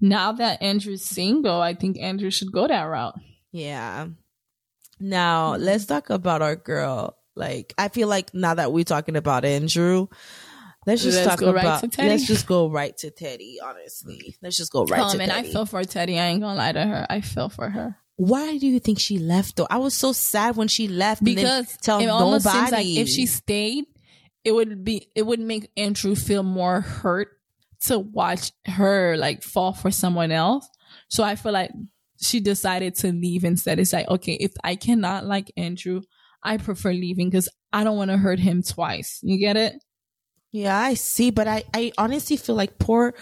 now 0.00 0.32
that 0.32 0.62
Andrew's 0.62 1.04
single, 1.04 1.60
I 1.60 1.74
think 1.74 1.98
Andrew 1.98 2.30
should 2.30 2.52
go 2.52 2.66
that 2.66 2.82
route. 2.82 3.18
Yeah. 3.52 4.08
Now, 5.00 5.56
let's 5.56 5.86
talk 5.86 6.10
about 6.10 6.42
our 6.42 6.56
girl. 6.56 7.16
Like, 7.34 7.74
I 7.76 7.88
feel 7.88 8.08
like 8.08 8.32
now 8.32 8.54
that 8.54 8.72
we're 8.72 8.84
talking 8.84 9.16
about 9.16 9.44
Andrew, 9.44 10.08
let's 10.86 11.02
just 11.02 11.18
Let's 11.18 11.28
talk 11.28 11.40
go 11.40 11.52
right 11.52 11.64
about. 11.64 11.80
to 11.80 11.88
Teddi? 11.88 12.08
let's 12.08 12.26
just 12.26 12.46
go 12.46 12.70
right 12.70 12.96
to 12.98 13.10
Teddi. 13.10 13.56
Honestly, 13.62 14.36
let's 14.42 14.56
just 14.56 14.72
go 14.72 14.84
right 14.84 15.00
um, 15.00 15.10
to 15.16 15.22
and 15.22 15.32
Teddi. 15.32 15.34
I 15.34 15.42
feel 15.42 15.66
for 15.66 15.80
Teddi. 15.82 16.18
I 16.18 16.26
ain't 16.26 16.40
gonna 16.40 16.56
lie 16.56 16.72
to 16.72 16.84
her. 16.84 17.06
I 17.10 17.20
feel 17.20 17.48
for 17.48 17.68
her 17.68 17.96
Why 18.16 18.58
do 18.58 18.66
you 18.66 18.78
think 18.78 19.00
she 19.00 19.18
left? 19.18 19.56
Though 19.56 19.66
I 19.68 19.78
was 19.78 19.94
so 19.94 20.12
sad 20.12 20.56
when 20.56 20.68
she 20.68 20.88
left. 20.88 21.22
because 21.24 21.76
tell 21.82 22.00
it 22.00 22.06
almost 22.06 22.46
nobody. 22.46 22.60
seems 22.60 22.72
like 22.72 22.86
if 22.86 23.08
she 23.08 23.26
stayed, 23.26 23.84
it 24.44 24.52
would 24.52 24.84
be 24.84 25.08
it 25.14 25.22
would 25.22 25.40
make 25.40 25.70
Andrew 25.76 26.14
feel 26.14 26.42
more 26.42 26.80
hurt 26.80 27.28
to 27.86 27.98
watch 27.98 28.52
her 28.66 29.16
like 29.16 29.42
fall 29.42 29.72
for 29.72 29.90
someone 29.90 30.30
else. 30.30 30.68
So 31.08 31.24
I 31.24 31.34
feel 31.34 31.52
like 31.52 31.72
she 32.20 32.40
decided 32.40 32.94
to 32.96 33.12
leave 33.12 33.44
instead. 33.44 33.78
It's 33.78 33.92
like 33.92 34.08
okay, 34.08 34.36
if 34.40 34.52
I 34.62 34.76
cannot 34.76 35.26
like 35.26 35.52
Andrew, 35.56 36.02
I 36.42 36.58
prefer 36.58 36.92
leaving 36.92 37.30
because 37.30 37.48
I 37.72 37.82
don't 37.82 37.96
want 37.96 38.10
to 38.10 38.16
hurt 38.16 38.38
him 38.38 38.62
twice. 38.62 39.18
You 39.22 39.38
get 39.38 39.56
it? 39.56 39.74
Yeah, 40.52 40.78
I 40.78 40.94
see, 40.94 41.32
but 41.32 41.48
I, 41.48 41.64
I 41.74 41.90
honestly 41.98 42.36
feel 42.36 42.54
like 42.54 42.78
poor, 42.78 43.14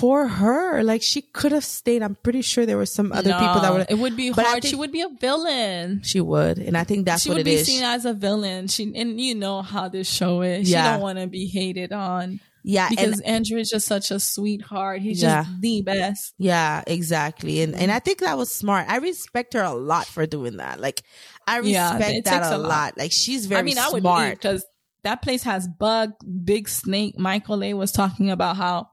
poor 0.00 0.26
her. 0.28 0.82
Like 0.82 1.02
she 1.02 1.22
could 1.22 1.52
have 1.52 1.64
stayed. 1.64 2.02
I'm 2.02 2.14
pretty 2.16 2.42
sure 2.42 2.66
there 2.66 2.76
were 2.76 2.86
some 2.86 3.12
other 3.12 3.32
people 3.32 3.60
that 3.60 3.72
would. 3.72 3.86
It 3.90 3.98
would 3.98 4.16
be 4.16 4.30
But 4.32 4.46
hard. 4.46 4.62
think- 4.62 4.70
she 4.70 4.76
would 4.76 4.92
be 4.92 5.00
a 5.02 5.08
villain. 5.20 6.02
She 6.04 6.20
would, 6.20 6.58
and 6.58 6.76
I 6.76 6.84
think 6.84 7.06
that's 7.06 7.26
what 7.26 7.38
it 7.38 7.46
is. 7.46 7.46
she 7.46 7.48
what 7.48 7.56
would 7.56 7.56
be 7.56 7.60
is. 7.60 7.66
seen 7.66 7.82
as 7.84 8.04
a 8.04 8.14
villain. 8.14 8.68
She 8.68 8.92
and 8.94 9.20
you 9.20 9.34
know 9.34 9.62
how 9.62 9.88
this 9.88 10.10
show 10.10 10.42
is. 10.42 10.68
She 10.68 10.74
don't 10.74 11.00
want 11.00 11.18
to 11.18 11.26
be 11.26 11.46
hated 11.46 11.92
on 11.92 12.40
yeah, 12.64 12.88
because 12.90 13.18
and 13.20 13.26
Andrew 13.26 13.58
is 13.58 13.70
just 13.70 13.86
such 13.88 14.10
a 14.12 14.20
sweetheart. 14.20 15.00
He's 15.02 15.20
Yeah. 15.20 15.42
just 15.44 15.60
the 15.60 15.82
best. 15.82 16.32
yeah, 16.38 16.82
exactly, 16.86 17.60
and 17.62 17.74
and 17.74 17.90
I 17.90 17.98
think 17.98 18.20
that 18.20 18.38
was 18.38 18.52
smart. 18.54 18.86
I 18.88 18.98
respect 18.98 19.54
her 19.54 19.62
a 19.62 19.74
lot 19.74 20.06
for 20.06 20.26
doing 20.26 20.58
that. 20.58 20.80
Like, 20.80 21.02
I 21.46 21.58
respect 21.58 22.10
it 22.14 22.24
that 22.26 22.44
a 22.52 22.56
a 22.56 22.58
lot. 22.58 22.68
lot. 22.68 22.98
Like, 22.98 23.10
she's 23.12 23.46
very 23.46 23.58
I 23.60 23.62
mean, 23.62 23.78
I 23.78 23.90
would 23.90 24.02
smart. 24.02 24.40
because 24.40 24.64
that 25.02 25.20
place 25.22 25.42
has 25.42 25.66
bug, 25.66 26.12
big 26.44 26.68
snake. 26.68 27.18
Michael 27.18 27.64
A 27.64 27.74
was 27.74 27.90
talking 27.90 28.30
about 28.30 28.56
how. 28.56 28.88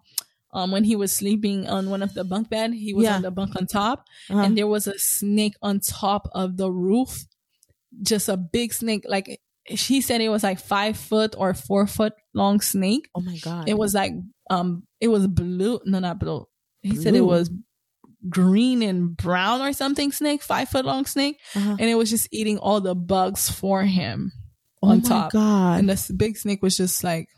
Um, 0.52 0.72
when 0.72 0.84
he 0.84 0.96
was 0.96 1.12
sleeping 1.14 1.68
on 1.68 1.90
one 1.92 2.02
of 2.02 2.14
the 2.16 2.24
bunk 2.24 2.50
bed, 2.50 2.74
he 2.74 2.94
was 2.94 3.04
Yeah. 3.04 3.16
on 3.18 3.22
the 3.22 3.30
bunk 3.32 3.56
on 3.56 3.68
top, 3.68 4.06
Uh-huh. 4.30 4.40
and 4.42 4.58
there 4.58 4.68
was 4.68 4.88
a 4.88 4.98
snake 4.98 5.54
on 5.62 5.80
top 5.80 6.28
of 6.34 6.58
the 6.58 6.72
roof, 6.72 7.26
just 8.02 8.30
a 8.30 8.38
big 8.38 8.74
snake. 8.74 9.06
Like 9.08 9.40
she 9.76 10.02
said, 10.02 10.22
it 10.22 10.30
was 10.30 10.42
like 10.42 10.60
five 10.60 10.98
foot 10.98 11.36
or 11.38 11.54
four 11.54 11.86
foot 11.86 12.14
long 12.34 12.62
snake. 12.62 13.10
oh 13.14 13.22
my 13.22 13.38
god, 13.38 13.70
It 13.70 13.78
was 13.78 13.94
like 13.94 14.14
um 14.50 14.84
it 15.00 15.10
was 15.10 15.28
blue 15.28 15.80
no 15.86 16.00
not 16.00 16.18
blue. 16.20 16.48
He 16.82 16.96
said 16.96 17.14
it 17.14 17.22
was 17.22 17.52
green 18.28 18.82
and 18.82 19.16
brown 19.16 19.62
or 19.62 19.72
something 19.74 20.12
snake, 20.12 20.42
five 20.42 20.70
foot 20.70 20.86
long 20.86 21.06
snake. 21.06 21.40
Uh-huh. 21.56 21.78
And 21.80 21.90
it 21.90 21.96
was 21.96 22.10
just 22.10 22.28
eating 22.32 22.58
all 22.58 22.82
the 22.82 22.96
bugs 22.96 23.50
for 23.50 23.84
him 23.84 24.32
oh 24.82 24.90
on 24.90 24.98
my 24.98 25.04
top. 25.08 25.32
god. 25.32 25.80
And 25.80 25.90
this 25.90 26.10
big 26.10 26.38
snake 26.38 26.62
was 26.64 26.76
just 26.76 27.04
like 27.04 27.30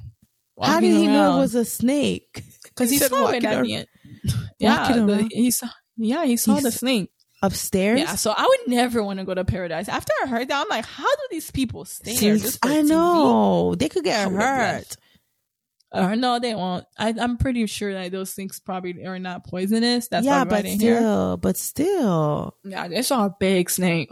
How 0.62 0.80
did 0.80 0.94
he 0.96 1.08
know 1.08 1.38
it 1.38 1.40
was 1.42 1.56
a 1.56 1.66
snake? 1.66 2.44
Because 2.76 2.90
he 2.90 2.98
said 2.98 3.10
saw 3.12 3.28
it 3.30 3.44
at 3.44 3.64
the 3.64 3.74
end. 3.74 3.88
Yeah, 4.60 4.94
the- 4.94 5.30
he 5.32 5.52
saw 5.52 5.68
yeah, 5.98 6.26
he 6.26 6.38
saw 6.38 6.60
the 6.60 6.72
snake. 6.72 7.12
upstairs. 7.44 8.00
Yeah, 8.00 8.16
so 8.16 8.32
I 8.36 8.44
would 8.46 8.68
never 8.68 9.04
want 9.04 9.20
to 9.20 9.26
go 9.26 9.34
to 9.34 9.44
paradise. 9.46 9.88
After 9.90 10.14
I 10.24 10.28
heard 10.28 10.48
that, 10.50 10.62
I'm 10.62 10.70
like, 10.70 10.86
how 10.86 11.04
do 11.16 11.22
these 11.32 11.50
people 11.52 11.86
stay 11.86 12.12
there? 12.16 12.38
Since- 12.38 12.42
Just 12.44 12.62
for 12.64 12.70
I 12.72 12.76
TV? 12.82 12.88
know 12.90 13.76
they 13.76 13.90
could 13.90 14.04
get 14.04 14.32
hurt. 14.32 14.96
Uh, 15.94 16.16
no, 16.16 16.40
they 16.40 16.56
won't. 16.56 16.86
I, 16.98 17.14
I'm 17.20 17.36
pretty 17.38 17.66
sure 17.66 17.92
that 17.94 18.12
those 18.14 18.34
things 18.34 18.62
probably 18.62 19.06
are 19.06 19.20
not 19.20 19.46
poisonous. 19.46 20.08
That's 20.08 20.26
yeah, 20.26 20.40
why 20.44 20.50
but 20.50 20.66
in 20.66 20.80
here. 20.80 20.96
still, 20.98 21.36
but 21.38 21.58
still, 21.58 22.56
Yeah, 22.64 22.88
they 22.88 23.02
saw 23.02 23.26
a 23.26 23.36
big 23.38 23.70
snake. 23.70 24.10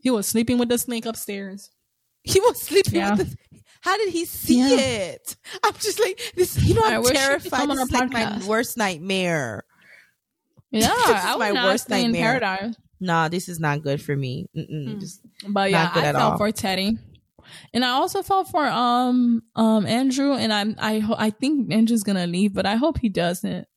He 0.00 0.10
was 0.10 0.28
sleeping 0.28 0.58
with 0.58 0.68
the 0.68 0.78
snake 0.78 1.06
upstairs. 1.06 1.70
he 2.22 2.38
was 2.40 2.60
sleeping 2.62 2.94
Yeah. 3.00 3.16
with 3.16 3.30
the. 3.30 3.53
How 3.84 3.98
did 3.98 4.08
he 4.08 4.24
see 4.24 4.58
Yeah. 4.60 4.78
it? 5.12 5.36
I'm 5.62 5.74
just 5.74 6.00
like 6.00 6.18
this. 6.34 6.56
You 6.62 6.74
know, 6.74 6.80
I'm 6.84 7.02
terrified. 7.04 7.68
This 7.68 7.78
is 7.80 7.92
like 7.92 8.10
my 8.10 8.40
worst 8.46 8.78
nightmare. 8.78 9.64
Yeah, 10.70 10.88
This 11.06 11.24
is 11.24 11.38
my 11.38 11.50
not 11.50 11.64
worst 11.66 11.90
nightmare. 11.90 12.40
paradise. 12.40 12.74
Nah, 12.98 13.28
this 13.28 13.48
is 13.50 13.60
not 13.60 13.82
good 13.82 14.00
for 14.00 14.16
me. 14.16 14.46
Mm. 14.56 15.00
just- 15.00 15.20
But 15.46 15.70
yeah, 15.70 15.90
I 15.94 16.12
felt 16.12 16.16
all. 16.16 16.38
for 16.38 16.50
Teddi, 16.50 16.96
and 17.74 17.84
I 17.84 17.90
also 17.90 18.22
felt 18.22 18.48
for 18.48 18.64
um 18.66 19.42
um 19.54 19.84
Andrew. 19.86 20.32
And 20.32 20.50
I'm 20.52 20.74
I 20.78 21.04
I 21.18 21.28
think 21.30 21.70
Andrew's 21.70 22.02
gonna 22.04 22.26
leave, 22.26 22.54
but 22.54 22.64
I 22.64 22.76
hope 22.76 22.98
he 22.98 23.10
doesn't. 23.10 23.68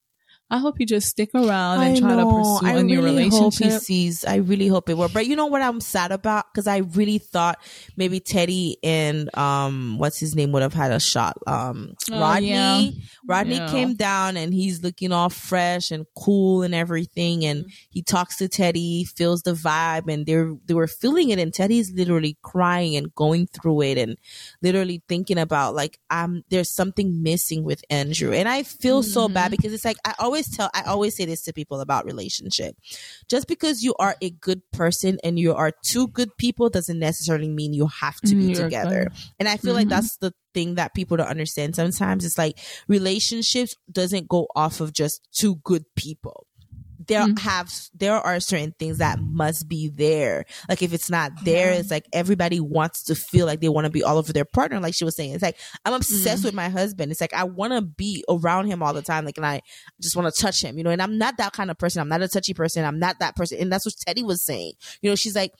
I 0.49 0.59
hope 0.59 0.79
you 0.79 0.85
just 0.85 1.07
stick 1.09 1.31
around 1.35 1.81
and 1.83 1.97
I 1.97 1.99
try 1.99 2.15
know. 2.15 2.29
to 2.29 2.35
pursue 2.37 2.67
I 2.67 2.79
a 2.79 2.83
new 2.83 3.01
really 3.01 3.27
hope 3.27 3.53
he 3.55 3.69
sees. 3.69 4.23
I 4.23 4.35
really 4.37 4.67
hope 4.67 4.89
it 4.89 4.93
will. 4.97 5.09
But 5.09 5.25
you 5.27 5.35
know 5.35 5.47
what 5.47 5.61
I'm 5.61 5.81
sad 5.81 6.13
about? 6.13 6.45
Because 6.53 6.67
I 6.67 6.77
really 6.77 7.17
thought 7.17 7.59
maybe 7.97 8.21
Teddi 8.21 8.75
and 8.81 9.29
um, 9.37 9.97
what's 9.97 10.19
his 10.19 10.35
name 10.35 10.53
would 10.53 10.61
have 10.61 10.73
had 10.73 10.91
a 10.93 10.99
shot. 11.01 11.37
Um, 11.45 11.95
Oh, 12.11 12.19
Rodney. 12.21 12.47
yeah. 12.47 12.89
Rodney 13.27 13.55
Yeah. 13.55 13.71
came 13.71 13.95
down 13.95 14.37
and 14.37 14.53
he's 14.53 14.81
looking 14.83 15.11
all 15.11 15.29
fresh 15.29 15.91
and 15.91 16.05
cool 16.17 16.61
and 16.63 16.73
everything. 16.73 17.43
And 17.43 17.57
Mm-hmm. 17.65 17.69
he 17.89 18.01
talks 18.03 18.37
to 18.37 18.47
Teddi, 18.47 19.05
feels 19.07 19.41
the 19.41 19.51
vibe, 19.53 20.07
and 20.11 20.25
they're 20.25 20.53
they 20.65 20.73
were 20.73 20.87
feeling 20.87 21.29
it. 21.31 21.39
And 21.39 21.51
Teddi's 21.51 21.91
literally 21.91 22.37
crying 22.41 22.95
and 22.95 23.13
going 23.15 23.47
through 23.47 23.81
it 23.81 23.97
and 23.97 24.15
literally 24.61 25.01
thinking 25.09 25.37
about 25.39 25.75
like 25.75 25.99
um 26.09 26.43
there's 26.49 26.69
something 26.73 27.21
missing 27.23 27.63
with 27.63 27.83
Andrew. 27.89 28.31
And 28.31 28.47
I 28.47 28.63
feel 28.63 29.03
so 29.03 29.27
bad 29.27 29.51
because 29.51 29.73
it's 29.73 29.83
like 29.83 29.97
I 30.05 30.13
always 30.19 30.36
tell 30.45 30.69
I 30.73 30.83
always 30.83 31.15
say 31.15 31.25
this 31.25 31.41
to 31.43 31.53
people 31.53 31.79
about 31.81 32.05
relationship. 32.05 32.75
Just 33.27 33.47
because 33.47 33.83
you 33.83 33.93
are 33.99 34.15
a 34.21 34.29
good 34.29 34.61
person 34.71 35.17
and 35.23 35.39
you 35.39 35.53
are 35.53 35.71
two 35.83 36.07
good 36.07 36.29
people 36.37 36.69
doesn't 36.69 36.99
necessarily 36.99 37.49
mean 37.49 37.73
you 37.73 37.87
have 37.87 38.19
to 38.21 38.35
be 38.35 38.45
You're 38.45 38.63
together. 38.63 39.07
And 39.39 39.47
I 39.49 39.57
feel 39.57 39.73
like 39.73 39.87
Mhm. 39.87 39.91
that's 39.91 40.17
the 40.17 40.33
thing 40.53 40.75
that 40.75 40.93
people 40.95 41.17
don't 41.17 41.27
understand 41.27 41.75
sometimes. 41.75 42.25
It's 42.25 42.37
like 42.37 42.57
relationships 42.87 43.75
doesn't 43.91 44.27
go 44.27 44.47
off 44.55 44.81
of 44.81 44.91
just 44.93 45.21
two 45.31 45.57
good 45.63 45.85
people. 45.95 46.46
There 47.07 47.25
Mhm. 47.25 47.39
have 47.39 47.73
there 47.93 48.15
are 48.15 48.39
certain 48.39 48.73
things 48.77 48.97
that 48.99 49.19
must 49.19 49.67
be 49.67 49.89
there. 49.89 50.45
Like 50.69 50.81
if 50.81 50.93
it's 50.93 51.09
not 51.09 51.31
there, 51.43 51.71
it's 51.71 51.89
like 51.91 52.05
everybody 52.13 52.59
wants 52.59 53.03
to 53.05 53.15
feel 53.15 53.45
like 53.45 53.61
they 53.61 53.69
want 53.69 53.85
to 53.85 53.91
be 53.91 54.03
all 54.03 54.17
over 54.17 54.33
their 54.33 54.45
partner. 54.45 54.79
Like 54.79 54.93
she 54.93 55.05
was 55.05 55.15
saying, 55.15 55.31
it's 55.31 55.41
like 55.43 55.57
I'm 55.85 55.93
obsessed 55.93 56.41
Mhm. 56.41 56.45
with 56.45 56.53
my 56.53 56.69
husband. 56.69 57.11
It's 57.11 57.21
like 57.21 57.33
I 57.33 57.43
want 57.45 57.73
to 57.73 57.81
be 57.81 58.23
around 58.29 58.67
him 58.67 58.83
all 58.83 58.93
the 58.93 59.01
time. 59.01 59.25
Like 59.25 59.37
and 59.37 59.45
I 59.45 59.61
just 60.01 60.15
want 60.15 60.33
to 60.33 60.41
touch 60.41 60.63
him, 60.63 60.77
you 60.77 60.83
know. 60.83 60.89
And 60.91 61.01
I'm 61.01 61.17
not 61.17 61.37
that 61.37 61.53
kind 61.53 61.71
of 61.71 61.77
person. 61.77 62.01
I'm 62.01 62.09
not 62.09 62.21
a 62.21 62.27
touchy 62.27 62.53
person. 62.53 62.83
I'm 62.85 62.99
not 62.99 63.19
that 63.19 63.35
person. 63.35 63.57
And 63.59 63.71
that's 63.71 63.85
what 63.85 63.95
Teddi 64.07 64.23
was 64.23 64.43
saying. 64.43 64.73
You 65.01 65.09
know, 65.09 65.15
she's 65.15 65.35
like 65.35 65.51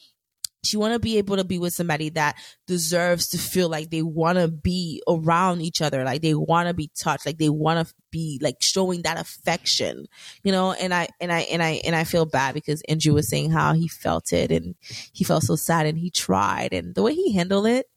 she 0.64 0.78
want 0.78 0.94
to 0.94 1.00
be 1.00 1.18
able 1.18 1.38
to 1.38 1.44
be 1.44 1.60
with 1.60 1.74
somebody 1.74 2.10
that 2.10 2.36
deserves 2.66 3.28
to 3.30 3.38
feel 3.38 3.70
like 3.70 3.90
they 3.90 4.02
want 4.02 4.38
to 4.38 4.48
be 4.48 5.02
around 5.08 5.62
each 5.62 5.82
other 5.82 6.04
like 6.04 6.22
they 6.22 6.34
want 6.34 6.68
to 6.68 6.74
be 6.74 6.90
touched 7.00 7.26
like 7.26 7.38
they 7.38 7.50
want 7.50 7.88
to 7.88 7.94
be 8.12 8.40
like 8.42 8.56
showing 8.60 9.02
that 9.04 9.20
affection 9.20 10.06
you 10.44 10.52
know 10.52 10.74
and 10.74 10.94
i 10.94 11.08
and 11.22 11.32
i 11.32 11.42
and 11.42 11.62
i 11.62 11.82
and 11.86 11.96
i 11.96 12.04
feel 12.04 12.26
bad 12.26 12.54
because 12.54 12.82
andrew 12.90 13.14
was 13.14 13.30
saying 13.30 13.52
how 13.52 13.74
he 13.74 13.88
felt 13.88 14.34
it 14.34 14.52
and 14.52 14.76
he 15.14 15.24
felt 15.24 15.44
so 15.44 15.56
sad 15.56 15.86
and 15.86 15.98
he 15.98 16.10
tried 16.10 16.74
and 16.74 16.96
the 16.96 17.04
way 17.04 17.14
he 17.14 17.34
handled 17.34 17.68
it 17.68 17.88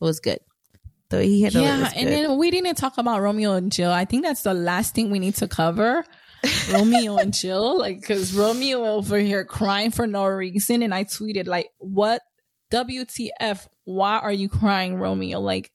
was 0.00 0.20
good 0.20 0.38
the 1.10 1.16
way 1.18 1.28
he 1.28 1.42
handled 1.42 1.64
it 1.64 1.68
Yeah, 1.68 1.92
and 1.96 2.08
then 2.08 2.38
we 2.38 2.50
didn't 2.50 2.76
talk 2.76 2.96
about 2.98 3.20
Romeo 3.20 3.54
and 3.54 3.70
Jill. 3.70 3.90
I 3.90 4.04
think 4.06 4.24
that's 4.24 4.42
the 4.42 4.54
last 4.54 4.94
thing 4.94 5.10
we 5.10 5.18
need 5.18 5.34
to 5.36 5.46
cover. 5.48 6.04
Romeo 6.72 7.16
and 7.16 7.32
Jill, 7.32 7.78
like, 7.78 8.00
because 8.00 8.34
Romeo 8.34 8.84
over 8.84 9.18
here 9.18 9.44
crying 9.44 9.90
for 9.90 10.06
no 10.06 10.26
reason, 10.26 10.82
and 10.82 10.94
I 10.94 11.04
tweeted 11.04 11.46
like, 11.46 11.68
"What 11.78 12.22
WTF? 12.72 13.66
Why 13.84 14.18
are 14.18 14.32
you 14.32 14.48
crying, 14.48 14.96
Romeo?" 14.96 15.40
Like, 15.40 15.70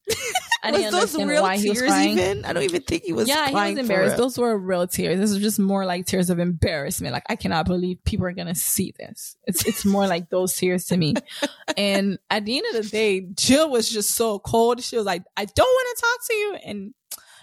I 0.64 0.72
was 0.72 0.80
didn't 0.80 0.92
those 0.92 1.02
understand 1.02 1.30
real 1.30 1.42
why 1.42 1.58
he 1.58 1.70
was 1.70 1.82
crying. 1.82 2.18
even 2.18 2.46
i 2.46 2.54
don't 2.54 2.64
even 2.64 2.82
think 2.82 3.04
he 3.04 3.14
was 3.14 3.28
yeah, 3.28 3.48
he 3.48 3.54
was 3.54 3.78
embarrassed. 3.78 4.18
Those 4.18 4.38
were 4.38 4.58
real 4.58 4.88
tears. 4.88 5.20
This 5.20 5.32
is 5.32 5.40
just 5.40 5.60
more 5.60 5.86
like 5.86 6.06
tears 6.06 6.30
of 6.30 6.40
embarrassment. 6.40 7.14
Like 7.14 7.24
I 7.30 7.36
cannot 7.36 7.66
believe 7.66 8.04
people 8.04 8.26
are 8.26 8.34
gonna 8.34 8.56
see 8.56 8.94
this. 8.98 9.38
It's 9.46 9.66
it's 9.66 9.86
more 9.86 10.08
like 10.08 10.30
those 10.30 10.54
tears 10.56 10.86
to 10.86 10.98
me. 10.98 11.14
and 11.78 12.20
at 12.30 12.46
the 12.46 12.58
end 12.58 12.76
of 12.76 12.84
the 12.84 12.90
day, 12.90 13.22
Jill 13.22 13.70
was 13.70 13.90
just 13.90 14.12
so 14.12 14.40
cold. 14.40 14.82
She 14.84 14.98
was 14.98 15.06
like, 15.06 15.24
"I 15.38 15.46
don't 15.46 15.66
want 15.66 15.98
to 15.98 16.02
talk 16.02 16.28
to 16.28 16.34
you." 16.34 16.58
And 16.66 16.94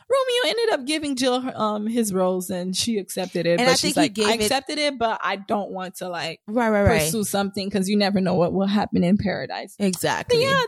Romeo 0.08 0.50
ended 0.50 0.74
up 0.74 0.86
giving 0.86 1.16
Jill 1.16 1.40
her, 1.40 1.52
um 1.56 1.86
his 1.86 2.12
rose, 2.14 2.50
and 2.50 2.76
she 2.76 2.98
accepted 2.98 3.46
it. 3.46 3.58
And 3.58 3.66
but 3.66 3.68
I 3.68 3.74
she's 3.74 3.96
like, 3.96 4.18
"I 4.18 4.34
it- 4.34 4.40
accepted 4.42 4.78
it, 4.78 4.98
but 4.98 5.20
I 5.22 5.36
don't 5.36 5.70
want 5.70 5.96
to 5.96 6.08
like 6.08 6.40
right 6.46 6.70
right 6.70 6.82
right 6.82 7.00
pursue 7.02 7.24
something 7.24 7.68
because 7.68 7.88
you 7.88 7.96
never 7.96 8.20
know 8.20 8.34
what 8.34 8.52
will 8.52 8.66
happen 8.66 9.02
in 9.04 9.16
paradise." 9.18 9.74
exactly 9.78 10.38
But 10.38 10.44
yeah, 10.44 10.62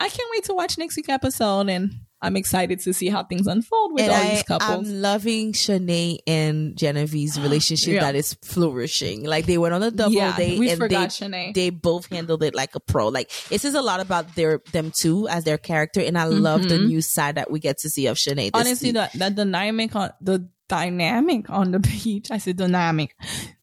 I 0.00 0.08
can't 0.08 0.28
wait 0.32 0.44
to 0.44 0.54
watch 0.54 0.78
next 0.78 0.96
week 0.96 1.08
episode, 1.08 1.68
and 1.68 1.92
I'm 2.22 2.36
excited 2.36 2.78
to 2.80 2.94
see 2.94 3.08
how 3.08 3.24
things 3.24 3.46
unfold 3.48 3.92
with 3.94 4.02
and 4.04 4.12
all 4.12 4.18
I, 4.18 4.30
these 4.30 4.42
couples. 4.44 4.70
I'm 4.88 5.00
loving 5.02 5.52
Shanae 5.52 6.18
and 6.26 6.76
Genevieve's 6.76 7.40
relationship 7.46 7.94
Yeah. 7.94 8.00
that 8.02 8.14
is 8.14 8.34
flourishing. 8.44 9.24
Like 9.24 9.46
they 9.46 9.58
went 9.58 9.74
on 9.74 9.82
a 9.82 9.90
double 9.90 10.14
yeah, 10.14 10.36
date 10.36 10.58
we 10.58 10.70
and 10.70 10.78
forgot 10.78 11.10
they 11.10 11.26
Shanae. 11.26 11.54
they 11.54 11.70
both 11.70 12.06
handled 12.06 12.42
it 12.42 12.54
like 12.54 12.74
a 12.74 12.80
pro. 12.80 13.08
Like 13.08 13.30
it 13.50 13.60
says 13.60 13.74
a 13.74 13.82
lot 13.82 14.00
about 14.00 14.34
their 14.36 14.60
them 14.72 14.92
too 14.96 15.26
as 15.28 15.44
their 15.44 15.58
character, 15.58 16.00
and 16.00 16.16
I 16.16 16.24
love 16.24 16.68
the 16.68 16.76
Mhm. 16.78 16.86
new 16.86 17.02
side 17.02 17.34
that 17.34 17.50
we 17.50 17.58
get 17.60 17.78
to 17.78 17.90
see 17.90 18.06
of 18.06 18.16
Shanae. 18.16 18.44
This 18.44 18.50
Honestly, 18.54 18.90
season. 18.92 19.08
the, 19.14 19.18
the 19.18 19.30
dynamic 19.30 19.94
on 19.96 20.10
the 20.20 20.48
dynamic 20.68 21.50
on 21.50 21.70
the 21.72 21.78
beach. 22.04 22.30
I 22.30 22.38
said 22.38 22.56
dynamic. 22.56 23.14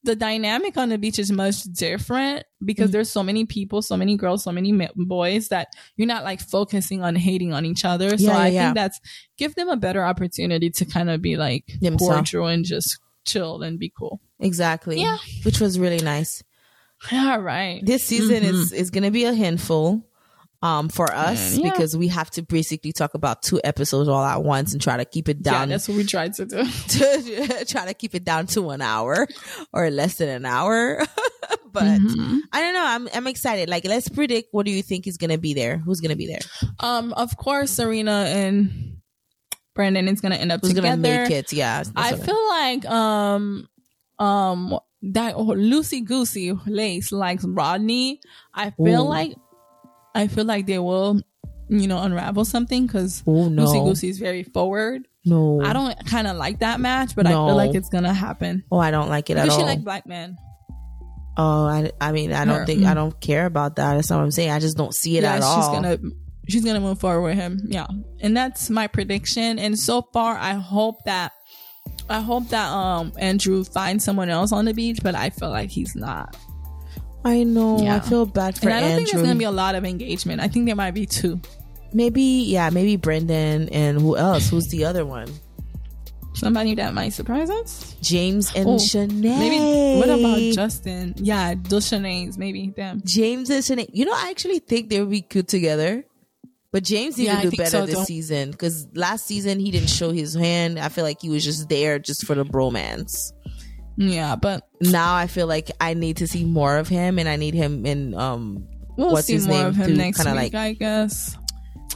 The 0.04 0.16
dynamic 0.16 0.78
on 0.78 0.89
the 0.89 0.97
beach 0.97 1.20
is 1.20 1.32
much 1.32 1.64
different 1.64 2.43
because 2.64 2.89
Mhm. 2.89 2.93
there's 2.93 3.10
so 3.10 3.24
many 3.24 3.45
people, 3.45 3.82
so 3.82 3.97
many 3.97 4.16
girls, 4.18 4.43
so 4.43 4.52
many 4.52 4.72
boys 4.95 5.47
that 5.50 5.70
you're 5.95 6.08
not 6.08 6.24
like 6.24 6.39
focusing 6.41 7.02
on 7.04 7.16
hating 7.16 7.54
on 7.54 7.66
each 7.66 7.84
other. 7.86 8.18
So 8.18 8.26
Yeah, 8.26 8.32
yeah, 8.32 8.38
I 8.39 8.47
yeah. 8.47 8.64
think 8.68 8.76
that's 8.76 9.00
give 9.38 9.56
them 9.56 9.70
a 9.70 9.78
better 9.78 10.04
opportunity 10.06 10.70
to 10.72 10.86
kind 10.86 11.10
of 11.10 11.22
be 11.22 11.36
like 11.38 11.66
cordial 11.97 12.47
and 12.47 12.64
just 12.66 13.00
chill 13.26 13.62
and 13.62 13.78
be 13.80 13.91
cool. 13.97 14.22
exactly, 14.39 15.02
Yeah. 15.02 15.18
which 15.43 15.60
was 15.60 15.78
really 15.80 16.00
nice. 16.00 16.41
All 17.12 17.39
right. 17.39 17.86
This 17.86 18.04
season 18.04 18.43
Mhm. 18.43 18.50
is 18.54 18.72
is 18.74 18.89
gonna 18.89 19.12
be 19.12 19.24
a 19.26 19.34
handful. 19.34 20.06
Um, 20.62 20.89
for 20.89 21.10
us 21.10 21.55
Yeah. 21.55 21.70
because 21.72 21.95
we 21.95 22.10
have 22.10 22.30
to 22.32 22.41
basically 22.41 22.91
talk 22.91 23.14
about 23.14 23.41
two 23.41 23.62
episodes 23.64 24.10
all 24.10 24.22
at 24.26 24.43
once 24.43 24.74
and 24.74 24.82
try 24.82 24.97
to 24.97 25.05
keep 25.05 25.30
it 25.30 25.38
Yeah, 25.41 25.51
down 25.53 25.70
that's 25.70 25.88
what 25.88 25.95
we 25.95 26.03
tried 26.03 26.34
to 26.34 26.45
do. 26.45 26.66
to 26.89 27.66
try 27.70 27.86
to 27.86 27.93
keep 27.93 28.14
it 28.14 28.26
down 28.26 28.45
to 28.47 28.72
an 28.72 28.82
hour 28.82 29.26
or 29.72 29.89
less 29.89 30.16
than 30.18 30.28
an 30.28 30.45
hour. 30.45 30.99
but 31.72 31.84
Mhm. 32.01 32.39
I 32.51 32.60
don't 32.60 32.74
know. 32.74 32.84
I'm 32.86 33.07
I'm 33.14 33.28
excited. 33.28 33.70
Like, 33.70 33.86
let's 33.86 34.10
predict. 34.10 34.49
What 34.51 34.66
do 34.66 34.72
you 34.74 34.84
think 34.84 35.07
is 35.07 35.16
gonna 35.16 35.38
be 35.38 35.53
there? 35.53 35.78
Who's 35.78 36.01
gonna 36.01 36.18
be 36.18 36.28
there? 36.28 36.41
Um, 36.82 37.14
of 37.14 37.38
course, 37.38 37.72
Serene 37.72 38.10
and 38.10 38.97
Brandon 39.76 40.10
is 40.10 40.20
gonna 40.20 40.36
end 40.36 40.51
up 40.51 40.60
Who's 40.60 40.72
together. 40.72 40.89
gonna 40.89 41.01
make 41.01 41.32
it? 41.32 41.53
Yeah, 41.53 41.84
I 41.95 42.18
feel 42.18 42.47
like 42.49 42.86
um 42.86 43.70
um 44.20 44.78
that 45.03 45.39
Lucy 45.39 46.01
Goosey 46.01 46.51
Lace 46.66 47.14
likes 47.14 47.45
Rodney. 47.45 48.20
I 48.53 48.72
feel 48.72 49.03
Ooh. 49.05 49.10
like 49.10 49.36
I 50.16 50.28
feel 50.28 50.45
like 50.45 50.66
they 50.66 50.80
will, 50.80 51.22
you 51.70 51.88
know, 51.88 52.01
unravel 52.01 52.45
something 52.45 52.88
because 52.88 53.24
Oh 53.28 53.49
no, 53.49 53.64
Lucy 53.66 53.80
Goosey 53.80 54.10
is 54.10 54.20
very 54.20 54.43
forward. 54.43 55.07
no. 55.26 55.62
I 55.64 55.74
don't 55.74 56.05
kind 56.05 56.28
of 56.28 56.38
like 56.38 56.60
that 56.60 56.80
match, 56.80 57.16
but 57.16 57.28
I 57.28 57.32
feel 57.32 57.55
like 57.55 57.76
it's 57.76 57.89
gonna 57.89 58.14
happen. 58.14 58.64
Oh, 58.72 58.78
I 58.80 58.91
don't 58.91 59.10
like 59.10 59.30
it 59.30 59.38
at 59.38 59.41
all. 59.41 59.45
Because 59.45 59.57
she 59.57 59.64
like 59.64 59.84
black 59.84 60.05
men. 60.07 60.38
oh, 61.38 61.66
I, 61.66 61.91
I 62.01 62.12
mean, 62.12 62.34
I 62.34 62.45
don't 62.45 62.60
Her. 62.60 62.66
think 62.66 62.86
I 62.86 62.93
don't 62.93 63.20
care 63.22 63.45
about 63.45 63.76
that. 63.78 63.95
That's 63.95 64.10
not 64.10 64.18
what 64.18 64.24
I'm 64.26 64.32
saying. 64.32 64.51
I 64.51 64.60
just 64.60 64.78
don't 64.78 64.93
see 64.95 65.18
it 65.18 65.24
yeah, 65.24 65.34
at 65.36 65.38
she's 65.38 65.45
all. 65.45 65.74
gonna 65.74 65.97
she's 66.47 66.66
gonna 66.66 66.80
move 66.80 66.99
forward 66.99 67.22
with 67.22 67.36
him. 67.36 67.60
Yeah, 67.68 67.88
and 68.20 68.36
that's 68.36 68.70
my 68.70 68.88
prediction. 68.88 69.60
And 69.60 69.78
so 69.78 70.01
far, 70.14 70.36
I 70.36 70.53
hope 70.53 71.03
that 71.05 71.32
I 72.10 72.22
hope 72.22 72.49
that 72.49 72.68
um 72.72 73.14
Andrew 73.18 73.64
finds 73.64 74.03
someone 74.03 74.30
else 74.30 74.51
on 74.51 74.66
the 74.66 74.74
beach, 74.74 74.99
but 75.03 75.14
I 75.16 75.30
feel 75.30 75.49
like 75.49 75.70
he's 75.70 75.95
not. 75.95 76.36
I 77.24 77.43
know. 77.43 77.86
I 77.86 77.99
feel 77.99 78.26
bad 78.26 78.57
for 78.57 78.70
and 78.70 78.74
I 78.74 78.82
don't 78.82 78.95
think 78.97 79.11
there's 79.11 79.24
gonna 79.24 79.36
be 79.38 79.43
a 79.45 79.51
lot 79.51 79.76
of 79.76 79.86
engagement. 79.86 80.41
I 80.41 80.47
think 80.47 80.65
there 80.65 80.76
might 80.76 80.91
be 80.93 81.05
two. 81.05 81.39
maybe, 81.93 82.22
yeah, 82.47 82.70
maybe 82.70 82.95
Brandon 82.97 83.67
and 83.70 83.99
who 83.99 84.15
else? 84.15 84.49
Who's 84.49 84.67
the 84.67 84.86
other 84.86 85.05
one? 85.05 85.28
Somebody 86.34 86.76
that 86.76 86.93
might 86.93 87.09
surprise 87.09 87.49
us. 87.49 87.95
James 88.01 88.53
and 88.55 88.67
Oh, 88.67 88.76
Shanae. 88.76 89.11
Maybe. 89.22 89.99
What 89.99 90.09
about 90.09 90.39
Justin? 90.53 91.15
Yeah, 91.17 91.55
those 91.61 91.89
Shanae's, 91.89 92.38
maybe 92.38 92.70
them. 92.70 93.01
James 93.03 93.49
and 93.49 93.63
Shanae? 93.63 93.89
You 93.91 94.05
know, 94.05 94.13
I 94.13 94.30
actually 94.30 94.59
think 94.59 94.89
they 94.89 94.99
would 95.01 95.09
be 95.09 95.22
good 95.22 95.47
together. 95.47 96.05
But 96.72 96.84
James 96.84 97.17
need 97.17 97.26
Yeah, 97.26 97.41
to 97.41 97.49
do 97.49 97.57
better 97.57 97.70
so, 97.72 97.86
this 97.88 97.97
too. 97.97 98.05
season 98.05 98.51
because 98.51 98.88
last 98.93 99.26
season 99.26 99.59
he 99.59 99.72
didn't 99.72 99.89
show 99.89 100.11
his 100.11 100.36
hand. 100.36 100.78
I 100.78 100.89
feel 100.89 101.03
like 101.03 101.20
he 101.20 101.28
was 101.30 101.43
just 101.43 101.67
there 101.67 101.97
just 101.97 102.26
for 102.28 102.36
the 102.36 102.45
bromance. 102.45 103.34
Yeah, 104.00 104.36
but 104.38 104.64
Now 104.80 105.14
I 105.16 105.28
feel 105.28 105.45
like 105.45 105.70
I 105.82 105.93
need 105.93 106.18
to 106.18 106.28
see 106.28 106.45
more 106.45 106.78
of 106.78 106.88
him, 106.88 107.20
and 107.20 107.28
I 107.28 107.36
need 107.36 107.54
him 107.54 107.86
in 107.86 108.14
um 108.16 108.66
we'll 108.97 109.12
What's 109.12 109.28
see 109.28 109.34
his 109.34 109.45
more 109.47 109.58
name 109.58 109.66
of 109.68 109.76
him 109.76 109.95
next 109.97 110.20
week, 110.20 110.26
kinda 110.28 110.41
like- 110.41 110.56
I 110.56 110.74
guess. 110.74 111.38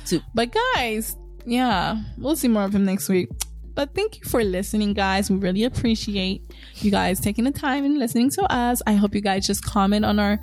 to 0.08 0.22
But 0.36 0.54
guys, 0.76 1.16
yeah, 1.46 2.02
we'll 2.18 2.36
see 2.36 2.50
more 2.50 2.64
of 2.64 2.76
him 2.76 2.84
next 2.84 3.08
week. 3.08 3.30
But 3.74 3.96
thank 3.96 4.18
you 4.20 4.30
for 4.30 4.44
listening, 4.44 4.94
guys. 4.94 5.32
We 5.32 5.38
really 5.38 5.64
appreciate 5.64 6.42
you 6.76 6.92
guys 6.92 7.20
taking 7.22 7.46
the 7.46 7.52
time 7.52 7.86
and 7.86 7.98
listening 7.98 8.30
to 8.32 8.44
us. 8.54 8.82
I 8.86 8.94
hope 8.94 9.16
you 9.16 9.22
guys 9.22 9.48
just 9.48 9.64
comment 9.64 10.04
on 10.06 10.20
our 10.20 10.40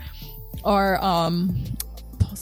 our 0.65 1.03
um 1.05 1.55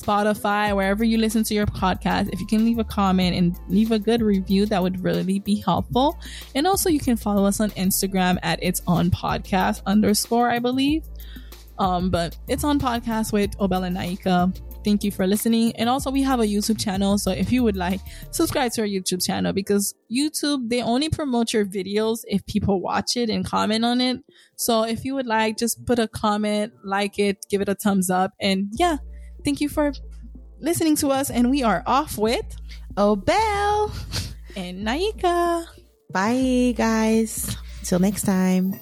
Spotify, 0.03 0.75
wherever 0.75 1.05
you 1.05 1.19
listen 1.19 1.45
to 1.45 1.55
your 1.55 1.67
podcast. 1.67 2.31
If 2.33 2.41
you 2.41 2.47
can 2.47 2.65
leave 2.65 2.79
a 2.79 2.85
comment 2.85 3.37
and 3.37 3.59
leave 3.69 3.91
a 3.93 3.99
good 3.99 4.23
review, 4.23 4.67
that 4.67 4.83
would 4.83 5.03
really 5.03 5.41
be 5.41 5.57
helpful. 5.57 6.19
And 6.55 6.67
also, 6.67 6.89
you 6.89 7.01
can 7.01 7.17
follow 7.17 7.45
us 7.45 7.61
on 7.61 7.71
Instagram 7.71 8.39
at 8.43 8.59
It's 8.63 8.83
On 8.87 9.11
Podcast 9.11 9.83
underscore, 9.87 10.51
I 10.51 10.59
believe. 10.59 11.05
Um, 11.79 12.11
but 12.11 12.37
it's 12.49 12.65
on 12.65 12.81
podcast 12.81 13.33
with 13.33 13.57
Obel 13.59 13.87
and 13.87 13.97
Naika. 13.97 14.53
Thank 14.85 15.05
you 15.05 15.11
for 15.11 15.27
listening. 15.27 15.75
And 15.77 15.89
also 15.89 16.11
we 16.11 16.23
have 16.23 16.41
a 16.41 16.45
YouTube 16.45 16.81
channel. 16.81 17.19
So 17.19 17.31
if 17.31 17.53
you 17.53 17.63
would 17.63 17.77
like, 17.77 18.01
subscribe 18.31 18.73
to 18.73 18.83
our 18.83 18.87
YouTube 18.87 19.25
channel 19.25 19.53
because 19.53 19.95
YouTube, 20.11 20.69
they 20.71 20.83
only 20.83 21.09
promote 21.09 21.53
your 21.53 21.67
videos 21.67 22.21
if 22.27 22.45
people 22.47 22.81
watch 22.81 23.17
it 23.17 23.29
and 23.29 23.45
comment 23.45 23.85
on 23.85 24.01
it. 24.01 24.21
So 24.57 24.85
if 24.85 25.05
you 25.05 25.15
would 25.15 25.27
like, 25.27 25.57
just 25.57 25.85
put 25.85 25.99
a 25.99 26.09
comment, 26.09 26.73
like 26.85 27.19
it, 27.19 27.45
give 27.51 27.61
it 27.61 27.69
a 27.69 27.75
thumbs 27.75 28.09
up. 28.09 28.33
And 28.41 28.69
yeah, 28.73 28.97
thank 29.49 29.63
you 29.63 29.69
for 29.71 29.95
listening 30.61 30.95
to 30.95 31.09
us. 31.09 31.31
And 31.31 31.49
we 31.49 31.63
are 31.63 31.83
off 31.87 32.19
with 32.19 32.45
Obel. 32.99 33.91
and 34.55 34.87
Naika. 34.87 35.65
Bye, 36.13 36.75
guys. 36.77 37.57
Till 37.83 37.99
next 37.99 38.25
time. 38.25 38.79